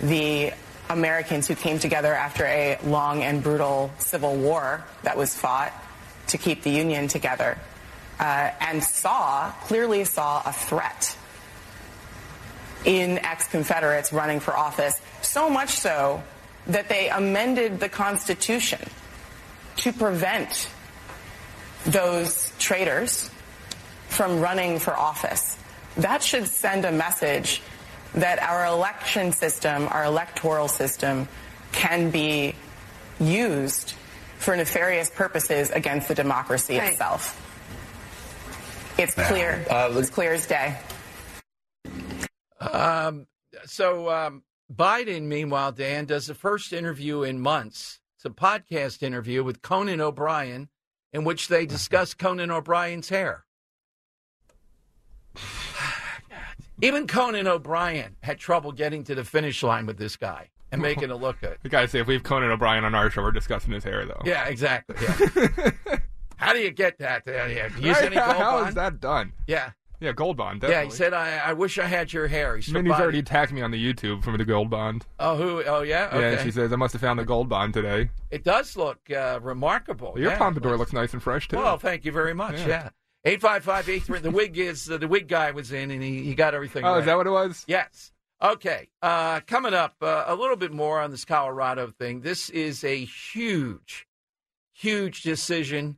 the 0.00 0.52
Americans 0.90 1.48
who 1.48 1.54
came 1.54 1.78
together 1.78 2.12
after 2.12 2.44
a 2.44 2.78
long 2.84 3.22
and 3.22 3.42
brutal 3.42 3.90
civil 3.98 4.36
war 4.36 4.84
that 5.02 5.16
was 5.16 5.34
fought 5.34 5.72
to 6.28 6.38
keep 6.38 6.62
the 6.62 6.70
Union 6.70 7.08
together 7.08 7.58
uh, 8.20 8.50
and 8.60 8.82
saw, 8.82 9.50
clearly 9.62 10.04
saw 10.04 10.42
a 10.44 10.52
threat 10.52 11.16
in 12.84 13.18
ex 13.18 13.48
Confederates 13.48 14.12
running 14.12 14.40
for 14.40 14.56
office, 14.56 15.00
so 15.22 15.48
much 15.48 15.70
so 15.70 16.22
that 16.66 16.88
they 16.88 17.08
amended 17.08 17.80
the 17.80 17.88
Constitution 17.88 18.80
to 19.76 19.92
prevent 19.92 20.68
those 21.86 22.52
traitors 22.58 23.30
from 24.08 24.40
running 24.40 24.78
for 24.78 24.96
office. 24.96 25.56
That 25.96 26.22
should 26.22 26.46
send 26.46 26.84
a 26.84 26.92
message 26.92 27.62
that 28.14 28.40
our 28.40 28.66
election 28.66 29.32
system, 29.32 29.88
our 29.90 30.04
electoral 30.04 30.68
system, 30.68 31.28
can 31.72 32.10
be 32.10 32.54
used 33.20 33.94
for 34.38 34.56
nefarious 34.56 35.10
purposes 35.10 35.70
against 35.70 36.08
the 36.08 36.14
democracy 36.14 36.78
Right. 36.78 36.92
itself. 36.92 37.40
It's 38.98 39.14
clear. 39.14 39.64
it's 39.68 40.10
clear 40.10 40.34
as 40.34 40.46
day. 40.46 40.76
Um, 42.60 43.26
so 43.64 44.08
um, 44.10 44.42
Biden, 44.72 45.22
meanwhile, 45.22 45.72
Dan 45.72 46.04
does 46.04 46.26
the 46.26 46.34
first 46.34 46.72
interview 46.72 47.22
in 47.22 47.40
months. 47.40 48.00
It's 48.16 48.24
a 48.24 48.30
podcast 48.30 49.02
interview 49.02 49.42
with 49.42 49.62
Conan 49.62 50.00
O'Brien, 50.00 50.68
in 51.12 51.24
which 51.24 51.48
they 51.48 51.66
discuss 51.66 52.14
Conan 52.14 52.50
O'Brien's 52.50 53.08
hair. 53.08 53.44
Even 56.82 57.06
Conan 57.06 57.46
O'Brien 57.46 58.16
had 58.22 58.38
trouble 58.38 58.72
getting 58.72 59.04
to 59.04 59.14
the 59.14 59.24
finish 59.24 59.62
line 59.62 59.86
with 59.86 59.96
this 59.96 60.16
guy 60.16 60.50
and 60.72 60.82
making 60.82 61.10
it 61.10 61.14
look 61.14 61.40
good. 61.40 61.58
We 61.62 61.70
gotta 61.70 61.88
say, 61.88 62.00
if 62.00 62.06
we 62.06 62.14
have 62.14 62.22
Conan 62.22 62.50
O'Brien 62.50 62.84
on 62.84 62.94
our 62.94 63.10
show, 63.10 63.22
we're 63.22 63.30
discussing 63.32 63.72
his 63.72 63.84
hair, 63.84 64.04
though. 64.04 64.20
Yeah, 64.24 64.46
exactly. 64.46 64.96
Yeah. 65.00 65.70
How 66.36 66.52
do 66.52 66.58
you 66.58 66.70
get 66.70 66.98
that? 66.98 67.22
Yeah, 67.26 67.46
yeah. 67.46 67.68
Do 67.68 67.80
you 67.80 67.88
Use 67.88 67.98
any 67.98 68.16
gold 68.16 68.28
How 68.28 68.58
bond? 68.58 68.68
is 68.70 68.74
that 68.74 69.00
done? 69.00 69.32
Yeah. 69.46 69.70
Yeah, 70.00 70.12
gold 70.12 70.36
bond. 70.36 70.62
Yeah, 70.62 70.82
he 70.82 70.90
said, 70.90 71.14
I, 71.14 71.38
I 71.38 71.52
wish 71.52 71.78
I 71.78 71.86
had 71.86 72.12
your 72.12 72.26
hair. 72.26 72.58
He 72.58 72.72
Minnie's 72.72 72.92
already 72.92 73.20
attacked 73.20 73.52
me 73.52 73.62
on 73.62 73.70
the 73.70 73.82
YouTube 73.82 74.22
from 74.22 74.36
the 74.36 74.44
gold 74.44 74.68
bond. 74.68 75.06
Oh, 75.20 75.36
who? 75.36 75.62
Oh, 75.64 75.82
yeah? 75.82 76.10
Yeah, 76.18 76.26
Okay. 76.26 76.42
she 76.42 76.50
says 76.50 76.72
I 76.72 76.76
must 76.76 76.92
have 76.92 77.00
found 77.00 77.18
the 77.20 77.24
gold 77.24 77.48
bond 77.48 77.72
today. 77.72 78.10
It 78.30 78.44
does 78.44 78.76
look 78.76 78.98
uh, 79.10 79.38
remarkable. 79.40 80.14
Your 80.18 80.32
yeah. 80.32 80.38
pompadour 80.38 80.76
looks 80.76 80.92
nice 80.92 81.12
and 81.14 81.22
fresh 81.22 81.48
too. 81.48 81.56
Well, 81.56 81.78
thank 81.78 82.04
you 82.04 82.12
very 82.12 82.34
much. 82.34 82.58
Yeah. 82.58 82.66
Yeah. 82.66 82.88
Eight 83.26 83.40
five 83.40 83.64
five 83.64 83.88
eight 83.88 84.02
three. 84.02 84.18
The 84.18 84.30
wig 84.30 84.58
is 84.58 84.90
uh, 84.90 84.98
the 84.98 85.08
wig 85.08 85.28
guy 85.28 85.50
was 85.52 85.72
in, 85.72 85.90
and 85.90 86.02
he, 86.02 86.22
he 86.24 86.34
got 86.34 86.54
everything. 86.54 86.84
Oh, 86.84 86.96
is 86.96 87.06
that 87.06 87.16
what 87.16 87.26
it 87.26 87.30
was? 87.30 87.64
Yes. 87.66 88.12
Okay. 88.42 88.88
Uh, 89.00 89.40
coming 89.40 89.72
up, 89.72 89.94
uh, 90.02 90.24
a 90.26 90.34
little 90.34 90.56
bit 90.56 90.72
more 90.72 91.00
on 91.00 91.10
this 91.10 91.24
Colorado 91.24 91.90
thing. 91.98 92.20
This 92.20 92.50
is 92.50 92.84
a 92.84 93.04
huge, 93.04 94.06
huge 94.74 95.22
decision. 95.22 95.96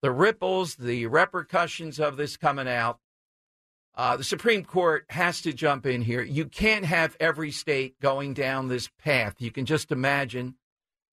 The 0.00 0.10
ripples, 0.10 0.76
the 0.76 1.06
repercussions 1.06 2.00
of 2.00 2.16
this 2.16 2.36
coming 2.38 2.66
out. 2.66 2.98
Uh, 3.94 4.16
the 4.16 4.24
Supreme 4.24 4.64
Court 4.64 5.04
has 5.10 5.42
to 5.42 5.52
jump 5.52 5.84
in 5.84 6.00
here. 6.00 6.22
You 6.22 6.46
can't 6.46 6.86
have 6.86 7.14
every 7.20 7.50
state 7.50 8.00
going 8.00 8.32
down 8.32 8.68
this 8.68 8.88
path. 9.04 9.34
You 9.38 9.50
can 9.50 9.66
just 9.66 9.92
imagine 9.92 10.54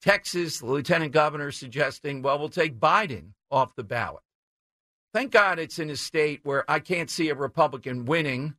Texas, 0.01 0.59
the 0.59 0.67
lieutenant 0.67 1.11
governor 1.11 1.51
suggesting, 1.51 2.21
well, 2.21 2.39
we'll 2.39 2.47
take 2.47 2.79
Biden 2.79 3.33
off 3.51 3.75
the 3.75 3.83
ballot. 3.83 4.23
Thank 5.13 5.31
God 5.31 5.57
it's 5.57 5.79
in 5.79 5.89
a 5.89 5.95
state 5.95 6.41
where 6.43 6.69
I 6.69 6.79
can't 6.79 7.09
see 7.09 7.29
a 7.29 7.35
Republican 7.35 8.05
winning 8.05 8.55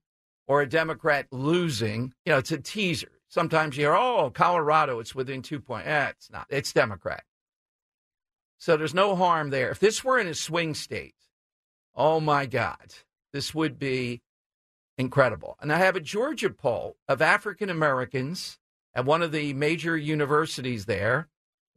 or 0.49 0.63
a 0.63 0.69
Democrat 0.69 1.27
losing. 1.31 2.13
You 2.25 2.33
know, 2.33 2.39
it's 2.39 2.51
a 2.51 2.59
teaser. 2.59 3.13
Sometimes 3.29 3.77
you 3.77 3.85
hear, 3.85 3.95
oh, 3.95 4.31
Colorado, 4.31 4.99
it's 4.99 5.15
within 5.15 5.43
two 5.43 5.61
points. 5.61 5.87
Eh, 5.87 6.09
it's 6.09 6.31
not. 6.31 6.47
It's 6.51 6.73
Democrat. 6.73 7.23
So 8.59 8.77
there's 8.77 8.95
no 8.95 9.15
harm 9.15 9.51
there. 9.51 9.71
If 9.71 9.79
this 9.79 10.03
were 10.03 10.19
in 10.19 10.27
a 10.27 10.35
swing 10.35 10.75
state, 10.75 11.15
oh 11.95 12.19
my 12.19 12.47
God, 12.47 12.95
this 13.33 13.55
would 13.55 13.79
be 13.79 14.21
incredible. 14.99 15.57
And 15.61 15.73
I 15.73 15.79
have 15.79 15.95
a 15.95 16.01
Georgia 16.01 16.51
poll 16.51 16.97
of 17.09 17.23
African 17.23 17.71
Americans 17.71 18.59
at 18.93 19.05
one 19.05 19.23
of 19.23 19.31
the 19.31 19.55
major 19.55 19.97
universities 19.97 20.87
there 20.87 21.29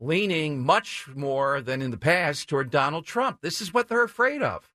leaning 0.03 0.63
much 0.63 1.07
more 1.15 1.61
than 1.61 1.81
in 1.81 1.91
the 1.91 1.97
past 1.97 2.49
toward 2.49 2.69
Donald 2.69 3.05
Trump. 3.05 3.39
This 3.41 3.61
is 3.61 3.73
what 3.73 3.87
they're 3.87 4.03
afraid 4.03 4.41
of. 4.41 4.69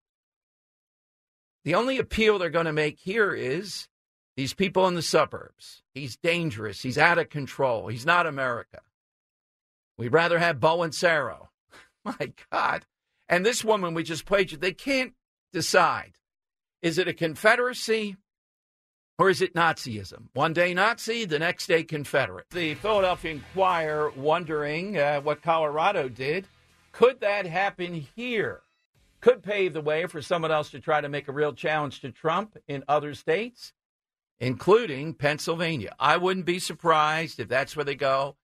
The 1.65 1.75
only 1.75 1.99
appeal 1.99 2.39
they're 2.39 2.51
going 2.51 2.67
to 2.67 2.73
make 2.73 2.99
here 2.99 3.35
is 3.35 3.89
these 4.37 4.55
people 4.55 4.87
in 4.89 4.95
the 4.95 5.03
suburbs. 5.03 5.83
He's 5.93 6.17
dangerous. 6.17 6.81
He's 6.81 6.97
out 6.97 7.19
of 7.19 7.29
control. 7.29 7.89
He's 7.89 8.07
not 8.07 8.27
America. 8.27 8.81
We'd 9.99 10.13
rather 10.13 10.39
have 10.39 10.61
Bo 10.61 10.83
and 10.83 10.95
Saro. 10.95 11.51
My 12.05 12.33
God. 12.51 12.87
And 13.29 13.45
this 13.45 13.65
woman 13.65 13.93
we 13.93 14.05
just 14.05 14.25
played 14.25 14.51
you, 14.51 14.57
they 14.57 14.73
can't 14.73 15.13
decide. 15.53 16.13
Is 16.81 16.97
it 16.97 17.09
a 17.09 17.13
Confederacy 17.13 18.17
or 19.19 19.29
is 19.29 19.43
it 19.43 19.55
Nazism? 19.55 20.29
One 20.35 20.53
day 20.53 20.73
Nazi, 20.73 21.25
the 21.25 21.39
next 21.39 21.67
day 21.67 21.83
Confederate. 21.83 22.47
The 22.51 22.75
Philadelphia 22.75 23.33
Inquirer 23.33 24.11
wondering 24.17 24.97
uh, 24.97 25.21
what 25.21 25.43
Colorado 25.43 26.09
did. 26.09 26.47
Could 26.93 27.21
that 27.21 27.47
happen 27.47 28.07
here? 28.17 28.63
Could 29.21 29.43
pave 29.43 29.73
the 29.73 29.81
way 29.81 30.07
for 30.07 30.23
someone 30.23 30.53
else 30.53 30.71
to 30.71 30.81
try 30.81 31.01
to 31.01 31.09
make 31.09 31.27
a 31.27 31.33
real 31.33 31.53
challenge 31.53 32.01
to 32.01 32.13
Trump 32.13 32.57
in 32.69 32.85
other 32.87 33.15
states, 33.15 33.73
including 34.39 35.15
Pennsylvania. 35.15 35.95
I 35.99 36.17
wouldn't 36.17 36.47
be 36.47 36.61
surprised 36.61 37.41
if 37.41 37.49
that's 37.49 37.75
where 37.75 37.85
they 37.85 37.97
go. 37.97 38.37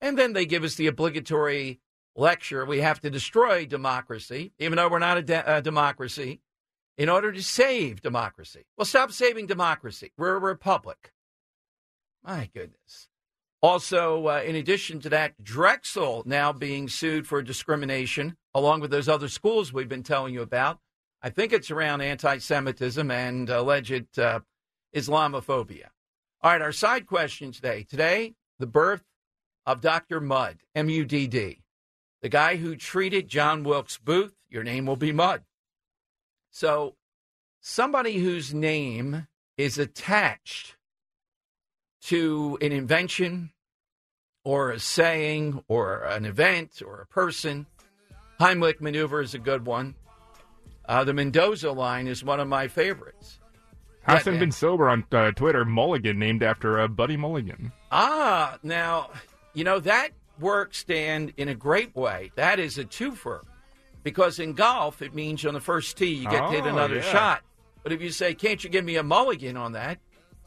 And 0.00 0.16
then 0.16 0.32
they 0.32 0.46
give 0.46 0.62
us 0.62 0.76
the 0.76 0.86
obligatory 0.86 1.80
lecture 2.16 2.64
we 2.64 2.80
have 2.80 3.00
to 3.00 3.10
destroy 3.10 3.66
democracy, 3.66 4.52
even 4.58 4.76
though 4.76 4.88
we're 4.88 4.98
not 5.00 5.18
a, 5.18 5.22
de- 5.22 5.56
a 5.56 5.60
democracy, 5.60 6.40
in 7.00 7.08
order 7.08 7.32
to 7.32 7.42
save 7.42 8.02
democracy. 8.02 8.66
Well, 8.76 8.84
stop 8.84 9.10
saving 9.10 9.46
democracy. 9.46 10.12
We're 10.18 10.36
a 10.36 10.38
republic. 10.38 11.14
My 12.22 12.50
goodness. 12.52 13.08
Also, 13.62 14.26
uh, 14.26 14.42
in 14.44 14.54
addition 14.54 15.00
to 15.00 15.08
that, 15.08 15.42
Drexel 15.42 16.24
now 16.26 16.52
being 16.52 16.88
sued 16.88 17.26
for 17.26 17.40
discrimination, 17.40 18.36
along 18.54 18.80
with 18.80 18.90
those 18.90 19.08
other 19.08 19.28
schools 19.28 19.72
we've 19.72 19.88
been 19.88 20.02
telling 20.02 20.34
you 20.34 20.42
about. 20.42 20.78
I 21.22 21.30
think 21.30 21.54
it's 21.54 21.70
around 21.70 22.02
anti 22.02 22.36
Semitism 22.36 23.10
and 23.10 23.48
alleged 23.48 24.18
uh, 24.18 24.40
Islamophobia. 24.94 25.86
All 26.42 26.52
right, 26.52 26.60
our 26.60 26.70
side 26.70 27.06
question 27.06 27.50
today. 27.50 27.86
Today, 27.88 28.34
the 28.58 28.66
birth 28.66 29.04
of 29.64 29.80
Dr. 29.80 30.20
Mudd, 30.20 30.58
M 30.74 30.90
U 30.90 31.06
D 31.06 31.26
D, 31.26 31.62
the 32.20 32.28
guy 32.28 32.56
who 32.56 32.76
treated 32.76 33.26
John 33.28 33.64
Wilkes 33.64 33.96
Booth. 33.96 34.34
Your 34.50 34.64
name 34.64 34.84
will 34.84 34.96
be 34.96 35.12
Mudd. 35.12 35.44
So, 36.50 36.96
somebody 37.60 38.18
whose 38.18 38.52
name 38.52 39.26
is 39.56 39.78
attached 39.78 40.76
to 42.02 42.58
an 42.60 42.72
invention 42.72 43.50
or 44.44 44.70
a 44.70 44.78
saying 44.78 45.62
or 45.68 46.02
an 46.04 46.24
event 46.24 46.82
or 46.84 47.00
a 47.00 47.06
person. 47.06 47.66
Heimlich 48.40 48.80
maneuver 48.80 49.20
is 49.20 49.34
a 49.34 49.38
good 49.38 49.66
one. 49.66 49.94
Uh, 50.86 51.04
the 51.04 51.12
Mendoza 51.12 51.70
line 51.70 52.06
is 52.06 52.24
one 52.24 52.40
of 52.40 52.48
my 52.48 52.68
favorites. 52.68 53.38
Hasn't 54.02 54.34
Yeah, 54.34 54.40
been 54.40 54.50
sober 54.50 54.88
on 54.88 55.04
uh, 55.12 55.30
Twitter. 55.32 55.64
Mulligan 55.64 56.18
named 56.18 56.42
after 56.42 56.80
uh, 56.80 56.88
Buddy 56.88 57.16
Mulligan. 57.16 57.70
Ah, 57.92 58.58
now, 58.62 59.10
you 59.52 59.62
know, 59.62 59.78
that 59.80 60.08
works, 60.40 60.84
Dan, 60.84 61.32
in 61.36 61.48
a 61.48 61.54
great 61.54 61.94
way. 61.94 62.32
That 62.34 62.58
is 62.58 62.78
a 62.78 62.84
twofer. 62.84 63.42
Because 64.02 64.38
in 64.38 64.54
golf, 64.54 65.02
it 65.02 65.14
means 65.14 65.44
on 65.44 65.54
the 65.54 65.60
first 65.60 65.96
tee, 65.98 66.06
you 66.14 66.28
get 66.28 66.40
to 66.46 66.50
hit 66.50 66.64
Oh, 66.64 66.68
another 66.68 66.96
yeah. 66.96 67.02
shot. 67.12 67.42
But 67.82 67.92
if 67.92 68.00
you 68.02 68.10
say, 68.10 68.34
can't 68.34 68.62
you 68.62 68.70
give 68.70 68.84
me 68.84 68.96
a 68.96 69.02
mulligan 69.02 69.56
on 69.56 69.72
that? 69.72 69.98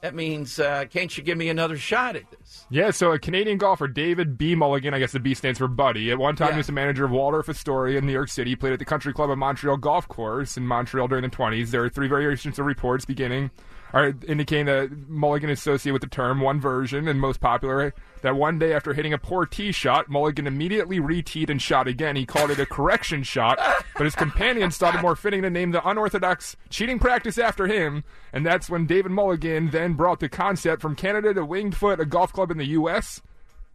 That 0.02 0.16
means, 0.16 0.60
uh, 0.60 0.84
can't 0.90 1.16
you 1.18 1.24
give 1.24 1.38
me 1.38 1.48
another 1.48 1.78
shot 1.78 2.18
at 2.18 2.30
this? 2.30 2.66
Yeah, 2.70 2.92
so 2.92 3.14
a 3.14 3.20
Canadian 3.20 3.58
golfer, 3.58 3.88
David 3.88 4.38
B. 4.38 4.54
Mulligan, 4.54 4.94
I 4.94 5.00
guess 5.00 5.14
the 5.14 5.20
B 5.20 5.34
stands 5.34 5.60
for 5.60 5.68
Buddy. 5.70 6.12
At 6.12 6.18
one 6.18 6.36
time, 6.36 6.50
Yeah. 6.50 6.54
he 6.56 6.58
was 6.58 6.66
the 6.68 6.74
manager 6.74 7.06
of 7.06 7.12
Waldorf 7.12 7.48
Astoria 7.48 8.00
in 8.00 8.06
New 8.06 8.12
York 8.12 8.28
City. 8.28 8.50
He 8.50 8.56
played 8.58 8.74
at 8.74 8.80
the 8.80 8.86
Country 8.86 9.14
Club 9.14 9.30
of 9.30 9.38
Montreal 9.38 9.78
Golf 9.78 10.08
Course 10.10 10.58
in 10.58 10.68
Montreal 10.68 11.08
during 11.08 11.22
the 11.24 11.30
20s. 11.30 11.72
There 11.72 11.84
are 11.86 11.90
three 11.90 12.08
variations 12.10 12.60
of 12.60 12.66
reports 12.66 13.06
beginning, 13.06 13.50
are 13.94 14.14
indicating 14.28 14.66
that 14.66 15.08
Mulligan 15.08 15.50
is 15.50 15.60
associated 15.60 15.94
with 15.94 16.02
the 16.02 16.08
term. 16.10 16.42
One 16.42 16.60
version, 16.60 17.08
and 17.08 17.22
most 17.22 17.40
popular, 17.40 17.94
that 18.22 18.36
one 18.36 18.58
day 18.58 18.74
after 18.74 18.94
hitting 18.94 19.14
a 19.14 19.18
poor 19.18 19.46
tee 19.46 19.72
shot, 19.72 20.10
Mulligan 20.10 20.48
immediately 20.48 21.00
re-teed 21.00 21.50
and 21.50 21.62
shot 21.62 21.88
again. 21.88 22.16
He 22.16 22.26
called 22.26 22.50
it 22.50 22.60
a 22.60 22.66
correction 22.66 23.22
shot, 23.24 23.60
but 23.96 24.04
his 24.04 24.16
companions 24.16 24.78
thought 24.78 24.96
it 24.96 25.02
more 25.02 25.16
fitting 25.16 25.44
to 25.44 25.50
name 25.50 25.72
the 25.72 25.88
unorthodox 25.88 26.56
cheating 26.70 26.98
practice 26.98 27.38
after 27.38 27.68
him, 27.68 28.04
and 28.34 28.46
that's 28.46 28.70
when 28.70 28.88
David 28.88 29.12
Mulligan 29.12 29.70
then 29.70 29.94
brought 29.94 30.20
the 30.20 30.30
concept 30.30 30.82
from 30.82 30.96
Canada 30.96 31.34
to 31.34 31.46
Winged 31.46 31.76
Foot, 31.76 32.00
a 32.00 32.06
golf 32.06 32.34
club 32.34 32.50
in 32.50 32.58
the 32.58 32.66
U.S., 32.66 33.22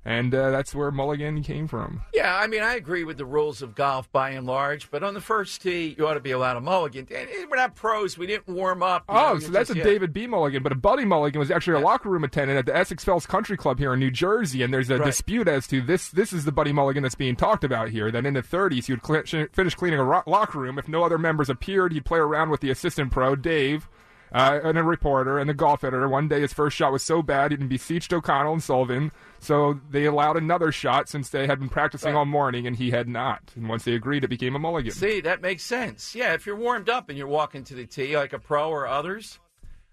and 0.08 0.34
uh, 0.34 0.50
that's 0.50 0.74
where 0.74 0.90
Mulligan 0.90 1.42
came 1.42 1.68
from. 1.68 2.00
Yeah, 2.14 2.34
I 2.34 2.46
mean, 2.46 2.62
I 2.62 2.74
agree 2.76 3.04
with 3.04 3.18
the 3.18 3.26
rules 3.26 3.60
of 3.60 3.74
golf 3.74 4.10
by 4.10 4.30
and 4.30 4.46
large, 4.46 4.90
but 4.90 5.02
on 5.02 5.12
the 5.14 5.20
first 5.20 5.60
tee, 5.60 5.94
you 5.98 6.06
ought 6.08 6.14
to 6.14 6.20
be 6.20 6.30
allowed 6.30 6.56
a 6.56 6.60
mulligan. 6.62 7.06
And 7.14 7.28
we're 7.50 7.56
not 7.56 7.74
pros; 7.74 8.16
we 8.16 8.26
didn't 8.26 8.48
warm 8.48 8.82
up. 8.82 9.04
Oh, 9.08 9.34
know, 9.34 9.38
so 9.38 9.48
that's 9.48 9.68
just- 9.68 9.76
a 9.76 9.78
yeah. 9.78 9.84
David 9.84 10.12
B. 10.12 10.26
Mulligan, 10.26 10.62
but 10.62 10.72
a 10.72 10.76
Buddy 10.76 11.04
Mulligan 11.04 11.38
was 11.38 11.50
actually 11.50 11.80
a 11.80 11.84
locker 11.84 12.08
room 12.08 12.24
attendant 12.24 12.58
at 12.58 12.66
the 12.66 12.74
Essex 12.76 13.04
Fells 13.04 13.26
Country 13.26 13.56
Club 13.56 13.78
here 13.78 13.92
in 13.92 14.00
New 14.00 14.10
Jersey, 14.10 14.62
and 14.62 14.72
there's 14.72 14.88
a 14.90 14.96
Right. 14.98 15.04
dispute 15.06 15.46
as 15.46 15.66
to 15.68 15.80
this. 15.82 16.08
This 16.08 16.32
is 16.32 16.44
the 16.46 16.52
Buddy 16.52 16.72
Mulligan 16.72 17.02
that's 17.02 17.14
being 17.14 17.36
talked 17.36 17.62
about 17.62 17.90
here. 17.90 18.10
That 18.10 18.24
in 18.24 18.34
the 18.34 18.42
30s 18.42 18.86
he 18.86 18.94
would 18.94 19.28
sh- 19.28 19.34
finish 19.52 19.74
cleaning 19.74 19.98
a 20.00 20.04
ro- 20.04 20.22
locker 20.26 20.58
room. 20.58 20.78
If 20.78 20.88
no 20.88 21.04
other 21.04 21.18
members 21.18 21.50
appeared, 21.50 21.92
he'd 21.92 22.04
play 22.06 22.18
around 22.18 22.50
with 22.50 22.60
the 22.60 22.70
assistant 22.70 23.12
pro 23.12 23.36
Dave. 23.36 23.88
Uh, 24.32 24.60
and 24.62 24.76
a 24.76 24.82
reporter 24.82 25.38
and 25.38 25.48
the 25.48 25.54
golf 25.54 25.82
editor. 25.82 26.08
One 26.08 26.28
day, 26.28 26.40
his 26.42 26.52
first 26.52 26.76
shot 26.76 26.92
was 26.92 27.02
so 27.02 27.22
bad 27.22 27.50
he 27.50 27.56
beseeched 27.56 28.12
O'Connell 28.12 28.52
and 28.52 28.62
Sullivan, 28.62 29.10
so 29.38 29.80
they 29.90 30.04
allowed 30.04 30.36
another 30.36 30.70
shot 30.70 31.08
since 31.08 31.30
they 31.30 31.46
had 31.46 31.58
been 31.58 31.68
practicing 31.68 32.14
all 32.14 32.26
morning 32.26 32.66
and 32.66 32.76
he 32.76 32.90
had 32.90 33.08
not. 33.08 33.40
And 33.56 33.68
once 33.68 33.84
they 33.84 33.94
agreed, 33.94 34.24
it 34.24 34.28
became 34.28 34.54
a 34.54 34.58
mulligan. 34.58 34.92
See, 34.92 35.20
that 35.22 35.40
makes 35.40 35.62
sense. 35.62 36.14
Yeah, 36.14 36.34
if 36.34 36.44
you're 36.44 36.56
warmed 36.56 36.88
up 36.88 37.08
and 37.08 37.16
you're 37.16 37.26
walking 37.26 37.64
to 37.64 37.74
the 37.74 37.86
tee 37.86 38.16
like 38.16 38.32
a 38.34 38.38
pro 38.38 38.68
or 38.68 38.86
others, 38.86 39.38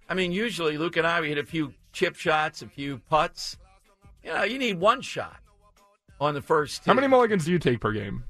I 0.09 0.13
mean, 0.13 0.31
usually 0.31 0.77
Luke 0.77 0.97
and 0.97 1.07
I 1.07 1.21
we 1.21 1.29
hit 1.29 1.38
a 1.38 1.45
few 1.45 1.73
chip 1.93 2.15
shots, 2.15 2.61
a 2.61 2.67
few 2.67 2.99
putts. 3.09 3.57
You 4.23 4.33
know, 4.33 4.43
you 4.43 4.57
need 4.57 4.79
one 4.79 5.01
shot 5.01 5.38
on 6.19 6.33
the 6.33 6.41
first 6.41 6.83
tee. 6.83 6.89
How 6.89 6.93
many 6.93 7.07
mulligans 7.07 7.45
do 7.45 7.51
you 7.51 7.59
take 7.59 7.79
per 7.79 7.91
game? 7.91 8.23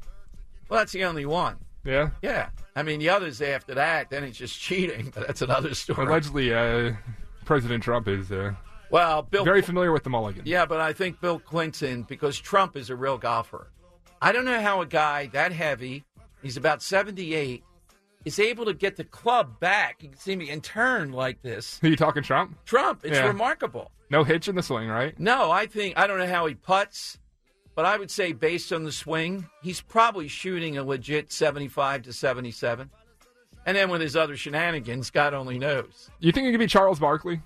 Well, 0.70 0.80
that's 0.80 0.92
the 0.92 1.06
only 1.06 1.26
one. 1.26 1.58
Yeah. 1.86 2.10
Yeah, 2.22 2.50
I 2.76 2.84
mean 2.84 3.00
the 3.00 3.10
others 3.10 3.42
after 3.42 3.76
that, 3.76 4.10
then 4.10 4.24
it's 4.24 4.38
just 4.38 4.60
cheating. 4.60 5.12
But 5.14 5.28
that's 5.28 5.42
another 5.42 5.74
story. 5.76 6.08
Allegedly, 6.08 6.54
uh, 6.54 6.94
President 7.46 7.84
Trump 7.84 8.08
is 8.08 8.32
uh, 8.32 8.54
Well, 8.90 9.22
Bill 9.22 9.46
very 9.46 9.62
familiar 9.62 9.92
with 9.92 10.04
the 10.04 10.10
mulligan. 10.10 10.42
Yeah, 10.46 10.66
but 10.66 10.80
I 10.82 10.94
think 10.94 11.22
Bill 11.22 11.40
Clinton, 11.40 12.04
because 12.04 12.40
Trump 12.40 12.76
is 12.76 12.90
a 12.90 12.96
real 12.96 13.18
golfer. 13.18 13.68
I 14.22 14.32
don't 14.32 14.46
know 14.46 14.60
how 14.62 14.82
a 14.82 14.86
guy 14.86 15.28
that 15.28 15.52
heavy, 15.52 16.04
he's 16.42 16.58
about 16.58 16.82
78, 16.82 17.64
is 18.24 18.40
able 18.40 18.66
to 18.66 18.74
get 18.74 18.96
the 18.96 19.04
club 19.04 19.60
back. 19.60 20.02
You 20.02 20.10
can 20.10 20.18
see 20.18 20.36
me 20.36 20.50
and 20.50 20.64
turn 20.64 21.12
like 21.12 21.42
this. 21.44 21.80
Are 21.84 21.88
you 21.88 21.96
talking 21.96 22.24
Trump? 22.24 22.58
Trump, 22.66 23.02
it's 23.04 23.18
Yeah. 23.18 23.28
remarkable. 23.28 23.92
No 24.10 24.24
hitch 24.24 24.48
in 24.48 24.56
the 24.56 24.64
swing, 24.64 24.88
right? 24.88 25.20
No, 25.20 25.52
I 25.52 25.68
think, 25.68 25.98
I 25.98 26.08
don't 26.08 26.18
know 26.18 26.28
how 26.28 26.46
he 26.48 26.56
puts, 26.56 27.20
but 27.76 27.86
I 27.86 27.98
would 27.98 28.10
say 28.10 28.32
based 28.32 28.72
on 28.74 28.84
the 28.84 28.92
swing, 28.92 29.48
he's 29.62 29.82
probably 29.82 30.28
shooting 30.28 30.78
a 30.78 30.84
legit 30.84 31.32
75 31.32 32.04
to 32.04 32.14
77. 32.14 32.90
And 33.68 33.76
then 33.78 33.90
with 33.90 34.02
his 34.02 34.16
other 34.16 34.38
shenanigans, 34.38 35.10
God 35.10 35.34
only 35.34 35.58
knows. 35.58 36.10
You 36.20 36.32
think 36.32 36.46
he 36.46 36.52
could 36.52 36.60
be 36.60 36.68
Charles 36.68 37.00
Barkley? 37.00 37.42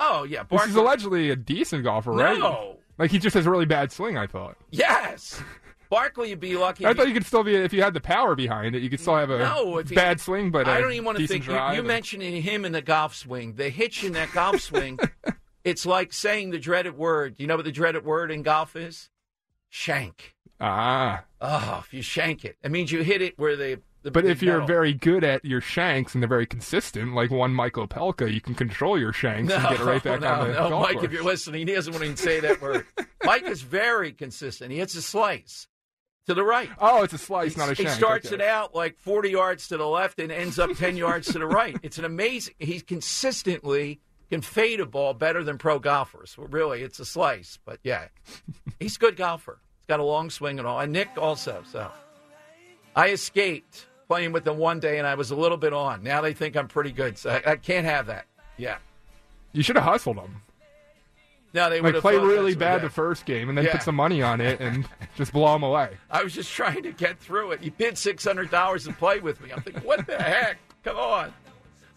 Oh, 0.00 0.24
yeah. 0.24 0.44
This 0.50 0.66
is 0.66 0.74
allegedly 0.76 1.30
a 1.30 1.36
decent 1.36 1.84
golfer, 1.84 2.12
right? 2.12 2.38
No. 2.38 2.76
Like 2.98 3.10
he 3.10 3.18
just 3.18 3.34
has 3.34 3.46
a 3.46 3.50
really 3.50 3.66
bad 3.66 3.92
swing. 3.92 4.16
I 4.16 4.26
thought. 4.26 4.56
Yes. 4.70 5.40
Barkley, 5.88 6.30
you'd 6.30 6.40
be 6.40 6.56
lucky. 6.56 6.84
I 6.84 6.94
thought 6.94 7.06
you 7.06 7.14
could 7.14 7.26
still 7.26 7.44
be 7.44 7.54
if 7.54 7.72
you 7.72 7.82
had 7.82 7.94
the 7.94 8.00
power 8.00 8.34
behind 8.34 8.74
it. 8.74 8.82
You 8.82 8.90
could 8.90 8.98
still 9.00 9.16
have 9.16 9.30
a 9.30 9.38
No, 9.38 9.78
if 9.78 9.88
he- 9.88 9.94
bad 9.94 10.20
swing, 10.20 10.50
but 10.50 10.66
I 10.66 10.78
I 10.78 10.80
don't 10.80 10.92
even 10.92 11.04
want 11.04 11.18
to 11.18 11.26
think. 11.26 11.46
You, 11.46 11.52
you 11.52 11.58
and- 11.58 11.86
mentioning 11.86 12.42
him 12.42 12.64
in 12.64 12.72
the 12.72 12.82
golf 12.82 13.14
swing, 13.14 13.54
the 13.54 13.68
hitch 13.68 14.02
in 14.02 14.12
that 14.14 14.32
golf 14.32 14.60
swing. 14.60 14.98
it's 15.64 15.86
like 15.86 16.12
saying 16.12 16.50
the 16.50 16.58
dreaded 16.58 16.96
word. 16.96 17.36
You 17.38 17.46
know 17.46 17.56
what 17.56 17.64
the 17.64 17.72
dreaded 17.72 18.04
word 18.04 18.30
in 18.32 18.42
golf 18.42 18.74
is? 18.74 19.10
Shank. 19.68 20.34
ah. 20.60 21.24
Oh, 21.40 21.82
if 21.84 21.92
you 21.92 22.02
shank 22.02 22.44
it, 22.44 22.56
it 22.62 22.70
means 22.70 22.90
you 22.90 23.02
hit 23.02 23.20
it 23.22 23.38
where 23.38 23.56
the. 23.56 23.80
the 24.02 24.10
But 24.10 24.24
if 24.24 24.42
you're 24.42 24.54
metal- 24.54 24.66
very 24.66 24.94
good 24.94 25.22
at 25.22 25.44
your 25.44 25.60
shanks 25.60 26.14
and 26.14 26.22
they're 26.22 26.28
very 26.28 26.46
consistent, 26.46 27.14
like 27.14 27.30
one 27.30 27.52
Michael 27.52 27.86
Pelka, 27.86 28.32
you 28.32 28.40
can 28.40 28.54
control 28.54 28.98
your 28.98 29.12
shanks 29.12 29.50
no, 29.50 29.56
and 29.56 29.76
get 29.76 29.86
right 29.86 30.02
back 30.02 30.20
no, 30.20 30.28
on 30.28 30.48
the 30.48 30.54
no, 30.54 30.68
golf 30.70 30.82
Mike, 30.82 30.92
course. 30.94 31.04
if 31.04 31.12
you're 31.12 31.24
listening, 31.24 31.66
he 31.68 31.74
doesn't 31.74 31.92
want 31.92 32.02
to 32.02 32.06
even 32.06 32.16
say 32.16 32.40
that 32.40 32.62
word. 32.62 32.86
Mike 33.24 33.44
is 33.44 33.60
very 33.62 34.12
consistent. 34.12 34.72
He 34.72 34.78
hits 34.78 34.94
a 34.94 35.02
slice 35.02 35.68
to 36.26 36.34
the 36.34 36.42
right. 36.42 36.70
Oh, 36.78 37.02
it's 37.02 37.12
a 37.12 37.18
slice, 37.18 37.56
not 37.56 37.70
a 37.70 37.74
shank. 37.74 37.88
He 37.88 37.94
starts 37.94 38.26
okay. 38.32 38.36
it 38.36 38.40
out 38.40 38.74
like 38.74 38.98
40 38.98 39.30
yards 39.30 39.68
to 39.68 39.76
the 39.76 39.86
left 39.86 40.18
and 40.18 40.32
ends 40.32 40.58
up 40.58 40.74
10 40.74 40.96
yards 40.96 41.26
to 41.32 41.38
the 41.38 41.46
right. 41.46 41.76
It's 41.82 41.98
an 41.98 42.04
amazing. 42.04 42.54
He's 42.58 42.82
consistently 42.82 44.00
can 44.30 44.40
fade 44.40 44.80
a 44.80 44.86
ball 44.86 45.14
better 45.14 45.42
than 45.44 45.58
pro 45.58 45.78
golfers. 45.78 46.36
Well, 46.36 46.48
really, 46.48 46.82
it's 46.82 46.98
a 46.98 47.04
slice, 47.04 47.58
but 47.64 47.78
yeah, 47.82 48.08
he's 48.80 48.96
a 48.96 48.98
good 48.98 49.16
golfer. 49.16 49.58
He's 49.80 49.86
got 49.86 50.00
a 50.00 50.04
long 50.04 50.30
swing 50.30 50.58
and 50.58 50.66
all. 50.66 50.80
And 50.80 50.92
Nick 50.92 51.10
also. 51.16 51.62
So 51.70 51.90
I 52.94 53.08
escaped 53.10 53.86
playing 54.08 54.32
with 54.32 54.44
them 54.44 54.58
one 54.58 54.80
day, 54.80 54.98
and 54.98 55.06
I 55.06 55.14
was 55.14 55.30
a 55.30 55.36
little 55.36 55.58
bit 55.58 55.72
on. 55.72 56.02
Now 56.02 56.20
they 56.20 56.32
think 56.32 56.56
I'm 56.56 56.68
pretty 56.68 56.92
good, 56.92 57.18
so 57.18 57.30
I, 57.30 57.52
I 57.52 57.56
can't 57.56 57.86
have 57.86 58.06
that. 58.06 58.26
Yeah. 58.56 58.78
You 59.52 59.62
should 59.62 59.76
have 59.76 59.84
hustled 59.84 60.16
them. 60.18 60.42
No, 61.54 61.70
they 61.70 61.80
would 61.80 61.94
Like 61.94 62.02
play 62.02 62.18
really 62.18 62.54
bad 62.54 62.82
the 62.82 62.90
first 62.90 63.24
game 63.24 63.48
and 63.48 63.56
then 63.56 63.64
Yeah. 63.64 63.72
put 63.72 63.82
some 63.82 63.94
money 63.94 64.20
on 64.22 64.42
it 64.42 64.60
and 64.60 64.86
just 65.16 65.32
blow 65.32 65.52
them 65.54 65.62
away. 65.62 65.96
I 66.10 66.22
was 66.22 66.34
just 66.34 66.52
trying 66.52 66.82
to 66.82 66.92
get 66.92 67.18
through 67.18 67.52
it. 67.52 67.62
You 67.62 67.70
bid 67.70 67.96
six 67.96 68.24
hundred 68.24 68.50
dollars 68.50 68.84
to 68.84 68.92
play 68.92 69.20
with 69.20 69.40
me. 69.40 69.50
I'm 69.52 69.62
thinking, 69.62 69.82
what 69.82 70.06
the 70.06 70.20
heck? 70.22 70.58
Come 70.84 70.96
on. 70.96 71.32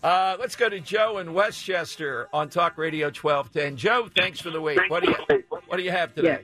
Uh, 0.02 0.38
let's 0.40 0.56
go 0.56 0.70
to 0.70 0.80
Joe 0.80 1.18
in 1.18 1.34
Westchester 1.34 2.30
on 2.32 2.50
Talk 2.50 2.78
Radio 2.78 3.10
twelve 3.10 3.52
ten. 3.52 3.76
Joe, 3.76 4.10
thanks 4.16 4.40
for 4.40 4.50
the 4.50 4.62
wait. 4.62 4.80
What 4.88 5.04
do 5.04 5.12
you 5.12 5.44
What 5.68 5.78
do 5.78 5.84
you 5.84 5.92
have 5.92 6.16
today? 6.16 6.40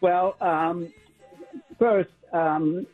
Well, 0.00 0.36
um, 0.40 0.92
first, 1.78 2.10
um, 2.32 2.86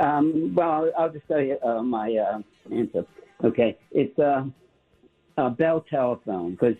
um, 0.00 0.52
well, 0.56 0.90
I'll 0.98 1.10
just 1.10 1.28
tell 1.28 1.40
you 1.40 1.56
uh, 1.62 1.82
my 1.82 2.16
uh, 2.16 2.40
answer. 2.74 3.04
Okay, 3.44 3.78
it's 3.92 4.18
uh, 4.18 4.44
a 5.36 5.50
Bell 5.50 5.84
telephone 5.88 6.52
because 6.52 6.76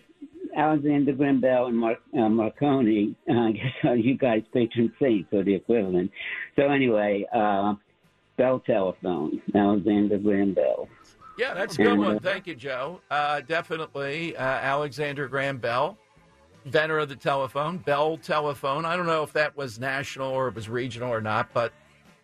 Alexander 0.55 1.13
Graham 1.13 1.39
Bell 1.39 1.67
and 1.67 1.77
Mar- 1.77 1.99
uh, 2.17 2.27
Marconi, 2.27 3.15
uh, 3.29 3.33
I 3.39 3.51
guess 3.53 3.73
are 3.85 3.95
you 3.95 4.17
guys 4.17 4.43
patron 4.53 4.91
saints 4.99 5.29
or 5.31 5.43
the 5.43 5.55
equivalent. 5.55 6.11
So 6.57 6.63
anyway, 6.63 7.25
uh, 7.33 7.75
Bell 8.37 8.59
telephone, 8.59 9.41
Alexander 9.55 10.17
Graham 10.17 10.53
Bell. 10.53 10.89
Yeah, 11.37 11.53
that's 11.53 11.77
a 11.77 11.83
good 11.83 11.97
one. 11.97 12.19
Thank 12.19 12.47
you, 12.47 12.55
Joe. 12.55 13.01
Uh, 13.11 13.41
definitely 13.41 14.35
uh, 14.35 14.41
Alexander 14.41 15.27
Graham 15.27 15.59
Bell, 15.59 15.97
inventor 16.65 16.99
of 16.99 17.09
the 17.09 17.15
telephone, 17.15 17.77
Bell 17.77 18.17
telephone. 18.17 18.85
I 18.85 18.95
don't 18.95 19.05
know 19.05 19.23
if 19.23 19.33
that 19.33 19.55
was 19.55 19.79
national 19.79 20.29
or 20.29 20.47
it 20.47 20.55
was 20.55 20.67
regional 20.67 21.13
or 21.13 21.21
not, 21.21 21.53
but 21.53 21.73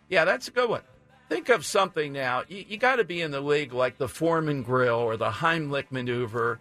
yeah, 0.09 0.25
that's 0.25 0.47
a 0.47 0.51
good 0.51 0.69
one. 0.69 0.81
Think 1.29 1.49
of 1.49 1.65
something 1.65 2.11
now. 2.11 2.43
You, 2.47 2.65
you 2.67 2.77
got 2.77 2.97
to 2.97 3.03
be 3.03 3.21
in 3.21 3.31
the 3.31 3.41
league 3.41 3.73
like 3.73 3.97
the 3.97 4.07
Foreman 4.07 4.63
Grill 4.63 4.95
or 4.95 5.15
the 5.15 5.29
Heimlich 5.29 5.91
maneuver, 5.91 6.59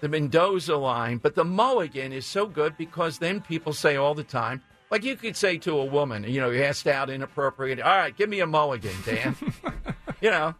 the 0.00 0.08
Mendoza 0.08 0.76
line. 0.76 1.18
But 1.18 1.34
the 1.34 1.44
mulligan 1.44 2.12
is 2.12 2.26
so 2.26 2.46
good 2.46 2.76
because 2.76 3.18
then 3.18 3.40
people 3.40 3.72
say 3.72 3.96
all 3.96 4.14
the 4.14 4.24
time, 4.24 4.62
like 4.90 5.04
you 5.04 5.16
could 5.16 5.36
say 5.36 5.58
to 5.58 5.78
a 5.78 5.84
woman, 5.84 6.24
you 6.24 6.40
know, 6.40 6.50
you 6.50 6.62
asked 6.62 6.86
out 6.86 7.10
inappropriate, 7.10 7.80
all 7.80 7.96
right, 7.96 8.16
give 8.16 8.28
me 8.28 8.40
a 8.40 8.46
mulligan, 8.46 8.94
Dan. 9.04 9.36
you 10.20 10.30
know, 10.30 10.54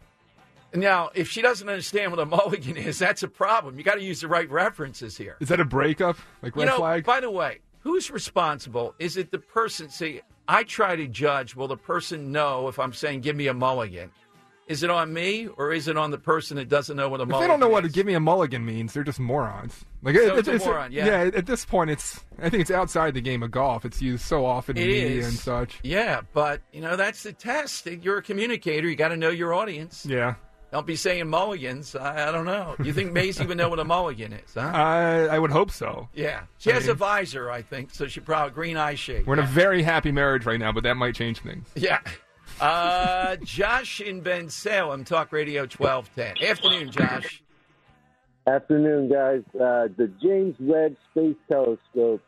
now, 0.73 1.09
if 1.15 1.29
she 1.29 1.41
doesn't 1.41 1.67
understand 1.67 2.11
what 2.11 2.19
a 2.19 2.25
mulligan 2.25 2.77
is, 2.77 2.99
that's 2.99 3.23
a 3.23 3.27
problem. 3.27 3.77
You 3.77 3.83
got 3.83 3.95
to 3.95 4.03
use 4.03 4.21
the 4.21 4.27
right 4.27 4.49
references 4.49 5.17
here. 5.17 5.37
Is 5.39 5.49
that 5.49 5.59
a 5.59 5.65
breakup? 5.65 6.17
Like 6.41 6.55
red 6.55 6.63
you 6.63 6.69
know, 6.69 6.77
flag? 6.77 7.03
by 7.05 7.19
the 7.19 7.31
way, 7.31 7.59
who's 7.79 8.11
responsible? 8.11 8.93
Is 8.99 9.17
it 9.17 9.31
the 9.31 9.39
person? 9.39 9.89
See, 9.89 10.21
I 10.47 10.63
try 10.63 10.95
to 10.95 11.07
judge. 11.07 11.55
Will 11.55 11.67
the 11.67 11.77
person 11.77 12.31
know 12.31 12.67
if 12.67 12.79
I'm 12.79 12.93
saying 12.93 13.21
give 13.21 13.35
me 13.35 13.47
a 13.47 13.53
mulligan? 13.53 14.11
Is 14.67 14.83
it 14.83 14.91
on 14.91 15.11
me 15.11 15.47
or 15.47 15.71
is 15.73 15.87
it 15.87 15.97
on 15.97 16.11
the 16.11 16.19
person 16.19 16.57
that 16.57 16.69
doesn't 16.69 16.95
know 16.95 17.09
what 17.09 17.19
a 17.19 17.23
If 17.23 17.29
mulligan? 17.29 17.47
they 17.47 17.51
don't 17.51 17.59
know 17.59 17.69
what 17.69 17.85
a 17.85 17.89
give 17.89 18.05
me 18.05 18.13
a 18.13 18.19
mulligan 18.19 18.63
means, 18.63 18.93
they're 18.93 19.03
just 19.03 19.19
morons. 19.19 19.83
Like 20.03 20.15
So 20.15 20.35
it's 20.37 20.47
a 20.47 20.59
moron, 20.59 20.91
yeah. 20.91 21.31
At 21.33 21.47
this 21.47 21.65
point, 21.65 21.89
it's 21.89 22.19
I 22.39 22.49
think 22.49 22.61
it's 22.61 22.69
outside 22.69 23.15
the 23.15 23.21
game 23.21 23.41
of 23.41 23.49
golf. 23.49 23.83
It's 23.83 23.99
used 23.99 24.23
so 24.25 24.45
often 24.45 24.77
in 24.77 24.83
It 24.83 24.87
media 24.87 25.09
is. 25.21 25.27
and 25.27 25.37
such. 25.37 25.79
Yeah, 25.81 26.21
but 26.33 26.61
you 26.71 26.81
know 26.81 26.95
that's 26.95 27.23
the 27.23 27.33
test. 27.33 27.87
You're 27.87 28.19
a 28.19 28.21
communicator. 28.21 28.87
You 28.87 28.95
got 28.95 29.07
to 29.07 29.17
know 29.17 29.29
your 29.31 29.55
audience. 29.55 30.05
Yeah. 30.07 30.35
Don't 30.71 30.85
be 30.85 30.95
saying 30.95 31.27
mulligans. 31.27 31.95
I, 31.95 32.29
I 32.29 32.31
don't 32.31 32.45
know. 32.45 32.75
You 32.83 32.93
think 32.93 33.11
Maisie 33.11 33.45
would 33.45 33.57
know 33.57 33.69
what 33.69 33.79
a 33.79 33.83
mulligan 33.83 34.33
is? 34.33 34.53
Huh? 34.53 34.61
I 34.73 35.25
I 35.27 35.39
would 35.39 35.51
hope 35.51 35.71
so. 35.71 36.09
Yeah, 36.13 36.43
she 36.59 36.71
I 36.71 36.75
has 36.75 36.83
mean- 36.83 36.91
a 36.91 36.95
visor, 36.95 37.49
I 37.49 37.61
think, 37.63 37.91
so 37.91 38.07
she 38.07 38.19
probably 38.19 38.51
green 38.53 38.77
eye 38.77 38.95
shade. 38.95 39.25
We're 39.25 39.33
in 39.33 39.39
a 39.39 39.47
very 39.47 39.81
happy 39.81 40.11
marriage 40.11 40.45
right 40.45 40.59
now, 40.59 40.71
but 40.71 40.83
that 40.83 40.95
might 40.95 41.15
change 41.15 41.39
things. 41.39 41.67
Yeah. 41.75 41.99
Uh, 42.61 43.35
Josh 43.43 43.99
in 44.01 44.21
Bensalem, 44.21 45.05
Talk 45.05 45.31
Radio 45.31 45.61
1210. 45.63 46.47
Afternoon, 46.47 46.91
Josh. 46.91 47.41
Afternoon, 48.47 49.09
guys. 49.09 49.41
Uh, 49.55 49.87
the 49.97 50.11
James 50.21 50.55
Webb 50.59 50.95
Space 51.11 51.35
Telescope 51.49 52.21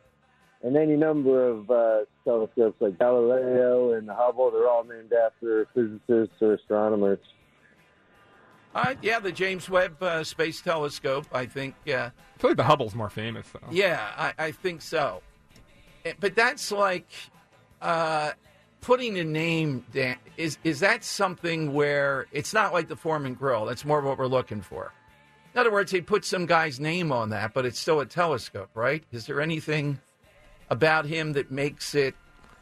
and 0.62 0.76
any 0.76 0.96
number 0.96 1.48
of 1.48 1.70
uh, 1.70 2.00
telescopes 2.24 2.80
like 2.80 2.98
Galileo 2.98 3.92
and 3.94 4.08
Hubble, 4.08 4.50
they're 4.52 4.68
all 4.68 4.84
named 4.84 5.12
after 5.12 5.66
physicists 5.74 6.40
or 6.40 6.54
astronomers. 6.54 7.18
Uh, 8.74 8.94
yeah, 9.02 9.18
the 9.20 9.32
James 9.32 9.68
Webb 9.68 10.02
uh, 10.02 10.24
Space 10.24 10.60
Telescope, 10.62 11.26
I 11.32 11.46
think. 11.46 11.74
Uh, 11.86 11.92
I 11.92 12.10
feel 12.38 12.50
like 12.50 12.56
the 12.56 12.64
Hubble's 12.64 12.94
more 12.94 13.10
famous 13.10 13.46
though. 13.52 13.60
yeah, 13.70 14.08
I, 14.16 14.46
I 14.46 14.50
think 14.52 14.80
so. 14.82 15.22
Eh, 16.04 16.14
But 16.18 16.34
that's 16.34 16.72
like 16.72 17.08
uh, 17.82 18.32
putting 18.80 19.18
a 19.18 19.24
name 19.24 19.84
down. 19.92 20.16
Is, 20.38 20.58
is 20.64 20.80
that 20.80 21.04
something 21.04 21.74
where 21.74 22.26
it's 22.32 22.54
not 22.54 22.72
like 22.72 22.88
the 22.88 22.96
Foreman 22.96 23.34
Grill? 23.34 23.66
That's 23.66 23.84
more 23.84 23.98
of 23.98 24.04
what 24.04 24.16
we're 24.18 24.26
looking 24.26 24.62
for. 24.62 24.92
In 25.54 25.60
other 25.60 25.70
words, 25.70 25.92
he 25.92 26.00
put 26.00 26.24
some 26.24 26.46
guy's 26.46 26.80
name 26.80 27.12
on 27.12 27.28
that, 27.28 27.52
but 27.52 27.66
it's 27.66 27.78
still 27.78 28.00
a 28.00 28.06
telescope, 28.06 28.70
right? 28.74 29.04
Is 29.12 29.26
there 29.26 29.40
anything 29.42 30.00
about 30.70 31.04
him 31.04 31.34
that 31.34 31.50
makes 31.50 31.94
it, 31.94 32.14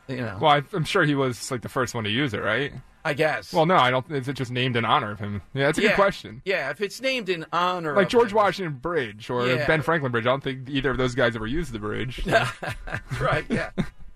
you 0.08 0.16
know. 0.16 0.38
Well, 0.40 0.60
I'm 0.72 0.84
sure 0.84 1.04
he 1.04 1.14
was 1.14 1.52
like 1.52 1.62
the 1.62 1.68
first 1.68 1.94
one 1.94 2.02
to 2.02 2.10
use 2.10 2.34
it, 2.34 2.42
right? 2.42 2.72
I 3.04 3.14
guess. 3.14 3.52
Well, 3.52 3.66
no, 3.66 3.76
I 3.76 3.90
don't. 3.90 4.10
Is 4.10 4.28
it 4.28 4.34
just 4.34 4.50
named 4.50 4.76
in 4.76 4.84
honor 4.84 5.10
of 5.12 5.18
him? 5.18 5.40
Yeah, 5.54 5.66
that's 5.66 5.78
a 5.78 5.82
yeah, 5.82 5.88
good 5.88 5.94
question. 5.96 6.42
Yeah, 6.44 6.70
if 6.70 6.80
it's 6.80 7.00
named 7.00 7.28
in 7.28 7.46
honor, 7.52 7.94
Like 7.96 8.06
of 8.06 8.10
George 8.10 8.30
him- 8.30 8.36
Washington 8.36 8.74
Bridge 8.78 9.30
or 9.30 9.46
Yeah. 9.46 9.66
Ben 9.66 9.80
Franklin 9.82 10.12
Bridge. 10.12 10.26
I 10.26 10.30
don't 10.30 10.42
think 10.44 10.68
either 10.68 10.90
of 10.90 10.98
those 10.98 11.14
guys 11.14 11.34
ever 11.34 11.46
used 11.46 11.72
the 11.72 11.78
bridge. 11.78 12.26
right? 13.20 13.44
Yeah. 13.48 13.70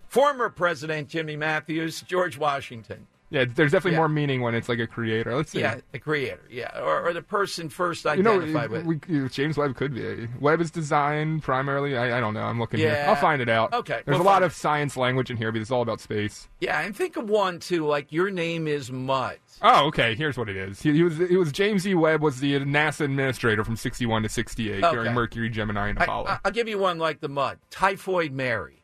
Former 0.09 0.49
President 0.51 1.09
Jimmy 1.09 1.37
Matthews, 1.37 2.03
George 2.03 2.37
Washington. 2.39 3.07
Yeah, 3.35 3.45
there's 3.53 3.73
definitely 3.73 3.93
Yeah. 3.93 3.99
more 3.99 4.09
meaning 4.09 4.41
when 4.41 4.55
it's 4.55 4.69
like 4.69 4.79
a 4.79 4.87
creator. 4.87 5.35
Let's 5.35 5.51
see. 5.51 5.61
Yeah, 5.61 5.81
the 5.93 5.99
creator. 5.99 6.41
Yeah, 6.51 6.79
or, 6.81 7.09
or 7.09 7.13
the 7.13 7.23
person 7.23 7.69
first 7.69 8.05
You 8.05 8.23
know, 8.23 8.37
identified 8.41 8.71
with. 8.71 8.85
we, 8.87 9.29
James 9.29 9.57
Webb 9.57 9.77
could 9.77 9.93
be. 9.95 10.29
Webb 10.41 10.61
is 10.61 10.71
designed 10.71 11.43
primarily. 11.43 11.97
I, 11.97 12.17
I 12.19 12.21
don't 12.21 12.35
know. 12.35 12.43
I'm 12.43 12.59
looking 12.59 12.79
here. 12.81 12.93
Yeah. 12.93 13.11
I'll 13.11 13.17
find 13.17 13.43
it 13.43 13.49
out. 13.49 13.73
Okay, 13.73 14.03
There's 14.05 14.19
we'll 14.19 14.27
a 14.27 14.31
lot 14.31 14.43
of 14.43 14.55
science 14.55 14.97
language 14.97 15.31
in 15.31 15.37
here, 15.37 15.51
but 15.53 15.61
it's 15.61 15.71
all 15.71 15.83
about 15.83 16.01
space. 16.01 16.49
Yeah, 16.61 16.81
and 16.81 16.97
think 16.97 17.17
of 17.17 17.29
one 17.29 17.59
too, 17.59 17.87
like 17.87 18.13
your 18.13 18.31
name 18.31 18.67
is 18.69 18.91
Mud. 18.93 19.39
Oh, 19.63 19.87
okay. 19.87 20.15
Here's 20.15 20.37
what 20.37 20.49
it 20.49 20.57
is. 20.57 20.81
He, 20.83 20.93
he 20.93 21.03
was. 21.03 21.21
It 21.21 21.37
was 21.37 21.53
James 21.53 21.87
E. 21.87 21.95
Webb 21.95 22.23
was 22.23 22.41
the 22.41 22.55
NASA 22.61 23.03
administrator 23.03 23.65
from 23.65 23.77
61 23.77 24.23
to 24.25 24.29
68 24.29 24.83
Okay. 24.85 24.95
during 24.95 25.13
Mercury, 25.15 25.49
Gemini, 25.49 25.89
and 25.89 26.01
Apollo. 26.01 26.27
I, 26.29 26.39
will 26.45 26.51
give 26.53 26.69
you 26.69 26.79
one 26.79 26.99
like 26.99 27.21
the 27.21 27.29
mud. 27.29 27.59
Typhoid 27.71 28.33
Mary. 28.33 28.84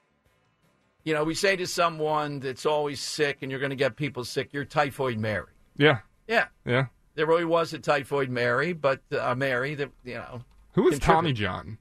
You 1.04 1.14
know, 1.14 1.24
we 1.24 1.34
say 1.34 1.56
to 1.56 1.66
someone 1.66 2.40
that's 2.40 2.66
always 2.66 3.00
sick 3.00 3.38
and 3.42 3.50
you're 3.50 3.60
going 3.60 3.70
to 3.70 3.76
get 3.76 3.96
people 3.96 4.24
sick, 4.24 4.50
you're 4.52 4.64
Typhoid 4.64 5.18
Mary. 5.18 5.52
yeah. 5.76 5.98
Yeah. 6.28 6.46
Yeah. 6.64 6.86
There 7.16 7.26
really 7.26 7.44
was 7.44 7.72
a 7.72 7.78
Typhoid 7.80 8.30
Mary, 8.30 8.72
but 8.72 9.00
uh, 9.12 9.34
Mary 9.34 9.74
that, 9.74 9.90
you 10.04 10.14
know. 10.14 10.42
Who 10.74 10.88
is. 10.88 11.00
Tommy 11.00 11.32
John? 11.32 11.78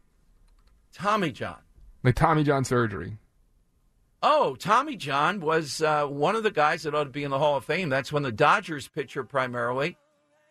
Tommy 0.92 1.32
John. 1.32 1.60
Like 2.04 2.16
Tommy 2.16 2.44
John 2.44 2.64
surgery. 2.66 3.18
Oh, 4.24 4.56
Tommy 4.56 4.96
John 4.96 5.40
was 5.40 5.82
uh, 5.82 6.06
one 6.06 6.36
of 6.36 6.44
the 6.44 6.52
guys 6.52 6.84
that 6.84 6.96
ought 6.96 7.04
to 7.06 7.10
be 7.10 7.24
in 7.24 7.32
the 7.32 7.38
Hall 7.40 7.58
of 7.58 7.64
Fame. 7.66 7.90
That's 7.90 8.12
when 8.12 8.24
the 8.24 8.32
Dodgers 8.32 8.88
pitcher 8.88 9.24
primarily. 9.24 9.98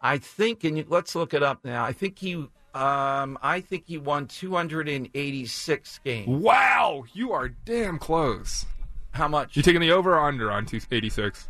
I 0.01 0.19
think, 0.19 0.63
and 0.63 0.89
let's 0.89 1.15
look 1.17 1.35
it 1.35 1.43
up 1.43 1.65
now. 1.65 1.85
I 1.85 1.93
think 1.93 2.19
he, 2.19 2.47
um, 2.75 3.39
I 3.43 3.61
think 3.61 3.85
he 3.87 3.99
won 3.99 4.27
286 4.27 6.01
games. 6.05 6.29
Wow, 6.43 7.05
you 7.13 7.33
are 7.33 7.49
damn 7.49 7.99
close. 7.99 8.67
How 9.13 9.29
much? 9.29 9.57
You 9.57 9.63
taking 9.63 9.81
the 9.81 9.91
over 9.93 10.15
or 10.15 10.21
under 10.21 10.51
on 10.51 10.67
286? 10.67 11.49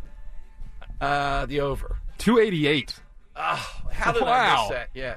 Uh, 1.01 1.47
the 1.47 1.61
over. 1.61 1.97
288. 2.19 2.95
Oh, 3.37 3.81
how 3.93 4.13
did 4.13 4.23
I 4.23 4.57
miss 4.63 4.71
that? 4.71 4.89
Yeah. 4.95 5.17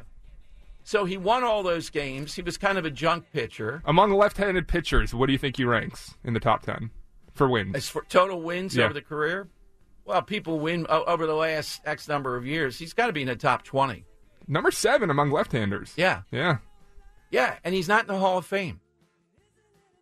So 0.84 1.06
he 1.06 1.18
won 1.18 1.44
all 1.44 1.64
those 1.64 1.90
games. 1.90 2.36
He 2.36 2.42
was 2.42 2.58
kind 2.58 2.78
of 2.78 2.86
a 2.86 2.92
junk 2.92 3.26
pitcher. 3.32 3.82
Among 3.86 4.12
left-handed 4.12 4.68
pitchers, 4.68 5.14
what 5.14 5.28
do 5.28 5.32
you 5.32 5.38
think 5.40 5.58
he 5.58 5.64
ranks 5.64 6.16
in 6.24 6.34
the 6.34 6.40
top 6.40 6.64
10 6.64 6.90
for 7.34 7.48
wins? 7.48 7.76
As 7.76 7.88
for 7.90 8.04
total 8.10 8.42
wins 8.42 8.76
Yeah. 8.76 8.86
over 8.86 8.94
the 8.94 9.02
career, 9.02 9.48
well, 10.06 10.22
people 10.22 10.60
win 10.60 10.86
over 10.90 11.26
the 11.26 11.36
last 11.36 11.82
X 11.86 12.08
number 12.08 12.36
of 12.36 12.46
years. 12.46 12.78
He's 12.78 12.94
got 12.94 13.08
to 13.08 13.14
be 13.14 13.22
in 13.22 13.28
the 13.28 13.36
top 13.36 13.64
20. 13.64 14.04
Number 14.52 14.70
seven 14.70 15.10
among 15.10 15.32
left-handers. 15.32 15.94
Yeah. 15.96 16.24
Yeah. 16.30 16.58
Yeah, 17.32 17.56
and 17.64 17.74
he's 17.74 17.88
not 17.88 18.02
in 18.02 18.08
the 18.08 18.20
Hall 18.20 18.38
of 18.38 18.46
Fame. 18.46 18.82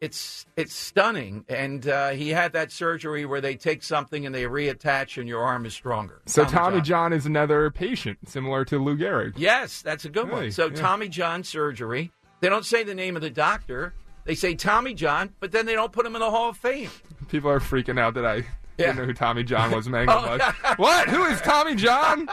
It's 0.02 0.48
it's 0.56 0.74
stunning, 0.74 1.46
and 1.48 1.88
uh, 1.88 2.10
he 2.12 2.30
had 2.30 2.54
that 2.54 2.72
surgery 2.72 3.26
where 3.26 3.42
they 3.42 3.56
take 3.56 3.84
something 3.84 4.26
and 4.26 4.34
they 4.34 4.44
reattach, 4.44 5.20
and 5.20 5.28
your 5.28 5.44
arm 5.44 5.66
is 5.68 5.74
stronger. 5.74 6.22
So 6.26 6.46
Tommy, 6.46 6.82
John. 6.82 7.14
is 7.14 7.26
another 7.28 7.70
patient, 7.70 8.18
similar 8.28 8.66
to 8.66 8.80
Lou 8.80 8.98
Gehrig. 8.98 9.34
Yes, 9.36 9.82
that's 9.84 10.06
a 10.06 10.10
good 10.10 10.28
Hey, 10.28 10.32
one. 10.32 10.52
So 10.52 10.68
yeah. 10.68 10.76
Tommy 10.76 11.10
John 11.10 11.44
surgery. 11.44 12.12
They 12.40 12.50
don't 12.50 12.66
say 12.66 12.84
the 12.84 12.96
name 12.96 13.16
of 13.18 13.22
the 13.22 13.30
doctor. 13.30 13.94
They 14.24 14.36
say 14.36 14.56
Tommy 14.56 14.94
John, 14.96 15.32
but 15.40 15.52
then 15.52 15.66
they 15.68 15.74
don't 15.74 15.92
put 15.92 16.06
him 16.06 16.16
in 16.16 16.22
the 16.22 16.32
Hall 16.32 16.50
of 16.50 16.58
Fame. 16.58 16.90
People 17.28 17.52
are 17.52 17.60
freaking 17.60 18.00
out 18.00 18.14
that 18.16 18.26
I 18.26 18.46
Yeah. 18.80 18.86
didn't 18.88 18.98
know 19.00 19.06
who 19.06 19.14
Tommy 19.14 19.44
John 19.44 19.72
was. 19.72 19.88
Mango 19.88 20.14
Oh, 20.18 20.38
Mush. 20.38 20.56
What? 20.78 21.08
Who 21.10 21.24
is 21.26 21.40
Tommy 21.42 21.76
John? 21.76 22.28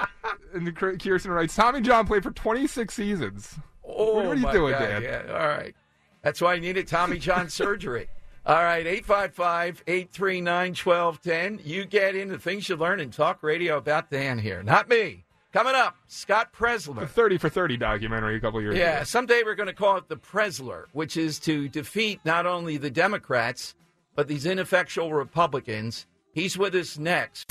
And 0.55 0.75
Kirsten 0.77 1.31
writes, 1.31 1.55
Tommy 1.55 1.81
John 1.81 2.07
played 2.07 2.23
for 2.23 2.31
26 2.31 2.95
seasons. 2.95 3.55
Oh, 3.85 4.15
what 4.17 4.27
are 4.27 4.35
you 4.35 4.53
doing, 4.53 4.73
God, 4.73 4.79
Dan? 4.81 5.03
Yeah, 5.03 5.23
all 5.33 5.47
right. 5.49 5.75
That's 6.23 6.41
why 6.41 6.55
I 6.55 6.59
needed 6.59 6.89
Tommy 6.89 7.19
John 7.19 7.49
surgery. 7.49 8.09
All 8.47 8.55
right, 8.63 8.87
855 8.87 9.83
839 9.89 10.69
1210. 10.75 11.61
You 11.65 11.85
get 11.85 12.15
into 12.15 12.39
things 12.39 12.69
you 12.69 12.77
learn 12.77 13.01
in 13.01 13.11
talk 13.11 13.43
radio 13.43 13.77
about 13.77 14.09
Dan 14.09 14.39
here, 14.39 14.63
not 14.63 14.89
me. 14.89 15.25
Coming 15.53 15.75
up, 15.75 15.97
Scott 16.07 16.53
Presler. 16.53 16.95
The 17.01 17.07
Presler. 17.07 17.09
30 17.09 17.39
for 17.39 17.49
30 17.49 17.77
documentary 17.77 18.37
a 18.37 18.41
couple 18.41 18.61
years 18.63 18.77
Yeah, 18.77 18.83
ago. 18.85 18.93
Yeah, 18.99 19.03
someday 19.03 19.43
we're 19.45 19.57
going 19.57 19.67
to 19.69 19.73
call 19.75 19.97
it 19.97 20.09
the 20.09 20.17
Presler, 20.17 20.85
which 20.93 21.17
is 21.17 21.41
to 21.41 21.69
defeat 21.69 22.21
not 22.25 22.47
only 22.47 22.77
the 22.77 22.91
Democrats, 22.91 23.75
but 24.15 24.29
these 24.29 24.47
ineffectual 24.47 25.13
Republicans. 25.13 26.07
He's 26.37 26.59
with 26.59 26.75
us 26.75 26.99
next. 26.99 27.49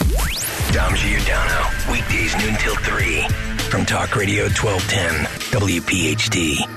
Dom 0.72 0.94
Giordano, 0.94 1.70
weekdays 1.92 2.38
noon 2.38 2.54
till 2.60 2.76
3 2.76 3.24
from 3.68 3.84
Talk 3.84 4.16
Radio 4.16 4.44
1210, 4.44 5.26
WPHT. 5.60 6.70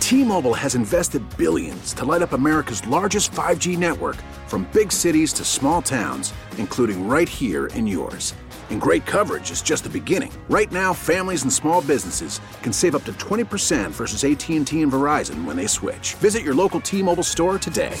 T-Mobile 0.00 0.54
has 0.54 0.74
invested 0.74 1.22
billions 1.36 1.92
to 1.92 2.06
light 2.06 2.22
up 2.22 2.32
America's 2.32 2.86
largest 2.86 3.30
5G 3.32 3.76
network 3.76 4.16
from 4.46 4.66
big 4.72 4.90
cities 4.90 5.34
to 5.34 5.44
small 5.44 5.82
towns, 5.82 6.32
including 6.56 7.06
right 7.06 7.28
here 7.28 7.66
in 7.66 7.86
yours. 7.86 8.32
And 8.70 8.80
great 8.80 9.04
coverage 9.04 9.50
is 9.50 9.60
just 9.60 9.84
the 9.84 9.90
beginning. 9.90 10.32
Right 10.48 10.72
now, 10.72 10.94
families 10.94 11.42
and 11.42 11.52
small 11.52 11.82
businesses 11.82 12.40
can 12.62 12.72
save 12.72 12.94
up 12.94 13.04
to 13.04 13.12
20% 13.12 13.90
versus 13.90 14.24
AT&T 14.24 14.80
and 14.80 14.90
Verizon 14.90 15.44
when 15.44 15.58
they 15.58 15.66
switch. 15.66 16.14
Visit 16.14 16.42
your 16.42 16.54
local 16.54 16.80
T-Mobile 16.80 17.22
store 17.22 17.58
today. 17.58 18.00